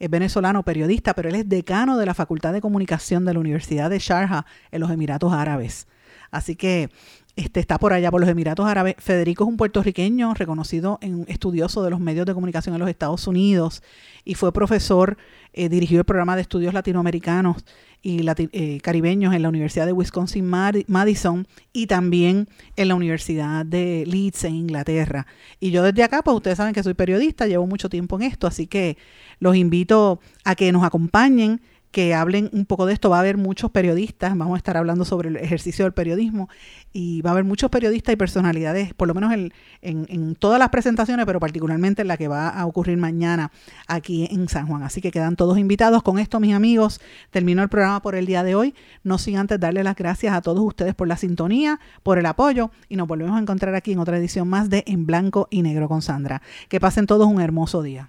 es 0.00 0.10
venezolano, 0.10 0.64
periodista, 0.64 1.14
pero 1.14 1.28
él 1.28 1.36
es 1.36 1.48
decano 1.48 1.96
de 1.96 2.04
la 2.04 2.14
Facultad 2.14 2.52
de 2.52 2.60
Comunicación 2.60 3.24
de 3.24 3.32
la 3.32 3.38
Universidad 3.38 3.88
de 3.88 4.00
Sharjah 4.00 4.44
en 4.72 4.80
los 4.80 4.90
Emiratos 4.90 5.32
Árabes. 5.32 5.86
Así 6.32 6.56
que 6.56 6.90
este, 7.36 7.60
está 7.60 7.78
por 7.78 7.92
allá, 7.92 8.10
por 8.10 8.20
los 8.20 8.28
Emiratos 8.28 8.66
Árabes. 8.66 8.96
Federico 8.98 9.44
es 9.44 9.48
un 9.48 9.56
puertorriqueño 9.56 10.34
reconocido 10.34 10.98
en 11.00 11.24
estudioso 11.28 11.82
de 11.82 11.90
los 11.90 12.00
medios 12.00 12.26
de 12.26 12.34
comunicación 12.34 12.74
en 12.74 12.80
los 12.80 12.90
Estados 12.90 13.26
Unidos 13.26 13.82
y 14.24 14.34
fue 14.34 14.52
profesor, 14.52 15.16
eh, 15.52 15.68
dirigió 15.68 15.98
el 15.98 16.04
programa 16.04 16.36
de 16.36 16.42
estudios 16.42 16.74
latinoamericanos 16.74 17.64
y 18.02 18.26
eh, 18.28 18.80
caribeños 18.82 19.32
en 19.32 19.42
la 19.42 19.48
Universidad 19.48 19.86
de 19.86 19.92
Wisconsin 19.92 20.44
Madison 20.44 21.46
y 21.72 21.86
también 21.86 22.48
en 22.76 22.88
la 22.88 22.96
Universidad 22.96 23.64
de 23.64 24.04
Leeds 24.06 24.44
en 24.44 24.56
Inglaterra. 24.56 25.26
Y 25.60 25.70
yo 25.70 25.82
desde 25.82 26.02
acá, 26.02 26.22
pues 26.22 26.36
ustedes 26.36 26.58
saben 26.58 26.74
que 26.74 26.82
soy 26.82 26.94
periodista, 26.94 27.46
llevo 27.46 27.66
mucho 27.66 27.88
tiempo 27.88 28.16
en 28.16 28.22
esto, 28.22 28.46
así 28.46 28.66
que 28.66 28.98
los 29.38 29.56
invito 29.56 30.20
a 30.44 30.54
que 30.54 30.72
nos 30.72 30.84
acompañen 30.84 31.60
que 31.92 32.14
hablen 32.14 32.50
un 32.52 32.64
poco 32.64 32.86
de 32.86 32.94
esto. 32.94 33.10
Va 33.10 33.18
a 33.18 33.20
haber 33.20 33.36
muchos 33.36 33.70
periodistas, 33.70 34.36
vamos 34.36 34.54
a 34.54 34.56
estar 34.56 34.76
hablando 34.76 35.04
sobre 35.04 35.28
el 35.28 35.36
ejercicio 35.36 35.84
del 35.84 35.92
periodismo 35.92 36.48
y 36.92 37.22
va 37.22 37.30
a 37.30 37.32
haber 37.32 37.44
muchos 37.44 37.70
periodistas 37.70 38.14
y 38.14 38.16
personalidades, 38.16 38.94
por 38.94 39.08
lo 39.08 39.14
menos 39.14 39.32
en, 39.32 39.52
en, 39.82 40.34
todas 40.34 40.58
las 40.58 40.70
presentaciones, 40.70 41.26
pero 41.26 41.38
particularmente 41.38 42.02
en 42.02 42.08
la 42.08 42.16
que 42.16 42.28
va 42.28 42.48
a 42.48 42.66
ocurrir 42.66 42.96
mañana 42.96 43.52
aquí 43.86 44.26
en 44.30 44.48
San 44.48 44.66
Juan. 44.66 44.82
Así 44.82 45.00
que 45.00 45.10
quedan 45.10 45.36
todos 45.36 45.58
invitados. 45.58 46.02
Con 46.02 46.18
esto, 46.18 46.40
mis 46.40 46.54
amigos, 46.54 47.00
termino 47.30 47.62
el 47.62 47.68
programa 47.68 48.00
por 48.00 48.14
el 48.14 48.26
día 48.26 48.42
de 48.42 48.54
hoy. 48.54 48.74
No 49.04 49.18
sin 49.18 49.36
antes 49.36 49.60
darle 49.60 49.84
las 49.84 49.94
gracias 49.94 50.34
a 50.34 50.40
todos 50.40 50.64
ustedes 50.64 50.94
por 50.94 51.08
la 51.08 51.16
sintonía, 51.16 51.78
por 52.02 52.18
el 52.18 52.26
apoyo 52.26 52.70
y 52.88 52.96
nos 52.96 53.06
volvemos 53.06 53.36
a 53.36 53.40
encontrar 53.40 53.74
aquí 53.74 53.92
en 53.92 53.98
otra 53.98 54.16
edición 54.16 54.48
más 54.48 54.70
de 54.70 54.82
En 54.86 55.06
Blanco 55.06 55.46
y 55.50 55.62
Negro 55.62 55.88
con 55.88 56.00
Sandra. 56.00 56.40
Que 56.68 56.80
pasen 56.80 57.06
todos 57.06 57.26
un 57.26 57.40
hermoso 57.40 57.82
día. 57.82 58.08